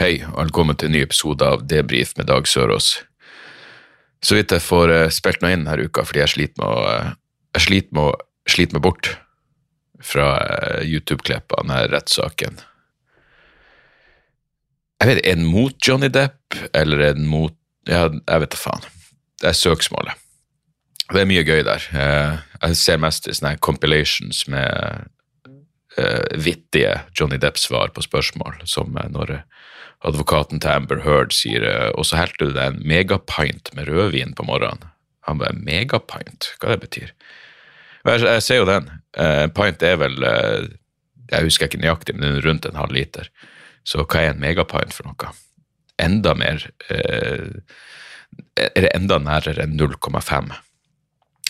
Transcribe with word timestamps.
Hei, 0.00 0.22
og 0.24 0.38
velkommen 0.46 0.76
til 0.80 0.88
en 0.88 0.94
ny 0.96 1.00
episode 1.04 1.44
av 1.44 1.66
Debrif 1.68 2.14
med 2.16 2.24
Dag 2.30 2.46
Sørås. 2.48 3.02
Så 4.24 4.38
vidt 4.38 4.54
jeg 4.54 4.64
får 4.64 4.88
eh, 4.88 5.10
spilt 5.12 5.42
meg 5.44 5.52
inn 5.52 5.66
denne 5.66 5.84
uka, 5.84 6.06
fordi 6.08 6.22
jeg 6.22 6.32
sliter 6.32 6.62
med 6.62 6.64
å, 6.64 6.86
eh, 6.88 7.10
jeg 7.58 7.64
sliter 7.66 7.98
med, 7.98 8.06
å 8.08 8.48
slite 8.54 8.78
meg 8.78 8.84
bort 8.86 9.10
fra 10.00 10.30
eh, 10.46 10.86
YouTube-klipp 10.88 11.52
av 11.52 11.66
denne 11.66 11.82
rettssaken. 11.92 12.56
Jeg 15.04 15.10
vet, 15.10 15.22
den 15.28 15.44
mot 15.44 15.76
Johnny 15.76 16.08
Depp, 16.08 16.56
eller 16.72 17.10
er 17.10 17.20
den 17.20 17.28
mot 17.28 17.58
Ja, 17.84 18.06
jeg 18.08 18.46
vet 18.46 18.56
da 18.56 18.62
faen. 18.62 18.90
Det 19.44 19.52
er 19.52 19.60
søksmålet. 19.60 20.24
Det 21.10 21.20
er 21.20 21.28
mye 21.28 21.44
gøy 21.44 21.66
der. 21.66 21.84
Jeg 22.62 22.76
ser 22.80 23.00
mest 23.02 23.26
i 23.26 23.34
sånne 23.34 23.58
compilations 23.60 24.46
med 24.48 25.10
vittige 26.38 27.00
Johnny 27.18 27.36
Depp-svar 27.42 27.90
på 27.92 28.06
spørsmål, 28.06 28.62
som 28.70 28.94
når 28.94 29.42
advokaten 30.08 30.60
til 30.62 30.72
Amber 30.72 31.02
Heard 31.04 31.34
sier 31.36 31.64
eh, 31.68 31.90
og 31.94 32.06
så 32.08 32.18
helte 32.20 32.48
du 32.48 32.56
deg 32.56 32.72
en 32.72 32.82
megapint 32.88 33.70
med 33.76 33.88
rødvin 33.90 34.34
på 34.38 34.46
morgenen. 34.48 34.88
Han 35.28 35.38
bare 35.38 35.54
megapint, 35.54 36.48
hva 36.58 36.72
det 36.74 36.80
betyr? 36.82 37.12
Jeg, 38.02 38.22
jeg 38.26 38.42
ser 38.42 38.62
jo 38.62 38.66
den. 38.66 38.88
Eh, 39.14 39.44
En 39.46 39.54
pint 39.54 39.82
er 39.86 40.00
vel 40.00 40.18
eh, 40.26 40.66
Jeg 41.30 41.46
husker 41.46 41.68
ikke 41.68 41.80
nøyaktig, 41.84 42.16
men 42.18 42.40
rundt 42.44 42.66
en 42.66 42.76
halv 42.80 42.92
liter. 42.96 43.30
Så 43.86 44.02
hva 44.02 44.20
er 44.24 44.34
en 44.34 44.42
megapint 44.42 44.92
for 44.94 45.06
noe? 45.06 45.30
Enda 46.02 46.34
mer 46.34 46.66
eh, 46.90 47.46
Er 48.58 48.82
det 48.82 48.90
enda 48.96 49.18
nærere 49.22 49.62
enn 49.64 49.78
0,5? 49.78 50.52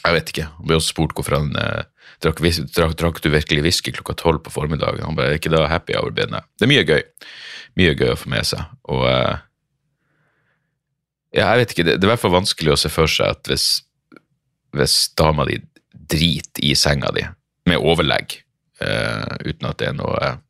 Jeg 0.03 0.17
vet 0.17 0.33
ikke. 0.33 0.49
Han 0.59 0.69
ble 0.69 0.79
også 0.79 0.95
spurt 0.95 1.15
hvorfor 1.17 1.39
han 1.39 1.53
eh, 1.59 1.85
drakk, 2.25 2.43
drakk, 2.75 2.97
drakk 2.99 3.23
du 3.23 3.31
virkelig 3.33 3.65
whisky 3.67 3.95
klokka 3.95 4.17
tolv 4.19 4.43
på 4.43 4.53
formiddagen. 4.55 5.05
Han 5.07 5.19
bare, 5.19 5.35
er 5.35 5.41
ikke 5.41 5.53
da 5.53 5.65
happy 5.71 5.97
hour 5.99 6.15
begynner? 6.15 6.47
Det 6.59 6.67
er 6.67 6.73
mye 6.73 6.87
gøy. 6.89 7.03
Mye 7.79 7.97
gøy 7.99 8.13
å 8.13 8.19
få 8.19 8.33
med 8.33 8.49
seg. 8.49 8.67
Og 8.91 9.07
eh, 9.09 9.43
ja, 11.39 11.47
jeg 11.53 11.63
vet 11.63 11.75
ikke, 11.75 11.87
det, 11.89 11.99
det 11.99 12.07
er 12.07 12.11
i 12.11 12.13
hvert 12.13 12.25
fall 12.25 12.35
vanskelig 12.35 12.75
å 12.75 12.81
se 12.81 12.91
for 12.93 13.11
seg 13.11 13.37
at 13.37 13.49
hvis, 13.49 13.69
hvis 14.77 14.97
dama 15.19 15.47
di 15.49 15.61
driter 16.13 16.67
i 16.67 16.75
senga 16.77 17.13
di 17.15 17.25
med 17.71 17.81
overlegg, 17.81 18.41
eh, 18.83 19.37
uten 19.47 19.71
at 19.71 19.79
det 19.81 19.93
er 19.93 19.97
noe 19.97 20.19
eh, 20.27 20.41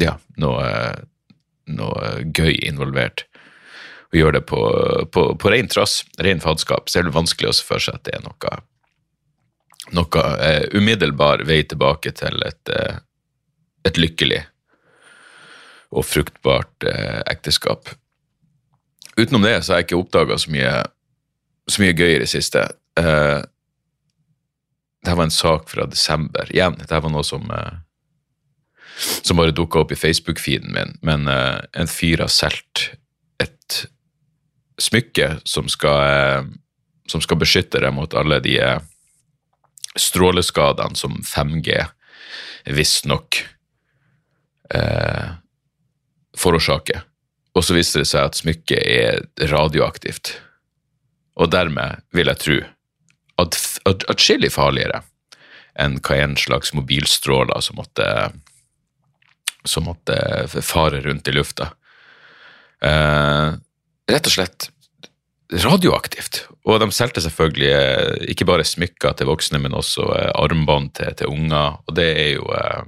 ja, 0.00 0.16
noe, 0.40 0.66
noe 1.68 2.12
gøy 2.32 2.56
involvert, 2.64 3.26
og 4.10 4.18
gjør 4.18 4.34
det 4.34 4.42
på, 4.50 4.60
på, 5.14 5.24
på 5.38 5.52
ren 5.52 5.70
trass, 5.70 6.00
ren 6.18 6.42
faenskap, 6.42 6.90
så 6.90 7.00
er 7.00 7.06
det 7.06 7.14
vanskelig 7.14 7.50
å 7.50 7.54
se 7.54 7.66
for 7.66 7.82
seg 7.82 8.00
at 8.00 8.08
det 8.08 8.16
er 8.18 8.24
noe, 8.24 8.56
noe 9.94 10.24
eh, 10.46 10.64
umiddelbar 10.74 11.44
vei 11.46 11.62
tilbake 11.70 12.12
til 12.18 12.42
et, 12.46 12.72
eh, 12.74 12.98
et 13.86 14.00
lykkelig 14.00 14.42
og 15.94 16.06
fruktbart 16.06 16.86
eh, 16.90 17.20
ekteskap. 17.30 17.92
Utenom 19.16 19.46
det 19.46 19.60
så 19.62 19.74
har 19.74 19.82
jeg 19.82 19.90
ikke 19.90 20.02
oppdaga 20.02 20.38
så 20.38 20.50
så 21.70 21.82
mye 21.82 21.94
gøy 21.94 22.16
i 22.16 22.22
det 22.22 22.30
siste. 22.30 22.64
Eh, 22.98 23.40
det 25.00 25.12
her 25.12 25.16
var 25.16 25.28
en 25.28 25.34
sak 25.34 25.70
fra 25.70 25.86
desember. 25.86 26.50
Igjen, 26.50 26.76
det 26.80 26.90
her 26.90 27.04
var 27.04 27.14
noe 27.14 27.26
som 27.26 27.46
eh, 27.54 27.78
som 29.00 29.38
bare 29.38 29.54
dukka 29.56 29.80
opp 29.80 29.92
i 29.94 29.98
Facebook-feeden 29.98 30.74
min, 30.74 30.96
men 31.06 31.28
eh, 31.28 31.60
en 31.72 31.88
fyr 31.88 32.24
har 32.24 32.32
solgt 32.32 32.69
smykke 34.80 35.40
som 35.44 35.68
skal, 35.68 36.00
eh, 36.02 36.44
som 37.10 37.22
skal 37.24 37.40
beskytte 37.40 37.82
deg 37.82 37.94
mot 37.94 38.14
alle 38.14 38.40
de 38.44 38.56
eh, 38.60 38.80
stråleskadene 39.98 40.96
som 40.96 41.18
5G 41.26 41.78
visstnok 42.70 43.42
eh, 44.74 45.30
forårsaker. 46.38 47.02
Og 47.54 47.66
så 47.66 47.74
viser 47.74 48.04
det 48.04 48.10
seg 48.10 48.28
at 48.28 48.38
smykket 48.38 48.82
er 48.84 49.48
radioaktivt. 49.50 50.36
Og 51.40 51.50
dermed 51.50 52.04
vil 52.14 52.30
jeg 52.30 52.42
tro 52.44 52.60
at 53.40 53.56
at- 53.88 54.04
atskillig 54.12 54.52
farligere 54.52 55.02
enn 55.80 55.98
hva 56.04 56.16
en 56.20 56.36
slags 56.36 56.74
mobilstråler 56.76 57.60
som 57.64 57.80
måtte 57.80 58.06
som 59.64 59.84
måtte 59.84 60.16
fare 60.64 61.00
rundt 61.04 61.28
i 61.28 61.32
lufta. 61.32 61.72
Eh, 62.80 63.52
rett 64.10 64.28
og 64.28 64.34
slett 64.34 64.70
radioaktivt. 65.50 66.44
Og 66.68 66.78
de 66.82 66.90
solgte 66.94 67.22
selvfølgelig 67.24 67.70
eh, 67.74 68.28
ikke 68.32 68.46
bare 68.48 68.66
smykker 68.66 69.16
til 69.18 69.30
voksne, 69.30 69.60
men 69.62 69.74
også 69.76 70.06
eh, 70.16 70.30
armbånd 70.38 70.92
til, 70.98 71.10
til 71.18 71.32
unger. 71.32 71.80
Og 71.86 71.96
det 71.96 72.10
er 72.12 72.30
jo 72.36 72.46
eh, 72.54 72.84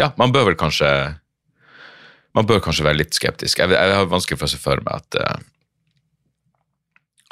Ja, 0.00 0.12
man 0.16 0.32
bør 0.32 0.50
vel 0.50 0.56
kanskje 0.58 0.88
Man 2.32 2.46
bør 2.48 2.62
kanskje 2.64 2.84
være 2.84 2.96
litt 2.96 3.14
skeptisk. 3.14 3.58
Jeg, 3.60 3.70
jeg 3.76 3.96
har 3.96 4.08
vanskelig 4.08 4.38
for 4.40 4.48
å 4.48 4.52
se 4.52 4.60
for 4.60 4.84
meg 4.84 5.02
at 5.02 5.48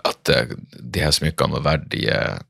at 0.00 0.31
de 0.72 1.00
her 1.03 1.12
smykkene 1.12 1.59
var 1.59 1.65
verdt 1.66 1.91
de, 1.93 2.06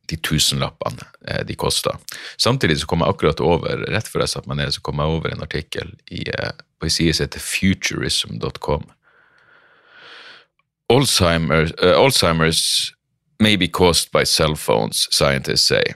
de 0.06 0.16
tusenlappene 0.22 1.42
de 1.48 1.56
kosta. 1.58 1.96
Samtidig 2.38 2.76
så 2.78 2.86
kom 2.86 3.02
jeg 3.02 3.10
akkurat 3.10 3.42
over, 3.42 3.82
rett 3.90 4.06
før 4.06 4.22
jeg 4.22 4.30
satte 4.30 4.50
meg 4.50 4.60
ned, 4.60 4.70
så 4.70 4.82
kom 4.86 5.02
jeg 5.02 5.16
over 5.16 5.34
en 5.34 5.42
artikkel 5.42 5.90
i, 6.14 6.22
på 6.30 6.86
en 6.86 6.94
side 6.94 7.16
som 7.18 7.26
heter 7.26 7.42
futurism.com. 7.42 8.86
Alzheimer, 10.90 11.70
uh, 11.82 11.96
Alzheimer's 12.00 12.92
may 13.40 13.56
be 13.56 13.68
caused 13.68 14.10
by 14.12 14.24
cell 14.24 14.56
phones, 14.56 15.08
scientists 15.10 15.68
say. 15.68 15.94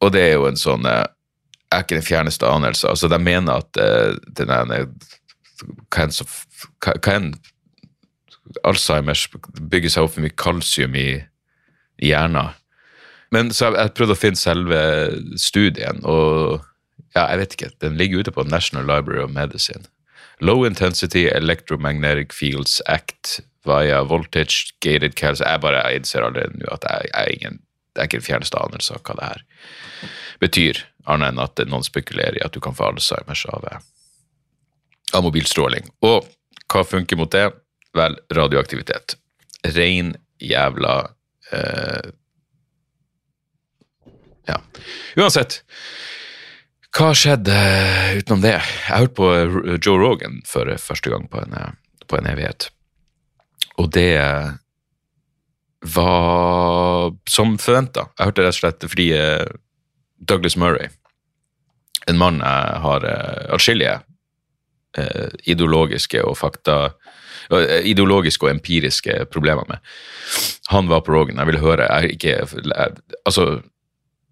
Og 0.00 0.12
det 0.12 0.22
er 0.22 0.32
jo 0.34 0.46
en 0.48 0.58
sånn 0.60 0.84
Jeg 0.86 1.72
er 1.72 1.84
ikke 1.84 1.98
den 1.98 2.06
fjerneste 2.06 2.48
anelse. 2.48 2.88
Altså, 2.88 3.08
de 3.08 3.18
mener 3.18 3.62
at 3.62 3.80
uh, 3.80 4.16
den 4.38 4.52
ene 4.52 4.86
enn 7.12 7.32
Alzheimers 8.64 9.26
bygger 9.58 9.92
seg 9.92 10.06
opp 10.06 10.14
for 10.14 10.24
mye 10.24 10.36
kalsium 10.38 10.94
i, 10.96 11.08
i 11.98 12.12
hjernen. 12.12 12.54
Men 13.34 13.50
så 13.50 13.70
jeg, 13.70 13.78
jeg 13.80 13.94
prøvde 13.98 14.14
å 14.14 14.20
finne 14.20 14.38
selve 14.38 14.80
studien, 15.40 15.98
og 16.06 16.62
ja, 17.16 17.26
jeg 17.32 17.40
vet 17.40 17.56
ikke, 17.56 17.70
den 17.82 17.98
ligger 17.98 18.22
ute 18.22 18.34
på 18.36 18.46
National 18.46 18.86
Library 18.86 19.24
of 19.24 19.32
Medicine. 19.34 19.88
Low 20.40 20.66
Intensity 20.68 21.26
Electromagnetic 21.32 22.32
Fields 22.36 22.82
Act 22.86 23.40
via 23.66 24.02
Voltage 24.06 24.72
Gated 24.84 25.16
Calcium. 25.18 25.48
Jeg 25.50 25.62
bare 25.64 25.82
jeg 25.82 26.00
innser 26.02 26.26
allerede 26.26 26.60
nå 26.60 26.70
at 26.74 26.86
jeg, 26.88 27.10
jeg 27.12 27.38
ingen, 27.38 27.60
det 27.94 28.02
er 28.02 28.10
ikke 28.10 28.20
en 28.22 28.28
fjerneste 28.28 28.62
anelse 28.62 28.96
av 28.96 29.02
hva 29.06 29.18
det 29.18 29.30
her 29.30 29.44
betyr, 30.42 30.80
annet 31.08 31.32
enn 31.32 31.42
at 31.42 31.62
noen 31.70 31.86
spekulerer 31.86 32.38
i 32.38 32.44
at 32.44 32.52
du 32.52 32.60
kan 32.64 32.76
få 32.76 32.90
Alzheimers 32.90 33.46
av, 33.52 33.64
eh, 33.70 33.78
av 35.16 35.24
mobilstråling. 35.24 35.88
Og 36.04 36.26
hva 36.72 36.84
funker 36.84 37.18
mot 37.20 37.32
det? 37.32 37.48
Vel, 37.96 38.18
radioaktivitet. 38.36 39.16
Rein 39.76 40.14
jævla 40.42 40.98
eh, 41.52 42.12
Ja. 44.46 44.60
Uansett. 45.18 45.64
Hva 46.94 47.08
skjedde 47.18 47.56
utenom 48.20 48.44
det? 48.44 48.54
Jeg 48.60 49.00
hørte 49.00 49.16
på 49.18 49.30
Joe 49.82 49.98
Rogan 49.98 50.38
for 50.46 50.70
første 50.78 51.10
gang 51.10 51.26
på 51.32 51.42
en, 51.42 51.56
eh, 51.58 51.72
på 52.06 52.20
en 52.20 52.28
evighet. 52.30 52.70
Og 53.80 53.90
det 53.92 54.10
eh, 54.18 54.50
var 55.96 57.12
som 57.28 57.56
forventa. 57.60 58.08
Jeg 58.16 58.30
hørte 58.30 58.46
rett 58.46 58.56
og 58.56 58.60
slett 58.60 58.86
fordi 58.88 59.10
eh, 59.16 59.46
Douglas 60.18 60.56
Murray, 60.56 60.88
en 62.06 62.18
mann 62.18 62.40
jeg 62.40 62.82
har 62.84 63.04
uh, 63.04 63.54
atskillige 63.54 63.98
eh, 64.96 65.32
ideologiske 65.50 66.22
og 66.24 66.36
fakta 66.38 66.76
eh, 67.50 67.88
ideologiske 67.90 68.46
og 68.46 68.52
empiriske 68.52 69.24
problemer 69.32 69.66
med. 69.68 69.82
Han 70.72 70.88
var 70.88 71.02
på 71.04 71.12
Rogan. 71.12 71.40
Jeg 71.42 71.50
ville 71.50 71.64
høre 71.64 71.88
jeg, 71.90 72.16
ikke, 72.16 72.28
jeg, 72.28 72.92
Altså, 73.24 73.60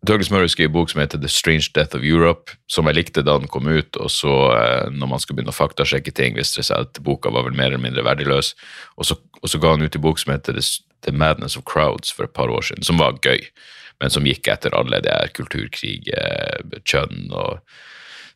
Douglas 0.04 0.30
Murray 0.30 0.48
skrev 0.48 0.72
bok 0.74 0.90
som 0.90 1.00
heter 1.00 1.18
The 1.18 1.28
Strange 1.28 1.70
Death 1.74 1.96
of 1.96 2.04
Europe, 2.04 2.52
som 2.68 2.88
jeg 2.88 2.98
likte 2.98 3.22
da 3.24 3.36
den 3.40 3.48
kom 3.48 3.68
ut, 3.70 3.96
og 3.96 4.10
så 4.12 4.32
eh, 4.52 4.90
når 4.92 5.10
man 5.10 5.22
skulle 5.22 5.38
begynne 5.38 5.54
å 5.54 5.56
faktasjekke 5.56 6.12
ting, 6.12 6.36
viste 6.36 6.60
det 6.60 6.68
seg 6.68 6.88
at 6.88 7.00
boka 7.04 7.32
var 7.32 7.46
vel 7.46 7.56
mer 7.56 7.70
eller 7.70 7.82
mindre 7.82 8.04
verdiløs, 8.04 8.52
og 8.98 9.08
så, 9.08 9.16
og 9.40 9.50
så 9.50 9.60
ga 9.62 9.72
han 9.74 9.84
ut 9.84 9.96
en 9.96 10.04
bok 10.04 10.20
som 10.20 10.34
heter 10.34 10.60
The, 10.60 11.14
Madness 11.14 11.56
of 11.56 11.64
Crowds 11.68 12.12
for 12.12 12.28
et 12.28 12.36
par 12.36 12.52
år 12.52 12.66
siden, 12.68 12.84
som 12.84 13.00
var 13.00 13.16
gøy, 13.24 13.46
men 14.02 14.12
som 14.12 14.26
gikk 14.28 14.50
etter 14.50 14.76
alle 14.76 15.00
de 15.04 15.12
her 15.12 15.32
kulturkrig, 15.36 16.10
eh, 16.12 16.78
kjønn 16.84 17.30
og 17.32 17.62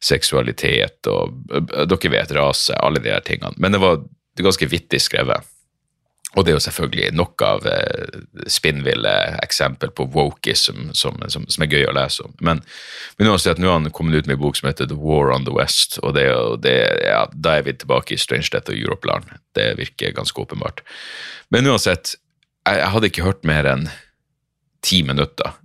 seksualitet 0.05 1.09
og 1.11 1.35
øh, 1.51 1.85
Dere 1.91 2.13
vet 2.15 2.35
rase, 2.37 2.77
alle 2.79 3.03
de 3.03 3.13
her 3.13 3.25
tingene. 3.27 3.57
Men 3.59 3.75
det 3.75 3.83
var 3.83 4.05
ganske 4.39 4.71
vittig 4.71 5.03
skrevet. 5.03 5.45
Og 6.37 6.45
det 6.45 6.53
er 6.53 6.59
jo 6.59 6.65
selvfølgelig 6.67 7.13
nok 7.17 7.43
av 7.43 7.67
eh, 7.71 8.19
spinnville 8.53 9.13
eksempel 9.41 9.91
på 9.97 10.05
wokeism 10.13 10.91
som, 10.93 11.17
som, 11.33 11.47
som, 11.49 11.65
er 11.65 11.73
gøy 11.73 11.87
å 11.89 11.95
lese 11.97 12.27
om. 12.27 12.35
Men, 12.45 12.61
men 13.17 13.31
nå 13.31 13.37
har 13.39 13.71
han 13.73 13.89
kommet 13.97 14.19
ut 14.19 14.29
med 14.29 14.37
en 14.37 14.43
bok 14.43 14.59
som 14.59 14.69
heter 14.69 14.91
The 14.91 14.99
War 15.01 15.33
on 15.33 15.47
the 15.49 15.55
West, 15.57 15.97
og, 16.03 16.13
det, 16.19 16.27
det, 16.67 16.75
ja, 17.09 17.23
da 17.33 17.57
er 17.57 17.65
vi 17.65 17.79
tilbake 17.81 18.15
i 18.15 18.21
Strange 18.21 18.53
Death 18.53 18.75
og 18.75 18.77
Europe-land. 18.77 19.33
Det 19.57 19.71
virker 19.81 20.13
ganske 20.19 20.45
åpenbart. 20.45 20.85
Men 21.55 21.71
uansett, 21.71 22.19
jeg, 22.69 22.83
jeg 22.83 22.93
hadde 22.93 23.11
ikke 23.11 23.25
hørt 23.25 23.49
mer 23.49 23.71
enn 23.73 23.89
ti 24.85 25.01
minutter. 25.07 25.57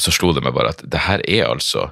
Så 0.00 0.12
slo 0.12 0.34
det 0.36 0.44
meg 0.44 0.52
bare 0.56 0.74
at 0.76 0.84
det 0.84 1.06
her 1.08 1.24
er 1.24 1.48
altså 1.48 1.88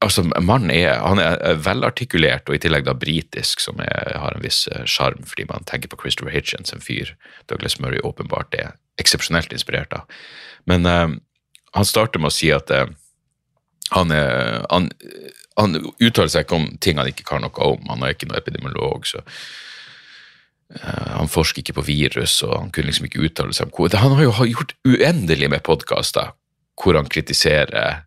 Altså, 0.00 0.24
Mannen 0.40 0.70
er, 0.72 0.94
han 1.04 1.20
er 1.20 1.58
velartikulert 1.60 2.48
og 2.48 2.56
i 2.56 2.60
tillegg 2.62 2.86
da 2.86 2.94
britisk, 2.96 3.60
som 3.60 3.82
er, 3.84 4.14
har 4.16 4.36
en 4.36 4.44
viss 4.44 4.62
eh, 4.72 4.86
sjarm, 4.88 5.26
fordi 5.28 5.44
man 5.50 5.66
tenker 5.68 5.92
på 5.92 5.98
Christopher 6.00 6.32
Hitchens, 6.32 6.72
en 6.72 6.80
fyr 6.80 7.12
Douglas 7.52 7.76
Murray 7.82 8.00
åpenbart 8.06 8.56
er 8.56 8.72
eksepsjonelt 9.00 9.52
inspirert 9.52 9.92
av. 9.96 10.08
Men 10.68 10.88
uh, 10.88 11.12
han 11.76 11.88
starter 11.88 12.20
med 12.20 12.32
å 12.32 12.36
si 12.36 12.48
at 12.52 12.72
uh, 12.72 12.88
han, 13.92 14.12
er, 14.14 14.64
han, 14.72 14.88
han, 15.60 15.80
uttaler 16.00 16.32
seg 16.32 16.46
ikke 16.46 16.58
om 16.62 16.68
ting 16.80 17.00
han 17.00 17.10
ikke 17.10 17.28
kan 17.28 17.44
noe 17.44 17.68
om. 17.68 17.84
Han 17.92 18.04
er 18.04 18.16
ikke 18.16 18.30
noen 18.30 18.40
epidemiolog, 18.40 19.04
så 19.08 19.20
uh, 19.20 21.08
han 21.18 21.32
forsker 21.32 21.60
ikke 21.60 21.76
på 21.76 21.88
virus, 21.90 22.40
og 22.46 22.56
han 22.56 22.72
kunne 22.72 22.88
liksom 22.88 23.08
ikke 23.10 23.24
uttale 23.28 23.56
seg 23.56 23.68
om 23.68 23.76
hvor 23.76 24.00
Han 24.00 24.16
har 24.16 24.30
jo 24.30 24.52
gjort 24.54 24.76
uendelig 24.88 25.52
med 25.52 25.66
podkaster 25.66 26.32
hvor 26.80 26.96
han 26.96 27.08
kritiserer 27.12 28.06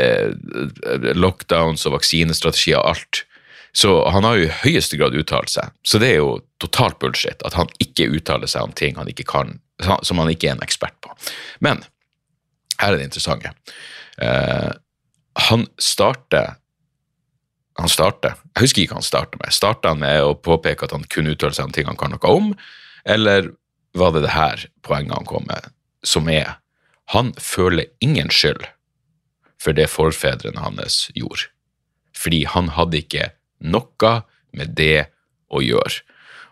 eh, 0.00 1.10
lockdowns 1.16 1.86
og 1.88 1.98
vaksinestrategier 1.98 2.80
og 2.80 2.94
alt. 2.94 3.24
Så 3.72 3.92
han 4.10 4.26
har 4.26 4.38
jo 4.38 4.48
i 4.48 4.54
høyeste 4.64 4.98
grad 4.98 5.14
uttalt 5.14 5.52
seg. 5.52 5.70
Så 5.86 6.00
det 6.02 6.14
er 6.14 6.22
jo 6.22 6.40
totalt 6.62 6.98
bullshit 7.02 7.42
at 7.46 7.54
han 7.54 7.70
ikke 7.82 8.08
uttaler 8.10 8.50
seg 8.50 8.66
om 8.66 8.74
ting 8.74 8.98
han 8.98 9.10
ikke 9.10 9.28
kan, 9.30 9.58
som 10.02 10.18
han 10.18 10.32
ikke 10.32 10.50
er 10.50 10.56
en 10.56 10.64
ekspert 10.66 10.96
på. 11.04 11.12
Men 11.62 11.84
her 12.80 12.94
er 12.94 12.98
det 12.98 13.10
interessante. 13.10 13.52
Eh, 14.18 14.72
han 15.50 15.68
starter 15.78 16.56
han 17.78 17.88
starter, 17.88 18.34
Jeg 18.56 18.66
husker 18.66 18.82
ikke 18.82 18.92
hva 18.92 19.00
han 19.00 19.06
starta 19.06 19.38
med. 19.40 19.52
Starta 19.56 19.92
han 19.94 20.02
med 20.02 20.20
å 20.20 20.34
påpeke 20.36 20.84
at 20.84 20.92
han 20.92 21.06
kunne 21.08 21.32
uttale 21.32 21.56
seg 21.56 21.68
om 21.68 21.72
ting 21.72 21.86
han 21.88 21.96
kan 21.96 22.12
noe 22.12 22.32
om, 22.34 22.50
eller 23.08 23.54
var 23.96 24.12
det 24.12 24.26
det 24.26 24.34
her 24.34 24.66
poenget 24.84 25.16
han 25.16 25.28
kom 25.28 25.46
med, 25.48 25.70
som 26.04 26.28
er 26.28 26.58
Han 27.10 27.32
føler 27.34 27.88
ingen 27.98 28.28
skyld 28.30 28.62
for 29.60 29.76
det 29.76 29.90
forfedrene 29.92 30.62
hans 30.62 31.08
gjorde. 31.16 31.50
Fordi 32.16 32.44
han 32.48 32.72
hadde 32.76 33.02
ikke 33.02 33.30
noe 33.60 34.14
med 34.56 34.72
det 34.78 35.10
å 35.52 35.62
gjøre. 35.62 36.00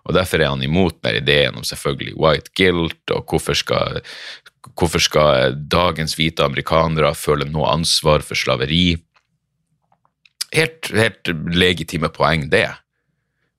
Og 0.09 0.15
Derfor 0.17 0.41
er 0.41 0.53
han 0.53 0.65
imot 0.65 1.03
mer 1.05 1.19
ideen 1.19 1.59
om 1.59 1.67
selvfølgelig 1.67 2.17
white 2.17 2.53
guilt, 2.57 3.03
og 3.13 3.29
hvorfor 3.29 3.57
skal, 3.59 4.01
hvorfor 4.73 5.03
skal 5.05 5.59
dagens 5.69 6.17
hvite 6.17 6.47
amerikanere 6.47 7.13
føle 7.17 7.49
noe 7.49 7.69
ansvar 7.75 8.25
for 8.25 8.39
slaveri? 8.39 8.97
Helt, 10.57 10.89
helt 10.97 11.29
legitime 11.53 12.09
poeng, 12.13 12.49
det. 12.49 12.71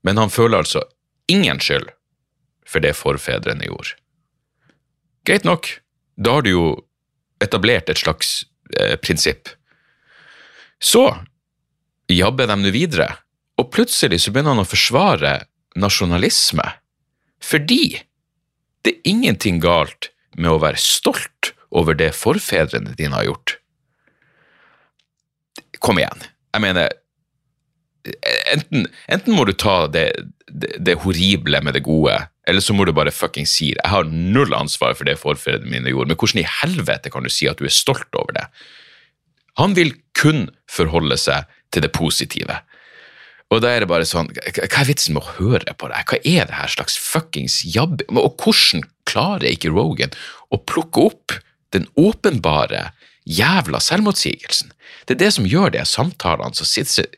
Men 0.01 0.17
han 0.17 0.33
føler 0.33 0.63
altså 0.63 0.81
ingen 1.29 1.61
skyld 1.61 1.91
for 2.69 2.81
det 2.81 2.95
forfedrene 2.97 3.69
gjorde. 3.69 3.97
Greit 5.27 5.45
nok, 5.45 5.69
da 6.17 6.37
har 6.37 6.45
du 6.45 6.49
jo 6.53 6.65
etablert 7.43 7.91
et 7.91 8.01
slags 8.01 8.39
eh, 8.77 8.95
prinsipp. 9.01 9.49
Så 10.79 11.05
jabber 12.09 12.49
de 12.49 12.57
nå 12.59 12.73
videre, 12.73 13.09
og 13.59 13.71
plutselig 13.73 14.21
så 14.23 14.33
begynner 14.33 14.55
han 14.55 14.63
å 14.63 14.69
forsvare 14.69 15.33
nasjonalisme. 15.79 16.65
Fordi 17.43 17.99
det 18.85 18.95
er 18.95 19.11
ingenting 19.11 19.59
galt 19.63 20.11
med 20.37 20.51
å 20.53 20.61
være 20.61 20.79
stolt 20.79 21.53
over 21.75 21.97
det 21.97 22.13
forfedrene 22.17 22.95
dine 22.97 23.17
har 23.17 23.27
gjort. 23.27 23.57
Kom 25.83 25.99
igjen. 26.01 26.23
Jeg 26.55 26.63
mener 26.63 26.95
Enten, 28.53 28.87
enten 29.11 29.35
må 29.35 29.45
du 29.47 29.53
ta 29.53 29.87
det, 29.91 30.07
det, 30.49 30.75
det, 30.79 30.97
horrible 31.03 31.61
med 31.65 31.77
det 31.77 31.83
gode, 31.85 32.15
eller 32.49 32.63
så 32.63 32.73
må 32.75 32.85
du 32.87 32.93
bare 32.95 33.13
fucking 33.13 33.47
si 33.49 33.71
det. 33.75 33.83
Jeg 33.83 33.93
har 33.93 34.09
null 34.09 34.55
ansvar 34.57 34.95
for 34.97 35.09
det 35.09 35.19
forfedrene 35.21 35.71
mine 35.71 35.93
gjorde, 35.93 36.13
men 36.13 36.19
hvordan 36.19 36.43
i 36.43 36.51
helvete 36.61 37.13
kan 37.13 37.25
du 37.25 37.33
si 37.33 37.49
at 37.49 37.61
du 37.61 37.67
er 37.69 37.75
stolt 37.75 38.09
over 38.17 38.35
det? 38.37 38.47
Han 39.59 39.75
vil 39.77 39.93
kun 40.17 40.47
forholde 40.71 41.17
seg 41.19 41.49
til 41.73 41.85
det 41.85 41.91
positive. 41.95 42.61
Og 43.49 43.63
da 43.63 43.73
er 43.73 43.83
det 43.83 43.89
bare 43.89 44.05
sånn, 44.05 44.29
Hva 44.29 44.81
er 44.83 44.87
vitsen 44.89 45.15
med 45.15 45.25
å 45.25 45.35
høre 45.39 45.73
på 45.73 45.89
det? 45.89 46.03
Hva 46.09 46.19
er 46.21 46.49
det 46.49 46.57
her 46.59 46.71
slags 46.71 46.97
fuckings 47.01 47.61
jabb... 47.65 48.03
Og 48.13 48.37
hvordan 48.37 48.85
klarer 49.09 49.49
ikke 49.49 49.73
Rogan 49.73 50.13
å 50.53 50.61
plukke 50.69 51.07
opp 51.09 51.37
den 51.73 51.87
åpenbare 51.97 52.91
jævla 53.25 53.81
selvmotsigelsen? 53.81 54.73
Det 55.05 55.17
er 55.17 55.23
det 55.25 55.31
som 55.37 55.49
gjør 55.49 55.73
de 55.73 55.85
samtalene 55.89 56.57
som 56.57 56.69
sitter 56.69 57.09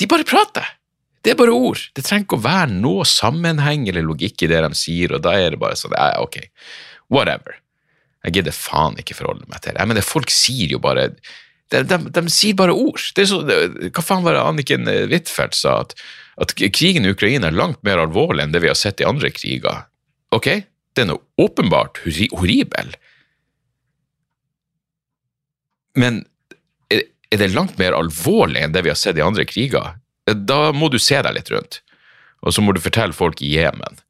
De 0.00 0.08
bare 0.10 0.26
prater! 0.28 0.68
Det 1.22 1.32
er 1.32 1.38
bare 1.38 1.54
ord. 1.54 1.78
Det 1.94 2.02
trenger 2.02 2.26
ikke 2.26 2.38
å 2.40 2.42
være 2.42 2.74
noe 2.74 3.04
sammenheng 3.06 3.84
eller 3.90 4.02
logikk 4.02 4.42
i 4.42 4.48
det 4.50 4.58
de 4.64 4.72
sier, 4.74 5.14
og 5.14 5.22
da 5.22 5.36
er 5.38 5.54
det 5.54 5.60
bare 5.62 5.78
sånn 5.78 5.94
ja, 5.94 6.16
ok, 6.18 6.40
whatever. 7.14 7.60
Jeg 8.26 8.38
gidder 8.38 8.56
faen 8.56 8.98
ikke 8.98 9.16
forholde 9.18 9.46
meg 9.50 9.62
til 9.62 9.76
det. 9.76 9.86
Men 9.86 10.02
folk 10.06 10.30
sier 10.34 10.74
jo 10.74 10.80
bare 10.82 11.12
de, 11.72 11.80
de, 11.88 11.98
de, 12.12 12.24
sier 12.30 12.58
bare 12.58 12.74
ord. 12.74 13.00
Så, 13.00 13.40
hva 13.46 14.04
faen 14.04 14.26
var 14.26 14.36
det 14.36 14.42
Anniken 14.42 14.90
Huitfeldt 14.90 15.56
sa? 15.56 15.78
At, 15.86 15.94
at, 16.42 16.54
krigen 16.58 17.06
i 17.06 17.14
Ukraina 17.14 17.48
er 17.48 17.56
langt 17.56 17.80
mer 17.86 18.02
alvorlig 18.02 18.44
enn 18.44 18.54
det 18.54 18.62
vi 18.64 18.70
har 18.70 18.78
sett 18.78 19.00
i 19.02 19.08
andre 19.08 19.32
kriger. 19.34 19.86
Ok, 20.34 20.50
den 20.98 21.14
er 21.14 21.22
åpenbart 21.40 22.02
horribel. 22.04 22.92
Men 25.98 26.22
er, 27.32 27.40
det 27.40 27.52
langt 27.54 27.78
mer 27.80 27.96
alvorlig 27.96 28.60
enn 28.62 28.74
det 28.74 28.84
vi 28.84 28.92
har 28.92 28.98
sett 29.00 29.18
i 29.18 29.24
andre 29.24 29.46
kriger? 29.48 29.96
Da 30.28 30.70
må 30.76 30.90
du 30.92 30.98
se 31.02 31.18
deg 31.24 31.34
litt 31.34 31.50
rundt. 31.52 31.80
Og 32.42 32.54
så 32.54 32.62
må 32.62 32.74
du 32.74 32.82
fortelle 32.82 33.16
folk 33.16 33.42
i 33.42 33.54
Jemen 33.56 34.00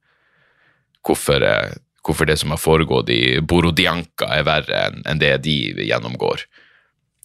hvorfor, 1.07 1.43
eh, 1.43 1.75
hvorfor, 2.07 2.29
det 2.29 2.39
som 2.39 2.53
har 2.55 2.61
foregått 2.63 3.11
i 3.11 3.41
Borodianka 3.43 4.29
er 4.37 4.47
verre 4.47 4.83
enn 5.03 5.23
det 5.23 5.35
de 5.47 5.57
gjennomgår. 5.83 6.45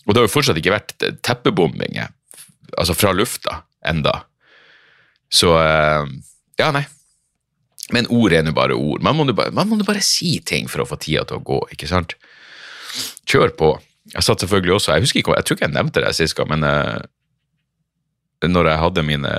Og 0.07 0.13
det 0.13 0.21
har 0.21 0.27
jo 0.27 0.33
fortsatt 0.33 0.57
ikke 0.57 0.73
vært 0.73 0.95
teppebombinger, 1.25 2.09
altså 2.73 2.95
fra 2.97 3.11
lufta, 3.13 3.61
enda. 3.85 4.23
Så 5.29 5.53
eh, 5.61 6.07
Ja, 6.57 6.71
nei. 6.73 6.87
Men 7.93 8.07
ord 8.11 8.33
er 8.33 8.41
nå 8.43 8.51
bare 8.55 8.75
ord. 8.75 9.03
Man 9.05 9.15
må 9.15 9.27
jo 9.29 9.35
bare, 9.37 9.53
bare, 9.53 10.01
si 10.03 10.39
ting 10.43 10.65
for 10.67 10.83
å 10.83 10.87
få 10.89 10.97
tida 10.99 11.23
til 11.27 11.37
å 11.37 11.45
gå, 11.45 11.59
ikke 11.71 11.87
sant? 11.87 12.17
Kjør 13.29 13.53
på. 13.59 13.69
Jeg 14.13 14.23
satt 14.23 14.39
selvfølgelig 14.39 14.73
også 14.73 14.93
Jeg 14.93 15.03
husker 15.03 15.19
ikke, 15.19 15.33
jeg 15.35 15.45
tror 15.45 15.55
ikke 15.55 15.65
jeg 15.65 15.75
nevnte 15.75 16.03
det 16.03 16.15
sist 16.15 16.39
men 16.47 16.63
uh, 16.63 16.99
når 18.45 18.69
jeg 18.69 18.79
hadde 18.79 19.03
mine, 19.03 19.31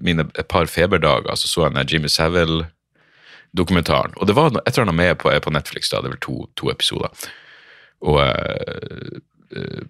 mine 0.00 0.24
et 0.38 0.46
par 0.46 0.66
feberdager, 0.66 1.34
så 1.34 1.48
så 1.48 1.62
jeg 1.66 1.74
den 1.74 1.88
Jimmy 1.90 2.08
Savile-dokumentaren. 2.08 4.12
Og 4.16 4.26
det 4.26 4.36
var 4.36 4.46
et 4.46 4.60
eller 4.66 4.82
annet 4.82 4.94
med 4.94 5.14
på, 5.18 5.40
på 5.42 5.50
Netflix, 5.50 5.90
da, 5.90 5.96
det 5.98 6.06
er 6.06 6.10
vel 6.14 6.20
to, 6.22 6.46
to 6.56 6.70
episoder. 6.70 7.08
Og 8.00 8.14
uh, 8.22 8.28
uh, 9.56 9.82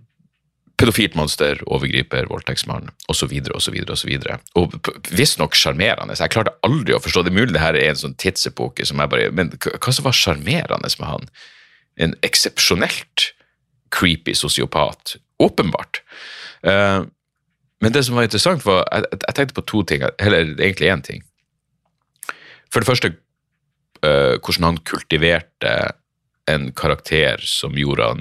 pedofilt 0.81 1.17
monster, 1.19 1.61
overgriper, 1.69 2.29
voldtektsmann 2.31 2.88
osv. 3.12 3.35
osv. 3.55 3.76
osv. 3.93 4.12
Og 4.57 4.75
og 4.79 5.11
visstnok 5.12 5.59
sjarmerende. 5.59 6.17
Jeg 6.17 6.33
klarte 6.33 6.57
aldri 6.67 6.97
å 6.97 7.02
forstå 7.02 7.21
det. 7.26 7.37
mulig 7.37 7.55
det 7.57 7.64
her 7.64 7.76
er 7.76 7.93
en 7.93 8.00
sånn 8.00 8.17
tidsepoke 8.17 8.87
som 8.88 9.02
jeg 9.02 9.12
bare 9.12 9.35
Men 9.37 9.47
hva 9.61 9.93
som 9.93 10.07
var 10.07 10.17
sjarmerende 10.17 10.88
med 10.99 11.09
han? 11.09 11.29
En 12.00 12.14
eksepsjonelt 12.25 13.35
creepy 14.00 14.35
sosiopat. 14.35 15.16
Åpenbart. 15.40 16.02
Uh, 16.66 17.00
men 17.80 17.92
det 17.92 18.04
som 18.04 18.16
var 18.16 18.23
interessant, 18.28 18.64
var 18.66 18.85
jeg, 18.88 19.02
jeg 19.14 19.35
tenkte 19.37 19.59
på 19.61 19.69
to 19.69 19.78
ting, 19.88 20.00
eller 20.19 20.54
egentlig 20.59 20.92
én 20.92 21.04
ting. 21.04 21.21
For 22.73 22.78
det 22.80 22.90
første 22.90 23.09
uh, 24.04 24.35
hvordan 24.40 24.69
han 24.69 24.85
kultiverte 24.88 25.73
en 26.50 26.64
karakter 26.76 27.37
som 27.47 27.78
gjorde 27.78 28.04
han 28.09 28.21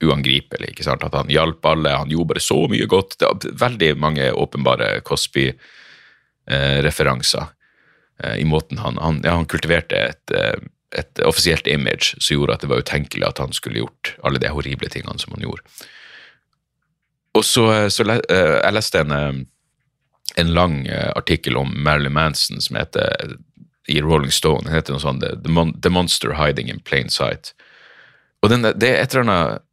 uangripelig. 0.00 0.68
ikke 0.72 0.84
sant? 0.86 1.04
At 1.04 1.14
han 1.16 1.32
hjalp 1.32 1.66
alle, 1.68 1.98
han 2.02 2.10
gjorde 2.10 2.30
bare 2.34 2.44
så 2.44 2.68
mye 2.72 2.86
godt. 2.90 3.10
Det 3.20 3.26
var 3.28 3.38
veldig 3.68 3.90
mange 4.00 4.24
åpenbare 4.32 4.88
Cosby-referanser 5.06 7.46
eh, 8.24 8.36
i 8.40 8.44
måten 8.48 8.76
han, 8.80 8.94
han, 9.00 9.16
ja, 9.24 9.32
han 9.36 9.50
kultiverte 9.50 9.96
et, 10.08 10.26
et, 10.96 11.22
offisielt 11.26 11.66
image 11.70 12.16
som 12.18 12.36
gjorde 12.36 12.56
at 12.56 12.64
det 12.64 12.70
var 12.72 12.82
utenkelig 12.82 13.26
at 13.28 13.38
han 13.42 13.54
skulle 13.56 13.82
gjort 13.84 14.14
alle 14.26 14.42
de 14.42 14.50
horrible 14.50 14.90
tingene 14.90 15.18
som 15.22 15.36
han 15.36 15.46
gjorde. 15.46 15.62
Og 17.38 17.46
så, 17.46 17.66
eh, 17.72 17.88
så 17.88 18.06
Jeg 18.06 18.74
leste 18.74 19.00
en, 19.00 19.46
en 20.36 20.54
lang 20.54 20.88
artikkel 21.16 21.56
om 21.56 21.74
Marilyn 21.76 22.12
Manson 22.12 22.60
som 22.60 22.76
heter 22.76 23.36
i 23.88 24.00
Rolling 24.00 24.32
Stone. 24.32 24.64
Den 24.64 24.74
heter 24.74 24.94
noe 24.94 25.02
sånt 25.02 25.24
The, 25.24 25.90
Monster 25.90 26.34
Hiding 26.38 26.70
in 26.70 26.80
Plain 26.80 27.08
Sight. 27.08 27.52
Og 28.42 28.50
den, 28.52 28.62
det 28.62 28.88
er 28.88 29.02
et 29.02 29.14
eller 29.14 29.26
annet 29.26 29.66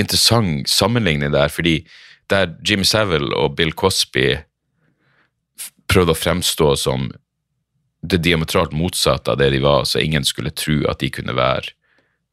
interessant 0.00 0.68
sammenligning 0.68 1.32
der, 1.32 1.48
fordi 1.48 1.86
der 2.30 2.50
Jimmy 2.68 2.84
Savile 2.84 3.30
og 3.36 3.56
Bill 3.56 3.72
Cosby 3.72 4.34
prøvde 5.88 6.12
å 6.12 6.18
fremstå 6.18 6.74
som 6.80 7.10
det 8.10 8.22
diametralt 8.24 8.74
motsatte 8.76 9.32
av 9.32 9.40
det 9.40 9.50
de 9.54 9.60
var, 9.64 9.84
så 9.84 10.00
ingen 10.02 10.24
skulle 10.24 10.54
tro 10.54 10.82
at 10.90 11.00
de 11.02 11.10
kunne 11.12 11.34
være 11.36 11.74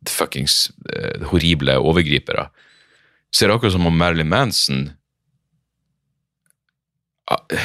fuckings 0.10 0.68
uh, 0.92 1.30
horrible 1.32 1.78
overgripere. 1.80 2.50
Så 3.32 3.46
er 3.46 3.50
det 3.50 3.58
akkurat 3.58 3.76
som 3.76 3.88
om 3.88 3.98
Marilyn 3.98 4.30
Manson 4.30 4.82
uh, 7.32 7.64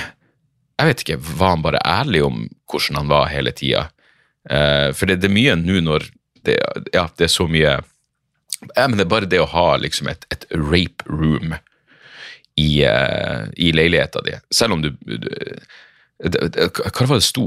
Jeg 0.79 0.87
vet 0.89 1.03
ikke, 1.03 1.19
var 1.19 1.57
han 1.57 1.65
bare 1.67 1.83
ærlig 1.83 2.23
om 2.25 2.45
hvordan 2.71 3.01
han 3.03 3.11
var 3.11 3.33
hele 3.33 3.53
tida? 3.53 3.89
Uh, 4.49 4.95
for 4.95 5.11
det, 5.11 5.19
det 5.23 5.29
er 5.31 5.35
mye 5.35 5.57
nå 5.59 5.83
når 5.85 6.07
det, 6.47 6.61
ja, 6.95 7.09
det 7.19 7.27
er 7.27 7.33
så 7.33 7.49
mye 7.51 7.81
ja, 8.75 8.85
men 8.87 8.97
det 8.97 9.05
er 9.05 9.11
bare 9.11 9.29
det 9.31 9.43
å 9.43 9.51
ha 9.51 9.77
liksom 9.79 10.09
et, 10.11 10.25
et 10.35 10.47
rape 10.55 11.05
room 11.11 11.55
i, 12.59 12.71
uh, 12.87 13.47
i 13.55 13.71
leiligheta 13.75 14.23
di. 14.27 14.35
Selv 14.55 14.79
om 14.79 14.83
du, 14.83 14.91
du 14.99 15.29
Hva 16.19 17.07
var 17.07 17.21
det 17.21 17.27
sto? 17.27 17.47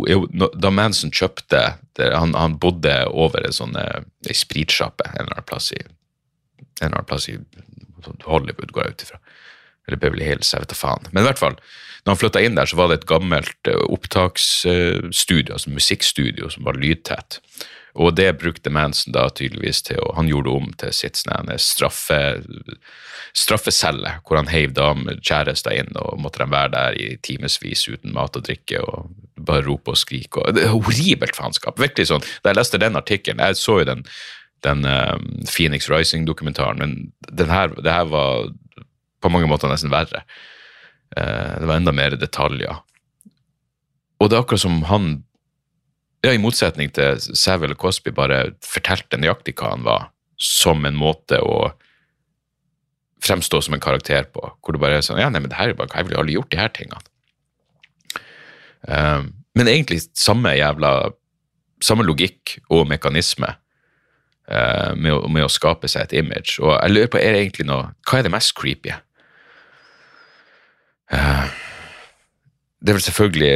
Da 0.55 0.71
Manson 0.71 1.11
kjøpte 1.11 1.63
han, 1.99 2.35
han 2.37 2.55
bodde 2.61 2.93
over 3.11 3.43
en 3.43 3.55
sånn 3.55 3.75
eh, 3.75 4.31
spritsjappe 4.31 5.09
en 5.09 5.25
eller 5.25 5.35
annen 5.35 5.49
plass 5.49 5.73
i 5.75 5.81
en 5.81 6.87
eller 6.87 7.01
annen 7.01 7.09
plass 7.09 7.27
i 7.29 7.37
Hollywood, 8.25 8.71
går 8.73 8.87
jeg 8.87 8.95
ut 8.95 9.03
ifra. 9.05 9.19
Eller 9.87 9.99
Beverly 10.01 10.25
Hills, 10.25 10.53
jeg 10.53 10.63
vet 10.63 10.71
da 10.71 10.77
faen. 10.77 11.09
Men 11.11 11.23
i 11.23 11.27
hvert 11.27 11.41
fall, 11.41 11.57
når 12.01 12.13
han 12.13 12.21
flytta 12.21 12.41
inn 12.41 12.57
der, 12.57 12.69
så 12.69 12.79
var 12.79 12.89
det 12.89 13.01
et 13.01 13.09
gammelt 13.11 13.69
eh, 13.69 13.83
opptaksstudio, 13.93 15.53
altså 15.53 15.73
musikkstudio, 15.73 16.49
som 16.53 16.65
var 16.65 16.79
lydtett. 16.81 17.41
Og 17.99 18.15
det 18.15 18.29
brukte 18.39 18.71
Manson 18.71 19.11
da 19.15 19.25
tydeligvis 19.29 19.81
til 19.83 19.99
å 19.99 20.13
Han 20.15 20.29
gjorde 20.29 20.49
det 20.49 20.55
om 20.55 20.69
til 20.79 20.93
sitt 20.95 21.19
sånn 21.19 21.51
straffe, 21.59 22.19
straffecelle, 23.37 24.13
hvor 24.27 24.39
han 24.39 24.51
heiv 24.51 24.75
kjærester 25.19 25.75
inn, 25.75 25.91
og 25.99 26.19
måtte 26.21 26.43
de 26.43 26.51
være 26.51 26.71
der 26.75 26.99
i 26.99 27.07
timevis 27.23 27.87
uten 27.87 28.13
mat 28.15 28.35
og 28.35 28.45
drikke 28.47 28.81
og 28.83 29.11
bare 29.41 29.65
rope 29.65 29.91
og 29.91 29.99
skrike. 29.99 30.41
Og, 30.41 30.55
det 30.55 30.65
er 30.67 30.75
horribelt 30.75 31.35
faenskap. 31.35 31.79
Virkelig 31.81 32.11
sånn. 32.11 32.23
Da 32.43 32.51
jeg 32.51 32.59
leste 32.59 32.81
den 32.81 32.99
artikkelen, 32.99 33.43
jeg 33.43 33.59
så 33.59 33.79
jo 33.81 33.89
den, 33.89 34.05
den 34.67 34.85
um, 34.85 35.27
Phoenix 35.49 35.89
Rising-dokumentaren, 35.91 36.79
men 36.81 36.95
den 37.31 37.51
her, 37.51 37.73
det 37.81 37.91
her 37.91 38.07
var 38.11 38.51
på 39.21 39.31
mange 39.33 39.49
måter 39.49 39.71
nesten 39.71 39.93
verre. 39.93 40.23
Uh, 41.17 41.59
det 41.59 41.67
var 41.67 41.77
enda 41.79 41.95
mer 41.95 42.15
detaljer. 42.19 42.81
Og 44.21 44.29
det 44.29 44.37
er 44.37 44.43
akkurat 44.43 44.63
som 44.63 44.81
han, 44.91 45.11
ja, 46.21 46.33
i 46.33 46.41
motsetning 46.41 46.91
til 46.93 47.21
Savile 47.37 47.75
Cosby, 47.79 48.13
bare 48.13 48.51
fortalte 48.65 49.19
nøyaktig 49.19 49.55
hva 49.57 49.73
han 49.73 49.85
var, 49.87 50.09
som 50.41 50.85
en 50.85 50.97
måte 50.97 51.39
å 51.41 51.71
fremstå 53.21 53.61
som 53.61 53.77
en 53.77 53.83
karakter 53.83 54.25
på, 54.33 54.41
hvor 54.61 54.75
det 54.75 54.81
bare 54.81 54.99
er 54.99 55.05
sånn, 55.05 55.21
ja, 55.21 55.29
nei, 55.29 55.41
men 55.41 55.51
det 55.51 55.59
her 55.59 55.71
er 55.71 55.77
bare, 55.77 55.93
jeg 55.93 56.07
ville 56.07 56.21
aldri 56.21 56.37
gjort 56.37 56.53
de 56.53 56.61
her 56.61 56.71
tingene. 56.73 57.01
Um, 58.81 59.33
men 59.57 59.69
egentlig 59.69 59.99
samme 60.17 60.55
jævla, 60.57 61.11
samme 61.83 62.05
logikk 62.07 62.55
og 62.73 62.87
mekanisme 62.89 63.51
uh, 63.51 64.91
med, 64.97 65.11
å, 65.13 65.29
med 65.29 65.45
å 65.45 65.51
skape 65.53 65.89
seg 65.91 66.07
et 66.07 66.17
image. 66.23 66.57
Og 66.63 66.73
jeg 66.73 66.95
lurer 66.95 67.11
på, 67.13 67.21
er 67.21 67.35
det 67.35 67.43
egentlig 67.45 67.67
noe, 67.69 67.91
hva 68.09 68.19
er 68.19 68.25
det 68.25 68.33
mest 68.33 68.55
creepy? 68.57 68.95
Uh, 71.13 71.45
det 72.81 72.93
er 72.93 72.97
vel 72.97 73.05
selvfølgelig 73.05 73.53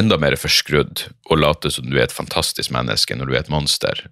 enda 0.00 0.18
mer 0.18 0.36
forskrudd 0.40 1.06
å 1.30 1.38
late 1.38 1.70
som 1.72 1.86
du 1.88 1.96
er 1.98 2.08
et 2.08 2.14
fantastisk 2.14 2.72
menneske 2.74 3.16
når 3.16 3.30
du 3.30 3.34
er 3.34 3.42
et 3.44 3.52
monster. 3.52 4.06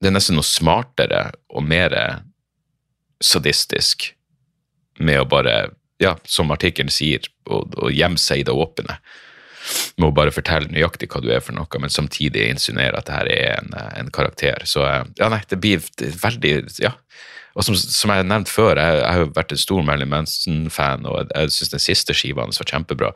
Det 0.00 0.08
er 0.08 0.16
nesten 0.16 0.38
noe 0.38 0.46
smartere 0.46 1.30
og 1.52 1.66
mer 1.66 1.94
sadistisk 3.20 4.12
med 5.00 5.20
å 5.20 5.26
bare, 5.28 5.72
ja, 6.00 6.14
som 6.28 6.52
artikkelen 6.52 6.92
sier, 6.92 7.26
å, 7.48 7.62
å 7.84 7.90
gjemme 7.92 8.20
seg 8.20 8.42
i 8.42 8.46
det 8.48 8.54
åpne. 8.56 8.96
Med 10.00 10.08
å 10.08 10.14
bare 10.16 10.32
fortelle 10.32 10.70
nøyaktig 10.72 11.10
hva 11.12 11.20
du 11.20 11.28
er 11.32 11.42
for 11.44 11.56
noe, 11.56 11.80
men 11.82 11.92
samtidig 11.92 12.46
insinuere 12.48 13.00
at 13.00 13.08
det 13.08 13.18
her 13.18 13.30
er 13.34 13.58
en, 13.58 13.76
en 14.00 14.10
karakter. 14.14 14.64
Så 14.68 14.84
eh, 14.88 15.04
ja, 15.20 15.28
nei, 15.32 15.42
det 15.50 15.60
blir 15.60 15.84
veldig 15.98 16.56
Ja. 16.80 16.96
Og 17.58 17.64
som, 17.66 17.74
som 17.74 18.12
jeg 18.12 18.22
har 18.22 18.28
nevnt 18.30 18.48
før, 18.48 18.78
jeg, 18.78 19.00
jeg 19.00 19.18
har 19.18 19.30
vært 19.34 19.52
en 19.52 19.58
stor 19.58 19.80
Marilyn 19.82 20.12
Manson-fan, 20.12 21.02
og 21.10 21.16
jeg, 21.18 21.30
jeg 21.34 21.54
syns 21.56 21.72
den 21.72 21.82
siste 21.82 22.14
skiva 22.14 22.44
hans 22.44 22.60
var 22.62 22.68
kjempebra. 22.70 23.10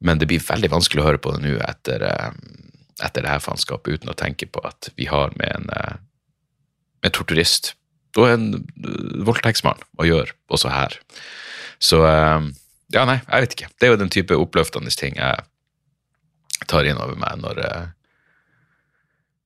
Men 0.00 0.18
det 0.18 0.28
blir 0.30 0.42
veldig 0.42 0.70
vanskelig 0.72 1.02
å 1.02 1.06
høre 1.06 1.22
på 1.22 1.34
det 1.34 1.44
nå 1.44 1.54
etter, 1.64 2.02
eh, 2.08 2.32
etter 3.04 3.24
det 3.24 3.30
her 3.30 3.42
faenskapet, 3.44 4.00
uten 4.00 4.12
å 4.12 4.18
tenke 4.18 4.48
på 4.50 4.62
at 4.66 4.90
vi 4.98 5.08
har 5.10 5.32
med 5.38 5.50
en, 5.54 5.70
eh, 5.76 5.96
en 7.04 7.14
torturist 7.14 7.74
og 8.16 8.28
en 8.28 8.46
eh, 8.54 9.24
voldtektsmann 9.26 9.82
å 9.98 10.08
gjøre, 10.08 10.36
også 10.48 10.72
her. 10.72 10.98
Så 11.82 11.98
ja, 12.94 13.02
nei, 13.04 13.18
jeg 13.26 13.44
vet 13.44 13.54
ikke. 13.56 13.68
Det 13.76 13.86
er 13.86 13.92
jo 13.92 14.00
den 14.00 14.12
type 14.12 14.36
oppløftende 14.38 14.92
ting 14.94 15.18
jeg 15.18 15.42
tar 16.70 16.86
inn 16.88 17.00
over 17.02 17.18
meg 17.18 17.40
når, 17.42 17.58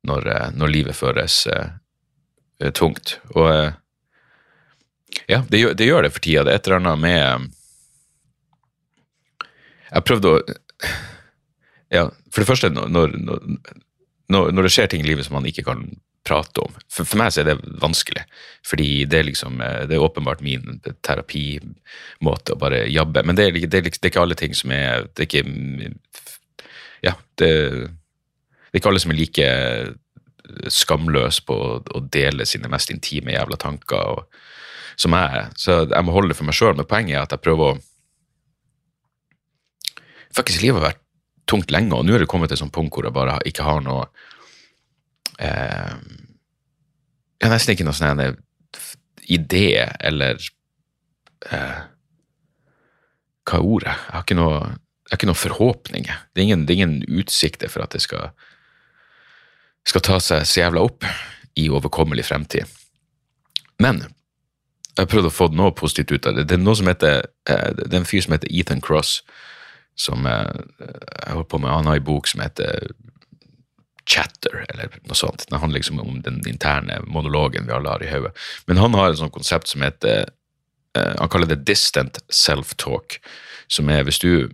når, 0.07 0.29
når 0.55 0.71
livet 0.71 1.03
eh, 1.51 2.71
tungt. 2.77 3.17
Og 3.35 3.49
ja, 5.27 5.43
det 5.49 5.63
gjør, 5.63 5.75
det 5.75 5.89
gjør 5.89 6.05
det 6.05 6.13
for 6.15 6.25
tida. 6.25 6.45
Det 6.45 6.53
er 6.53 6.61
et 6.61 6.69
eller 6.69 6.83
annet 6.83 7.03
med 7.03 7.58
Jeg 9.93 10.07
prøvde 10.09 10.35
å 10.35 10.41
Ja, 11.89 12.05
for 12.29 12.43
det 12.43 12.49
første, 12.51 12.69
når, 12.75 13.15
når, 13.17 13.45
når, 14.29 14.63
det 14.67 14.73
skjer 14.75 14.91
ting 14.93 15.01
i 15.01 15.09
livet 15.09 15.25
som 15.25 15.39
man 15.39 15.47
ikke 15.49 15.65
kan 15.65 15.87
prate 16.29 16.61
om 16.61 16.75
For, 16.93 17.07
for 17.09 17.17
meg 17.21 17.33
så 17.33 17.41
er 17.41 17.49
det 17.49 17.79
vanskelig, 17.81 18.27
fordi 18.67 19.07
det 19.09 19.23
er 19.23 19.29
liksom 19.31 19.63
eh, 19.65 19.87
Det 19.89 19.97
er 19.97 20.05
åpenbart 20.05 20.43
min 20.45 20.83
terapimåte 21.07 22.53
å 22.53 22.61
bare 22.61 22.83
jabbe. 22.93 23.25
Men 23.25 23.39
det 23.39 23.49
er, 23.49 23.57
det, 23.65 23.81
er, 23.81 23.87
liksom- 23.89 24.03
det 24.03 24.11
er 24.11 24.13
ikke 24.13 24.27
alle 24.27 24.39
ting 24.39 24.59
som 24.59 24.75
er 24.77 25.09
Det 25.09 25.25
er 25.25 25.31
ikke 25.31 25.95
Ja, 27.09 27.15
det 27.41 27.49
er 27.49 28.77
ikke 28.83 28.93
alle 28.93 29.01
som 29.01 29.15
er 29.15 29.21
like 29.23 29.49
skamløse 30.73 31.45
på 31.45 31.55
å, 31.55 31.73
å 31.95 32.01
dele 32.13 32.47
sine 32.49 32.71
mest 32.73 32.91
intime 32.93 33.35
jævla 33.35 33.57
tanker 33.61 34.15
og, 34.15 34.39
som 34.99 35.15
jeg 35.15 35.41
er. 35.41 35.51
Så 35.61 35.75
jeg 35.85 36.05
må 36.05 36.15
holde 36.15 36.33
det 36.33 36.39
for 36.39 36.49
meg 36.49 36.57
sjøl. 36.57 36.77
Men 36.79 36.89
poenget 36.89 37.17
er 37.19 37.27
at 37.27 37.35
jeg 37.37 37.45
prøver 37.45 37.75
å 37.75 37.79
Faktisk, 40.37 40.63
livet 40.63 40.81
har 40.81 40.91
vært 40.93 41.05
tungt 41.49 41.73
lenge, 41.73 41.97
og 41.97 42.05
nå 42.05 42.15
er 42.15 42.25
det 42.25 42.31
kommet 42.31 42.51
til 42.51 42.59
et 42.59 42.63
sånt 42.63 42.75
punkt 42.75 42.95
hvor 42.95 43.07
jeg 43.09 43.17
bare 43.17 43.39
ikke 43.49 43.65
har 43.65 43.81
noe 43.85 44.05
eh, 45.41 45.95
Jeg 47.39 47.47
har 47.47 47.55
nesten 47.55 47.75
ikke 47.75 47.87
noe 47.89 47.97
sånn 47.97 48.21
idé 49.29 49.87
eller 50.01 50.41
eh, 51.49 51.81
Hva 53.49 53.61
er 53.61 53.65
ordet? 53.65 53.95
Jeg 53.95 54.17
har 54.17 54.27
ikke 54.27 54.39
noe, 54.39 54.61
jeg 55.09 55.15
har 55.15 55.21
ikke 55.21 55.31
noen 55.31 55.41
forhåpninger. 55.41 56.21
Det 56.33 56.43
er 56.43 56.49
ingen, 56.49 56.67
det 56.69 56.77
ingen 56.77 56.99
utsikter 57.09 57.73
for 57.73 57.85
at 57.85 57.97
det 57.97 58.03
skal, 58.05 58.35
skal 59.89 60.05
ta 60.05 60.21
seg 60.21 60.45
så 60.45 60.63
jævla 60.67 60.85
opp 60.85 61.07
i 61.59 61.71
overkommelig 61.73 62.27
fremtid. 62.29 62.69
Men 63.81 64.03
jeg 64.05 65.07
har 65.07 65.11
prøvd 65.13 65.31
å 65.31 65.33
få 65.33 65.47
noe 65.55 65.75
positivt 65.79 66.13
ut 66.13 66.27
av 66.27 66.37
det. 66.37 66.49
Det 66.51 66.57
er, 66.59 66.63
noe 66.65 66.77
som 66.77 66.91
heter, 66.91 67.29
eh, 67.49 67.69
det 67.79 67.93
er 67.93 68.01
en 68.01 68.09
fyr 68.09 68.25
som 68.25 68.35
heter 68.35 68.51
Ethan 68.51 68.83
Cross, 68.85 69.21
som 69.99 70.27
jeg 70.29 70.47
holder 71.27 71.49
på 71.51 71.59
med. 71.59 71.71
Han 71.75 71.91
har 71.91 71.99
en 71.99 72.07
bok 72.07 72.29
som 72.31 72.43
heter 72.43 72.93
Chatter, 74.09 74.63
eller 74.73 74.95
noe 75.05 75.17
sånt. 75.19 75.45
Det 75.51 75.59
handler 75.61 75.83
liksom 75.83 76.01
om 76.01 76.23
den 76.25 76.41
interne 76.49 77.01
monologen 77.05 77.67
vi 77.69 77.75
alle 77.77 77.93
har 77.93 78.05
i 78.05 78.09
hodet. 78.09 78.33
Men 78.67 78.81
han 78.81 78.97
har 78.97 79.11
et 79.11 79.21
sånt 79.21 79.35
konsept 79.35 79.69
som 79.69 79.85
heter 79.85 80.31
eh, 80.97 81.15
Han 81.19 81.29
kaller 81.29 81.51
det 81.51 81.67
distant 81.69 82.21
self-talk, 82.33 83.19
som 83.69 83.91
er 83.93 84.07
hvis 84.09 84.23
du 84.25 84.49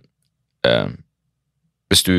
eh, 0.67 0.89
Hvis 1.87 2.03
du 2.03 2.17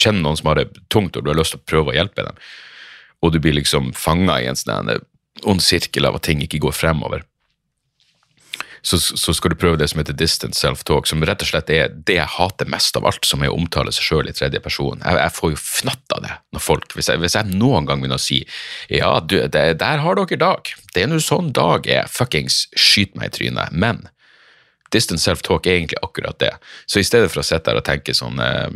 kjenner 0.00 0.24
noen 0.24 0.38
som 0.40 0.50
har 0.50 0.58
det 0.58 0.72
tungt, 0.90 1.16
og 1.16 1.22
du 1.22 1.30
har 1.30 1.38
lyst 1.38 1.54
til 1.54 1.60
å 1.60 1.68
prøve 1.68 1.92
å 1.92 1.98
hjelpe 1.98 2.24
dem, 2.24 2.36
og 3.22 3.32
du 3.34 3.38
blir 3.42 3.54
liksom 3.54 3.92
fanga 3.98 4.38
i 4.40 4.46
en 4.48 4.58
sånn 4.58 4.90
ond 5.46 5.62
sirkel 5.62 6.06
av 6.06 6.16
at 6.18 6.24
ting 6.26 6.40
ikke 6.42 6.60
går 6.62 6.74
fremover, 6.74 7.24
så, 8.82 8.98
så 8.98 9.34
skal 9.34 9.52
du 9.52 9.58
prøve 9.58 9.78
det 9.80 9.88
som 9.90 10.00
heter 10.00 10.16
distant 10.16 10.56
self-talk, 10.56 11.08
som 11.08 11.22
rett 11.26 11.42
og 11.42 11.50
slett 11.50 11.70
er 11.74 11.92
det 11.92 12.18
jeg 12.18 12.32
hater 12.36 12.68
mest 12.70 12.96
av 12.98 13.06
alt, 13.08 13.24
som 13.26 13.42
er 13.42 13.52
å 13.52 13.56
omtale 13.58 13.92
seg 13.94 14.06
sjøl 14.06 14.30
i 14.30 14.34
tredje 14.36 14.60
person. 14.64 15.00
Jeg, 15.02 15.18
jeg 15.18 15.34
får 15.38 15.54
jo 15.54 15.60
fnatt 15.62 16.14
av 16.16 16.22
det 16.24 16.34
når 16.54 16.64
folk 16.64 16.94
hvis 16.96 17.10
jeg, 17.10 17.22
hvis 17.22 17.38
jeg 17.38 17.58
noen 17.58 17.88
gang 17.88 18.02
begynner 18.02 18.20
å 18.20 18.22
si 18.22 18.42
ja, 18.92 19.10
du, 19.20 19.40
det, 19.50 19.64
der 19.82 20.04
har 20.04 20.20
dere 20.20 20.40
dag, 20.40 20.70
det 20.94 21.04
er 21.04 21.10
nå 21.10 21.18
sånn 21.22 21.50
dag 21.56 21.88
er, 21.90 22.08
fuckings 22.12 22.66
skyt 22.78 23.18
meg 23.18 23.32
i 23.32 23.36
trynet. 23.38 23.74
Men 23.74 24.06
distant 24.94 25.22
self-talk 25.22 25.66
er 25.66 25.80
egentlig 25.80 26.00
akkurat 26.04 26.38
det. 26.40 26.54
Så 26.86 27.02
i 27.02 27.06
stedet 27.06 27.32
for 27.32 27.42
å 27.42 27.46
sitte 27.46 27.70
der 27.70 27.82
og 27.82 27.86
tenke 27.88 28.16
sånn 28.16 28.40
eh, 28.42 28.70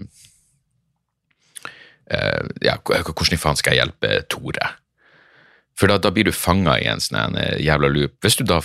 eh, 2.12 2.52
ja, 2.66 2.76
hvordan 2.82 3.38
i 3.38 3.40
faen 3.40 3.58
skal 3.60 3.76
jeg 3.76 3.86
hjelpe 3.86 4.22
Tore? 4.32 4.74
For 5.78 5.88
da, 5.88 5.96
da 5.96 6.12
blir 6.12 6.28
du 6.28 6.34
fanga 6.36 6.76
i 6.76 6.84
en 6.90 7.00
sånn 7.00 7.38
jævla 7.62 7.88
loop. 7.88 8.18
Hvis 8.20 8.36
du 8.36 8.44
da 8.44 8.58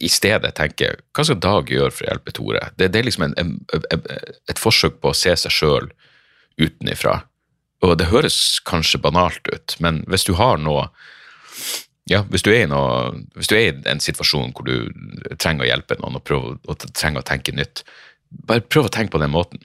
i 0.00 0.08
stedet 0.12 0.54
tenker 0.58 1.00
hva 1.12 1.24
skal 1.26 1.40
Dag 1.42 1.70
gjøre 1.70 1.92
for 1.92 2.06
å 2.06 2.10
hjelpe 2.10 2.34
Tore? 2.36 2.62
Det, 2.76 2.90
det 2.92 3.00
er 3.00 3.08
liksom 3.08 3.26
en, 3.28 3.34
en, 3.40 3.52
en, 3.74 4.06
et 4.50 4.60
forsøk 4.60 5.00
på 5.02 5.12
å 5.12 5.16
se 5.16 5.34
seg 5.44 5.54
sjøl 5.54 5.90
utenifra. 6.60 7.22
Og 7.82 7.96
det 7.98 8.10
høres 8.12 8.60
kanskje 8.68 9.00
banalt 9.02 9.48
ut, 9.50 9.76
men 9.82 10.02
hvis 10.10 10.26
du 10.28 10.34
har 10.38 10.60
noe 10.62 10.88
ja, 12.10 12.24
hvis 12.30 12.42
du, 12.42 12.50
noe, 12.66 13.12
hvis 13.38 13.50
du 13.50 13.54
er 13.54 13.68
i 13.68 13.74
en 13.90 14.00
situasjon 14.02 14.50
hvor 14.56 14.66
du 14.66 15.36
trenger 15.38 15.64
å 15.64 15.68
hjelpe 15.68 15.96
noen 16.00 16.18
og, 16.18 16.24
prøver, 16.26 16.56
og 16.66 16.86
trenger 16.90 17.22
å 17.22 17.26
tenke 17.26 17.54
nytt, 17.54 17.84
bare 18.48 18.64
prøv 18.66 18.88
å 18.88 18.92
tenke 18.92 19.14
på 19.14 19.20
den 19.22 19.30
måten. 19.30 19.62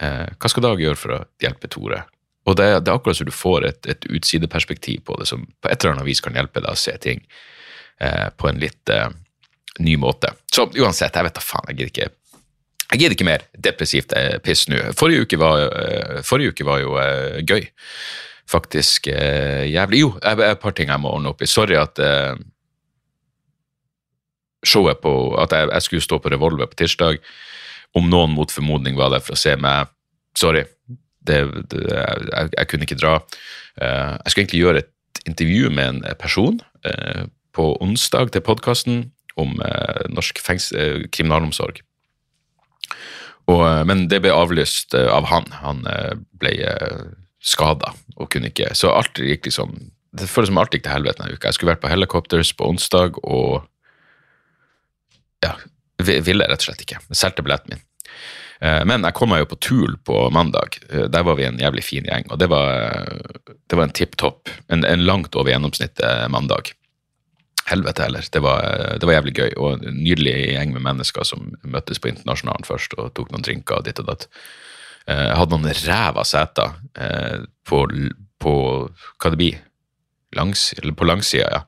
Eh, 0.00 0.30
hva 0.30 0.50
skal 0.50 0.68
Dag 0.68 0.82
gjøre 0.82 1.00
for 1.00 1.16
å 1.16 1.20
hjelpe 1.42 1.70
Tore? 1.72 2.04
Og 2.48 2.56
det, 2.56 2.68
det 2.84 2.92
er 2.92 2.96
akkurat 2.96 3.18
som 3.18 3.28
du 3.28 3.34
får 3.34 3.66
et, 3.66 3.88
et 3.90 4.06
utsideperspektiv 4.14 5.02
på 5.10 5.18
det, 5.18 5.26
som 5.28 5.42
på 5.60 5.70
et 5.70 5.82
eller 5.82 5.96
annet 5.96 6.08
vis 6.08 6.22
kan 6.24 6.38
hjelpe 6.38 6.62
deg 6.62 6.70
å 6.70 6.78
se 6.78 6.94
ting 7.02 7.24
på 8.36 8.48
en 8.48 8.60
litt 8.62 8.88
eh, 8.92 9.08
ny 9.84 9.96
måte. 10.00 10.32
Så 10.52 10.68
uansett, 10.70 11.14
jeg 11.14 11.28
vet 11.28 11.36
da 11.36 11.44
faen, 11.44 11.68
jeg 11.70 11.80
gidder 11.80 11.92
ikke 11.94 12.08
jeg 12.90 12.98
gidder 12.98 13.14
ikke 13.14 13.26
mer 13.28 13.42
depressivt 13.54 14.14
eh, 14.18 14.38
piss 14.42 14.64
nå. 14.70 14.80
Forrige 14.98 15.26
uke 15.26 15.38
var, 15.38 15.62
eh, 15.62 16.22
forrige 16.26 16.54
uke 16.54 16.66
var 16.66 16.80
jo 16.82 16.96
eh, 16.98 17.38
gøy. 17.46 17.68
Faktisk 18.50 19.06
jævlig 19.06 20.00
Jo, 20.00 20.08
et 20.26 20.58
par 20.58 20.72
ting 20.74 20.88
jeg 20.90 20.98
må 20.98 21.12
ordne 21.14 21.30
opp 21.30 21.42
i. 21.44 21.46
Sorry 21.46 21.76
at 21.78 22.00
showet 24.66 24.98
på 25.04 25.12
At 25.38 25.54
jeg, 25.54 25.68
jeg 25.70 25.84
skulle 25.86 26.02
stå 26.02 26.18
på 26.18 26.32
Revolver 26.34 26.66
på 26.66 26.80
tirsdag. 26.80 27.20
Om 27.94 28.10
noen 28.10 28.34
mot 28.34 28.50
formodning 28.50 28.98
var 28.98 29.12
der 29.14 29.22
for 29.22 29.36
å 29.36 29.38
se 29.38 29.54
meg, 29.54 29.92
sorry. 30.34 30.64
Det, 31.22 31.38
det, 31.70 31.84
jeg, 31.94 32.50
jeg, 32.56 32.66
kunne 32.72 32.88
ikke 32.88 32.98
dra. 32.98 33.14
jeg 33.78 34.32
skulle 34.32 34.42
egentlig 34.42 34.64
gjøre 34.64 34.82
et 34.82 35.22
intervju 35.30 35.70
med 35.70 35.86
en 35.92 36.18
person 36.18 36.58
på 37.56 37.72
onsdag 37.82 38.32
til 38.34 38.44
podkasten 38.46 39.06
om 39.40 39.56
norsk 40.12 40.40
kriminalomsorg. 41.14 41.80
Og, 43.50 43.62
eh, 43.66 43.82
men 43.88 44.06
det 44.10 44.22
ble 44.24 44.34
avlyst 44.34 44.96
eh, 44.96 45.08
av 45.10 45.28
han. 45.30 45.48
Han 45.64 45.84
eh, 45.90 46.14
ble 46.40 46.54
skada 47.40 47.94
og 48.20 48.28
kunne 48.28 48.50
ikke 48.50 48.74
Så 48.76 48.90
alt 48.92 49.16
gikk 49.16 49.46
liksom 49.46 49.70
Det 50.12 50.26
føles 50.28 50.50
som 50.50 50.58
alt 50.60 50.74
gikk 50.74 50.84
til 50.84 50.92
helvete 50.92 51.22
denne 51.22 51.36
uka. 51.38 51.48
Jeg 51.48 51.56
skulle 51.56 51.72
vært 51.72 51.84
på 51.84 51.92
Helicopters 51.92 52.50
på 52.52 52.66
onsdag 52.68 53.16
og 53.22 53.62
ja, 55.40 55.54
ville 56.04 56.44
rett 56.44 56.60
og 56.60 56.66
slett 56.66 56.82
ikke. 56.84 56.98
Jeg 57.08 57.16
solgte 57.16 57.44
billetten 57.46 57.72
min. 57.72 57.86
Men 58.60 59.06
jeg 59.06 59.16
kom 59.16 59.30
meg 59.32 59.40
jo 59.40 59.46
på 59.54 59.58
Tul 59.64 59.94
på 60.04 60.26
mandag. 60.34 60.76
Der 60.90 61.24
var 61.24 61.38
vi 61.38 61.46
en 61.46 61.62
jævlig 61.62 61.84
fin 61.86 62.04
gjeng. 62.04 62.26
Og 62.28 62.42
det 62.42 62.50
var, 62.52 63.06
det 63.48 63.78
var 63.78 63.86
en 63.86 63.94
tipp 63.96 64.18
topp. 64.20 64.50
En, 64.68 64.84
en, 64.84 65.06
langt 65.06 65.38
over 65.38 65.54
gjennomsnittet 65.54 66.26
mandag 66.34 66.74
helvete 67.68 68.04
heller. 68.06 68.26
Det 68.32 68.42
var, 68.42 68.64
det 69.00 69.06
var, 69.06 69.16
jævlig 69.18 69.34
gøy, 69.36 69.50
og 69.56 69.84
en 69.84 70.00
nydelig 70.02 70.34
gjeng 70.54 70.74
med 70.74 70.84
mennesker 70.86 71.26
som 71.26 71.52
møttes 71.62 72.00
på 72.02 72.10
Internasjonalen 72.10 72.66
først 72.66 72.96
og 72.98 73.12
tok 73.16 73.32
noen 73.32 73.44
drinker 73.46 73.80
og 73.80 73.86
ditt 73.86 74.00
og 74.02 74.10
datt. 74.10 74.28
Jeg 75.06 75.16
eh, 75.16 75.36
hadde 75.38 75.56
noen 75.56 75.74
ræva 75.86 76.24
seter 76.28 76.74
eh, 77.00 77.44
på, 77.66 77.82
på, 78.42 78.54
hva 79.20 79.32
det 79.32 79.40
blir, 79.40 79.60
langs, 80.36 80.70
eller 80.78 80.94
på 80.96 81.08
langsida, 81.08 81.48
ja. 81.50 81.62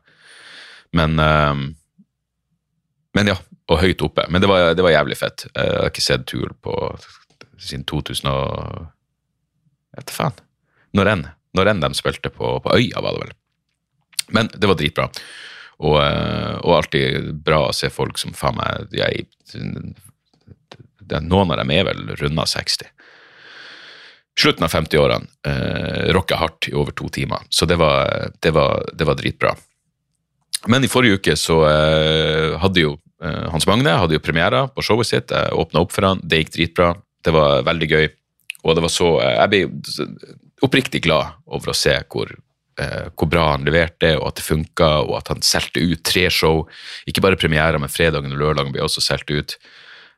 Men, 0.97 1.17
eh, 1.23 1.63
men 3.17 3.33
ja, 3.33 3.39
og 3.73 3.81
høyt 3.83 4.05
oppe. 4.05 4.27
Men 4.29 4.45
det 4.45 4.51
var, 4.51 4.73
det 4.77 4.85
var 4.85 4.95
jævlig 4.95 5.19
fett. 5.19 5.47
Jeg 5.53 5.79
har 5.79 5.93
ikke 5.93 6.05
sett 6.05 6.27
tur 6.29 6.53
på 6.65 6.77
siden 7.63 7.87
2000 7.89 8.33
og 8.33 8.91
Vet 9.93 10.09
du 10.09 10.13
faen. 10.17 10.37
Når 10.97 11.69
enn 11.69 11.83
de 11.83 11.89
spilte 11.93 12.31
på, 12.33 12.55
på 12.65 12.77
Øya, 12.79 13.03
var 13.05 13.13
det 13.13 13.27
vel. 13.27 13.33
Men 14.33 14.49
det 14.55 14.71
var 14.71 14.79
dritbra. 14.81 15.05
Og, 15.83 15.99
eh, 15.99 16.57
og, 16.63 16.73
alltid 16.79 17.33
bra 17.43 17.67
å 17.69 17.75
se 17.77 17.91
folk 17.91 18.21
som 18.21 18.35
faen 18.37 18.59
meg 18.61 18.97
jeg, 18.97 19.27
Noen 21.13 21.51
av 21.53 21.59
dem 21.59 21.71
er 21.75 21.85
vel 21.85 22.15
runda 22.17 22.47
60. 22.49 22.87
Slutten 24.39 24.65
av 24.65 24.73
50-årene. 24.73 25.27
Eh, 25.45 26.13
rocka 26.17 26.39
hardt 26.41 26.71
i 26.71 26.73
over 26.79 26.95
to 26.97 27.11
timer. 27.13 27.43
Så 27.53 27.67
det 27.69 27.77
var, 27.77 28.31
det 28.41 28.55
var, 28.57 28.87
det 28.97 29.05
var 29.05 29.19
dritbra. 29.19 29.53
Men 30.71 30.85
i 30.87 30.91
forrige 30.91 31.19
uke 31.19 31.35
så 31.37 31.59
eh, 31.69 32.55
hadde 32.63 32.85
jo 32.85 32.95
eh, 33.25 33.49
Hans 33.53 33.67
Magne 33.69 33.97
hadde 33.99 34.17
jo 34.17 34.23
premiere 34.25 34.65
på 34.73 34.85
showet 34.87 35.11
sitt. 35.11 35.35
Jeg 35.35 35.59
åpna 35.59 35.83
opp 35.83 35.93
for 35.93 36.07
han, 36.07 36.23
det 36.23 36.45
gikk 36.45 36.55
dritbra. 36.57 36.93
Det 37.23 37.35
var 37.35 37.67
veldig 37.67 37.91
gøy. 37.91 38.09
Og 38.63 38.79
det 38.79 38.87
var 38.87 38.95
så 38.95 39.11
eh, 39.25 39.37
Jeg 39.41 39.53
ble 39.53 40.09
oppriktig 40.63 41.03
glad 41.05 41.43
over 41.51 41.73
å 41.73 41.77
se 41.77 41.97
hvor 42.07 42.31
eh, 42.81 43.09
hvor 43.17 43.31
bra 43.31 43.47
han 43.53 43.67
leverte, 43.67 44.15
og 44.19 44.31
at 44.31 44.41
det 44.41 44.47
funka, 44.47 44.91
og 45.07 45.17
at 45.21 45.33
han 45.35 45.45
solgte 45.47 45.83
ut 45.83 46.03
tre 46.07 46.29
show. 46.31 46.65
Ikke 47.09 47.25
bare 47.25 47.39
premierer, 47.41 47.79
men 47.83 47.93
fredagen 47.93 48.35
og 48.35 48.43
lørdagen 48.43 48.75
blir 48.75 48.87
også 48.87 49.05
solgt 49.05 49.33
ut. 49.33 49.57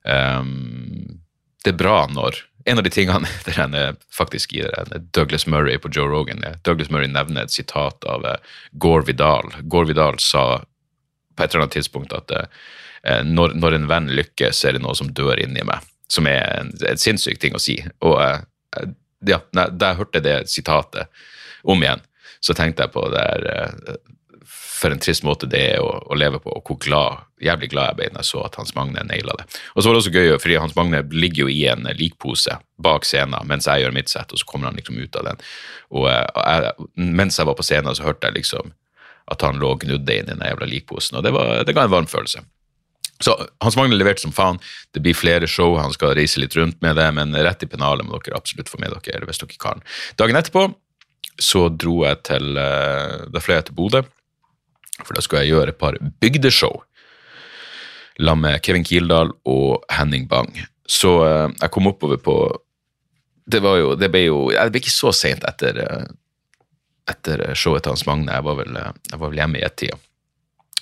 Um, 0.04 1.20
det 1.64 1.72
er 1.72 1.80
bra 1.80 2.02
når 2.12 2.42
En 2.68 2.78
av 2.80 2.84
de 2.84 2.90
tingene 2.92 3.28
der 3.46 3.56
han 3.58 3.74
faktisk 4.12 4.52
gir 4.56 4.70
Douglas 5.16 5.46
Murray 5.46 5.76
på 5.80 5.90
Joe 5.92 6.08
Rogan 6.08 6.40
Douglas 6.64 6.88
Murray 6.92 7.10
nevner 7.12 7.44
et 7.44 7.52
sitat 7.52 8.04
av 8.08 8.24
eh, 8.24 8.38
Gore 8.80 9.04
Vidal. 9.04 9.50
Gore 9.68 9.90
Vidal 9.90 10.16
sa 10.20 10.62
på 11.36 11.44
et 11.44 11.50
eller 11.52 11.66
annet 11.66 11.76
tidspunkt 11.76 12.14
at 12.16 12.32
eh, 12.32 13.20
når, 13.24 13.52
når, 13.60 13.76
en 13.76 13.88
venn 13.90 14.08
lykkes, 14.16 14.64
er 14.64 14.76
det 14.76 14.80
noe 14.84 14.96
som 14.96 15.12
dør 15.12 15.40
inni 15.44 15.64
meg. 15.66 15.84
Som 16.08 16.28
er 16.30 16.40
en, 16.60 16.72
en 16.88 17.00
sinnssyk 17.00 17.40
ting 17.42 17.56
å 17.56 17.60
si. 17.60 17.76
Og 18.04 18.16
uh, 18.16 18.40
ja, 19.28 19.40
da 19.52 19.90
jeg 19.90 20.00
hørte 20.00 20.22
det 20.24 20.36
sitatet 20.52 21.12
om 21.64 21.82
igjen, 21.82 22.02
så 22.44 22.56
tenkte 22.56 22.84
jeg 22.84 22.92
på 22.94 23.06
det 23.12 23.22
der 23.22 23.48
eh, 23.54 23.96
for 24.84 24.92
en 24.92 25.00
trist 25.00 25.24
måte 25.24 25.48
det 25.48 25.60
er 25.74 25.80
å, 25.80 25.92
å, 26.10 26.16
leve 26.18 26.40
på, 26.42 26.52
og 26.52 26.68
hvor 26.68 26.76
glad, 26.82 27.24
jævlig 27.40 27.70
glad 27.72 27.92
jeg 27.92 27.98
ble 28.00 28.08
da 28.12 28.20
jeg 28.20 28.28
så 28.28 28.42
at 28.44 28.58
Hans 28.60 28.74
Magne 28.76 29.04
naila 29.08 29.36
det. 29.40 29.46
Og 29.72 29.80
så 29.80 29.88
var 29.88 29.96
det 29.96 30.02
også 30.02 30.12
gøy, 30.12 30.32
fordi 30.42 30.58
Hans 30.60 30.74
Magne 30.76 31.00
ligger 31.14 31.46
jo 31.46 31.54
i 31.54 31.62
en 31.72 31.88
likpose 31.96 32.58
bak 32.84 33.08
scenen 33.08 33.48
mens 33.48 33.68
jeg 33.70 33.84
gjør 33.84 33.94
mitt 33.96 34.12
sett, 34.12 34.34
og 34.34 34.40
så 34.40 34.48
kommer 34.50 34.68
han 34.68 34.76
liksom 34.76 34.98
ut 35.00 35.16
av 35.20 35.30
den. 35.30 35.40
Og 35.94 36.08
jeg, 36.10 36.74
mens 37.22 37.40
jeg 37.40 37.48
var 37.48 37.56
på 37.56 37.64
scenen, 37.64 37.96
så 37.96 38.04
hørte 38.04 38.28
jeg 38.28 38.42
liksom 38.42 38.74
at 39.32 39.46
han 39.46 39.56
lå 39.62 39.72
og 39.72 39.86
gnudde 39.86 40.18
inn 40.18 40.28
i 40.28 40.34
den 40.34 40.44
jævla 40.44 40.68
likposen, 40.68 41.16
og 41.16 41.24
det, 41.24 41.32
var, 41.32 41.62
det 41.64 41.76
ga 41.76 41.86
en 41.86 41.94
varm 41.94 42.10
følelse. 42.10 42.44
Så 43.24 43.38
Hans 43.62 43.76
Magne 43.78 43.96
leverte 43.96 44.24
som 44.24 44.34
faen. 44.34 44.58
Det 44.92 45.00
blir 45.00 45.16
flere 45.16 45.48
show, 45.48 45.78
han 45.78 45.94
skal 45.94 46.16
reise 46.18 46.42
litt 46.42 46.56
rundt 46.58 46.80
med 46.84 46.98
det, 46.98 47.06
men 47.16 47.32
rett 47.46 47.62
i 47.64 47.70
pennalet 47.70 48.04
må 48.04 48.18
dere 48.20 48.36
absolutt 48.36 48.68
få 48.68 48.82
med 48.82 48.92
dere 49.06 49.24
hvis 49.24 49.40
dere 49.40 49.60
kan. 49.62 49.84
Dagen 50.20 50.36
etterpå 50.36 50.66
så 51.40 51.68
dro 51.68 52.02
jeg 52.04 52.20
til 52.26 52.58
eh, 52.60 53.24
Da 53.32 53.42
fløy 53.42 53.56
jeg 53.58 53.68
til 53.68 53.78
Bodø, 53.78 54.02
for 55.02 55.16
da 55.16 55.22
skulle 55.24 55.44
jeg 55.44 55.54
gjøre 55.54 55.74
et 55.74 55.80
par 55.80 55.98
bygdeshow 56.22 56.82
sammen 58.14 58.44
med 58.46 58.62
Kevin 58.62 58.84
Kildahl 58.86 59.32
og 59.44 59.82
Henning 59.90 60.28
Bang. 60.30 60.52
Så 60.86 61.16
eh, 61.26 61.48
jeg 61.60 61.70
kom 61.74 61.90
oppover 61.90 62.20
på 62.22 62.36
Det 63.44 63.60
jo 63.60 63.94
Det 63.94 64.10
ble 64.10 64.24
jo 64.24 64.50
Det 64.50 64.70
ble 64.70 64.80
ikke 64.80 64.94
så 64.94 65.12
seint 65.12 65.44
etter, 65.44 65.80
eh, 65.82 66.06
etter 67.10 67.54
showet 67.54 67.82
til 67.82 67.92
Hans 67.92 68.06
Magne. 68.06 68.32
Jeg 68.32 68.44
var 68.44 68.54
vel, 68.54 68.76
jeg 69.10 69.18
var 69.18 69.28
vel 69.28 69.40
hjemme 69.40 69.58
i 69.58 69.64
ett-tida. 69.64 69.98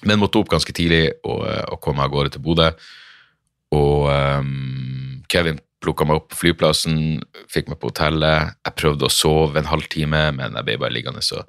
Men 0.04 0.18
måtte 0.18 0.38
opp 0.38 0.50
ganske 0.50 0.72
tidlig 0.72 1.12
og, 1.24 1.46
og 1.46 1.80
komme 1.80 2.02
av 2.02 2.10
gårde 2.10 2.34
til 2.34 2.42
Bodø. 2.42 2.68
Og 3.72 4.08
um, 4.10 5.22
Kevin 5.30 5.60
plukka 5.82 6.06
meg 6.08 6.20
opp 6.20 6.30
på 6.32 6.40
flyplassen, 6.44 6.96
fikk 7.50 7.70
meg 7.70 7.80
på 7.82 7.90
hotellet. 7.90 8.54
Jeg 8.62 8.78
prøvde 8.78 9.08
å 9.08 9.12
sove 9.12 9.60
en 9.60 9.70
halvtime, 9.70 10.28
men 10.38 10.58
jeg 10.58 10.68
ble 10.68 10.78
bare 10.80 10.94
liggende 10.94 11.24
så 11.24 11.44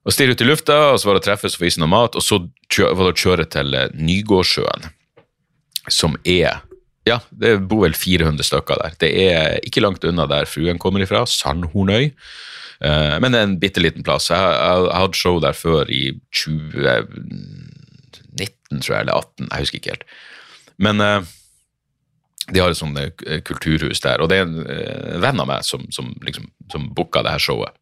og 0.00 0.14
stirre 0.14 0.32
ut 0.32 0.40
i 0.40 0.46
lufta, 0.48 0.74
og 0.94 0.96
så 0.96 1.08
var 1.08 1.16
det 1.16 1.20
å 1.20 1.24
treffes 1.26 1.54
og 1.56 1.60
få 1.60 1.66
i 1.68 1.70
seg 1.74 1.82
noe 1.82 1.92
mat, 1.92 2.14
og 2.16 2.24
så 2.24 2.38
var 2.40 3.02
det 3.04 3.12
å 3.12 3.20
kjøre 3.20 3.44
til 3.52 3.74
eh, 3.76 3.90
Nygårdsjøen, 4.00 4.86
som 5.92 6.14
er 6.24 6.62
ja, 7.08 7.16
det 7.32 7.54
bor 7.68 7.86
vel 7.86 7.94
400 7.96 8.44
stykker 8.44 8.76
der. 8.80 8.92
Det 9.00 9.10
er 9.24 9.58
ikke 9.66 9.80
langt 9.82 10.04
unna 10.06 10.26
der 10.30 10.46
fruen 10.48 10.78
kommer 10.80 11.00
ifra, 11.04 11.26
Sandhornøy. 11.28 12.04
Uh, 12.80 13.20
men 13.20 13.32
det 13.32 13.38
er 13.40 13.46
en 13.48 13.60
bitte 13.60 13.80
liten 13.82 14.04
plass. 14.04 14.30
Jeg 14.32 14.38
hadde 14.38 14.94
hatt 14.94 15.16
show 15.16 15.40
der 15.42 15.52
før 15.56 15.84
i 15.92 16.20
2019, 16.36 18.80
tror 18.84 18.94
jeg, 18.94 19.00
eller 19.00 19.14
18, 19.16 19.48
jeg 19.48 19.60
husker 19.64 19.78
ikke 19.80 19.94
helt. 19.96 20.06
Men 20.80 21.00
uh, 21.04 21.20
de 22.50 22.62
har 22.62 22.72
et 22.72 22.78
sånt 22.78 22.98
eh, 22.98 23.40
kulturhus 23.46 24.02
der, 24.02 24.22
og 24.22 24.30
det 24.30 24.40
er 24.40 24.48
en 24.48 24.58
uh, 24.66 25.20
venn 25.22 25.40
av 25.42 25.48
meg 25.50 25.66
som, 25.66 25.86
som, 25.94 26.10
liksom, 26.26 26.48
som 26.72 26.88
booka 26.96 27.22
det 27.26 27.34
her 27.36 27.44
showet. 27.44 27.76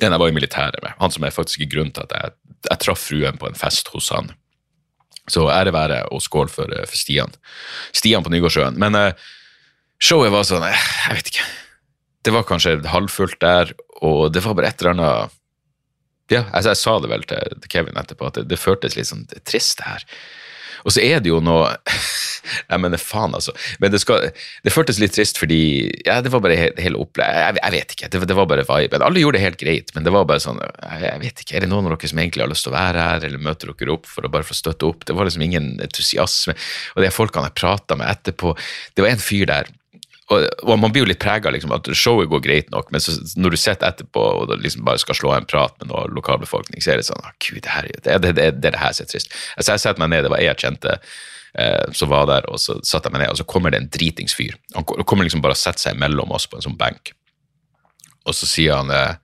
En 0.00 0.14
jeg 0.14 0.22
var 0.22 0.30
i 0.30 0.34
militæret 0.34 0.82
med. 0.84 0.94
Han 1.00 1.14
som 1.14 1.26
er 1.26 1.34
faktisk 1.34 1.64
i 1.64 1.68
grunnen 1.70 1.94
til 1.94 2.06
at 2.06 2.14
jeg, 2.14 2.36
jeg 2.68 2.82
traff 2.84 3.02
fruen 3.08 3.38
på 3.40 3.48
en 3.48 3.58
fest 3.58 3.90
hos 3.94 4.10
han. 4.14 4.32
Så 5.30 5.46
ære 5.52 5.74
være 5.74 6.02
og 6.14 6.22
skål 6.24 6.50
for, 6.50 6.70
eh, 6.74 6.86
for 6.86 6.98
Stian. 6.98 7.34
Stian 7.96 8.26
på 8.26 8.32
Nygårdsjøen. 8.34 8.78
Men 8.80 8.98
uh, 8.98 9.10
showet 10.02 10.32
var 10.34 10.46
sånn 10.48 10.66
Jeg 10.66 11.18
vet 11.18 11.34
ikke. 11.34 11.48
Det 12.26 12.34
var 12.34 12.48
kanskje 12.48 12.78
halvfullt 12.92 13.40
der, 13.40 13.70
og 14.04 14.32
det 14.34 14.42
var 14.44 14.56
bare 14.58 14.68
et 14.68 14.82
eller 14.82 14.96
annet 14.96 15.38
Ja, 16.30 16.44
altså, 16.52 16.70
jeg 16.70 16.78
sa 16.78 16.98
det 17.02 17.08
vel 17.10 17.24
til, 17.26 17.56
til 17.62 17.70
Kevin 17.72 17.96
etterpå, 17.98 18.28
at 18.28 18.36
det, 18.38 18.50
det 18.52 18.60
føltes 18.60 18.94
litt 18.94 19.08
sånn 19.08 19.24
trist, 19.48 19.80
det 19.80 19.88
her. 19.88 20.04
Og 20.84 20.94
så 20.94 21.02
er 21.04 21.22
det 21.22 21.32
jo 21.32 21.40
noe 21.44 21.70
Jeg 22.70 22.80
mener, 22.82 22.98
faen, 22.98 23.34
altså. 23.36 23.52
Men 23.82 23.92
det, 23.92 24.00
skal, 24.02 24.30
det 24.64 24.72
føltes 24.72 24.98
litt 24.98 25.12
trist 25.14 25.38
fordi 25.38 25.60
ja, 26.06 26.18
det 26.24 26.32
var 26.32 26.42
bare 26.42 26.56
hele 26.56 26.82
he 26.82 26.92
opplegget. 26.96 27.36
Jeg, 27.36 27.56
jeg, 27.60 27.74
vet 27.74 27.94
ikke. 27.94 28.08
Det, 28.10 28.20
det 28.30 28.36
var 28.38 28.48
bare 28.50 28.64
viben. 28.66 29.04
Alle 29.06 29.22
gjorde 29.22 29.38
det 29.38 29.44
helt 29.44 29.60
greit, 29.60 29.92
men 29.94 30.06
det 30.06 30.14
var 30.14 30.26
bare 30.28 30.42
sånn 30.42 30.58
jeg, 30.62 31.02
jeg, 31.04 31.20
vet 31.24 31.44
ikke, 31.44 31.56
Er 31.58 31.64
det 31.64 31.70
noen 31.70 31.86
av 31.86 31.94
dere 31.94 32.10
som 32.10 32.22
egentlig 32.22 32.44
har 32.44 32.50
lyst 32.50 32.66
til 32.66 32.72
å 32.72 32.78
være 32.78 33.06
her, 33.10 33.26
eller 33.28 33.44
møter 33.44 33.70
dere 33.70 33.94
opp 33.94 34.08
for 34.10 34.26
å 34.26 34.32
bare 34.32 34.48
få 34.48 34.56
støtte 34.56 34.88
opp? 34.88 35.04
Det 35.06 35.16
var 35.16 35.28
liksom 35.28 35.44
ingen 35.46 35.70
entusiasme. 35.84 36.56
Og 36.96 37.04
de 37.04 37.12
folkene 37.14 37.50
jeg 37.50 37.58
prata 37.60 37.98
med 38.00 38.10
etterpå 38.10 38.56
Det 38.96 39.04
var 39.04 39.12
en 39.12 39.22
fyr 39.22 39.46
der 39.50 39.70
og, 40.30 40.46
og 40.62 40.78
man 40.78 40.92
blir 40.94 41.04
jo 41.04 41.10
litt 41.10 41.22
prega 41.22 41.50
liksom, 41.50 41.72
at 41.74 41.88
showet 41.96 42.30
går 42.30 42.42
greit 42.44 42.70
nok, 42.70 42.92
men 42.94 43.02
så, 43.02 43.16
når 43.40 43.54
du 43.54 43.58
sitter 43.60 43.90
etterpå 43.90 44.22
og 44.38 44.46
du 44.50 44.54
liksom 44.62 44.84
bare 44.86 45.02
skal 45.02 45.18
slå 45.18 45.34
en 45.34 45.48
prat 45.50 45.74
med 45.80 45.90
noen 45.90 46.14
lokalbefolkning, 46.16 46.82
så 46.84 46.94
er 46.94 47.00
det 47.00 47.08
sånn 47.08 47.24
ah, 47.26 47.34
Gud, 47.42 47.62
det, 47.64 47.72
her, 47.74 47.90
det, 47.96 48.16
det, 48.24 48.32
det, 48.38 48.48
det, 48.62 48.72
her 48.78 48.94
er 48.94 49.10
trist. 49.10 49.34
Altså, 49.56 49.74
jeg 49.74 49.84
setter 49.84 50.02
meg 50.02 50.12
ned, 50.14 50.26
det 50.26 50.32
var 50.34 50.44
jeg 50.44 50.60
kjente 50.62 50.94
eh, 50.98 51.96
som 51.96 52.12
var 52.12 52.28
der, 52.30 52.46
og 52.50 52.62
så 52.62 52.78
satte 52.86 53.10
jeg 53.10 53.16
meg 53.16 53.24
ned, 53.24 53.34
og 53.34 53.40
så 53.42 53.48
kommer 53.50 53.74
det 53.74 53.82
en 53.82 53.90
dritings 53.90 54.36
fyr. 54.38 54.54
Han 54.76 54.86
kommer 54.86 55.26
liksom 55.26 55.42
bare 55.42 55.58
og 55.58 55.62
setter 55.62 55.90
seg 55.90 55.98
mellom 55.98 56.30
oss 56.36 56.46
på 56.50 56.60
en 56.60 56.68
sånn 56.68 56.78
benk, 56.78 57.14
og 58.26 58.36
så 58.36 58.46
sier 58.46 58.78
han 58.78 58.94
eh, 58.94 59.18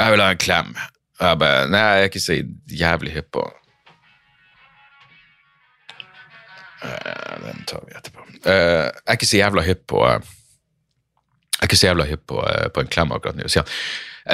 Jeg 0.00 0.12
vil 0.12 0.22
ha 0.22 0.32
en 0.32 0.40
klem. 0.40 0.74
Og 1.16 1.24
jeg 1.24 1.38
bare 1.40 1.68
Nei, 1.72 1.80
jeg 1.80 2.02
er 2.04 2.10
ikke 2.10 2.20
så 2.22 2.34
jævlig 2.68 3.14
hypp 3.16 3.30
på 3.34 3.44
Eh, 6.82 7.40
Den 7.42 7.64
tar 7.66 7.84
vi 7.86 7.94
etterpå. 7.96 8.25
Eh, 8.46 8.86
jeg 8.86 9.10
er 9.10 9.18
ikke 9.18 9.28
så 9.28 9.40
jævla 9.40 9.64
hypp 9.66 9.82
på 9.90 10.02
eh, 10.06 10.32
Jeg 11.56 11.64
er 11.64 11.68
ikke 11.70 11.80
så 11.80 11.88
jævla 11.88 12.06
hypp 12.06 12.24
på, 12.30 12.40
eh, 12.46 12.68
på 12.70 12.82
en 12.82 12.92
klem 12.92 13.14
akkurat 13.16 13.38
nå. 13.38 13.48
Jeg 13.48 13.66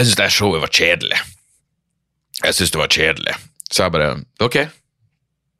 syns 0.06 0.18
det 0.18 0.28
showet 0.34 0.62
var 0.62 0.72
kjedelig. 0.72 1.18
Jeg 2.42 2.56
syns 2.58 2.72
det 2.74 2.80
var 2.80 2.92
kjedelig. 2.92 3.36
Så 3.70 3.84
jeg 3.84 3.94
bare 3.94 4.14
Ok, 4.44 4.58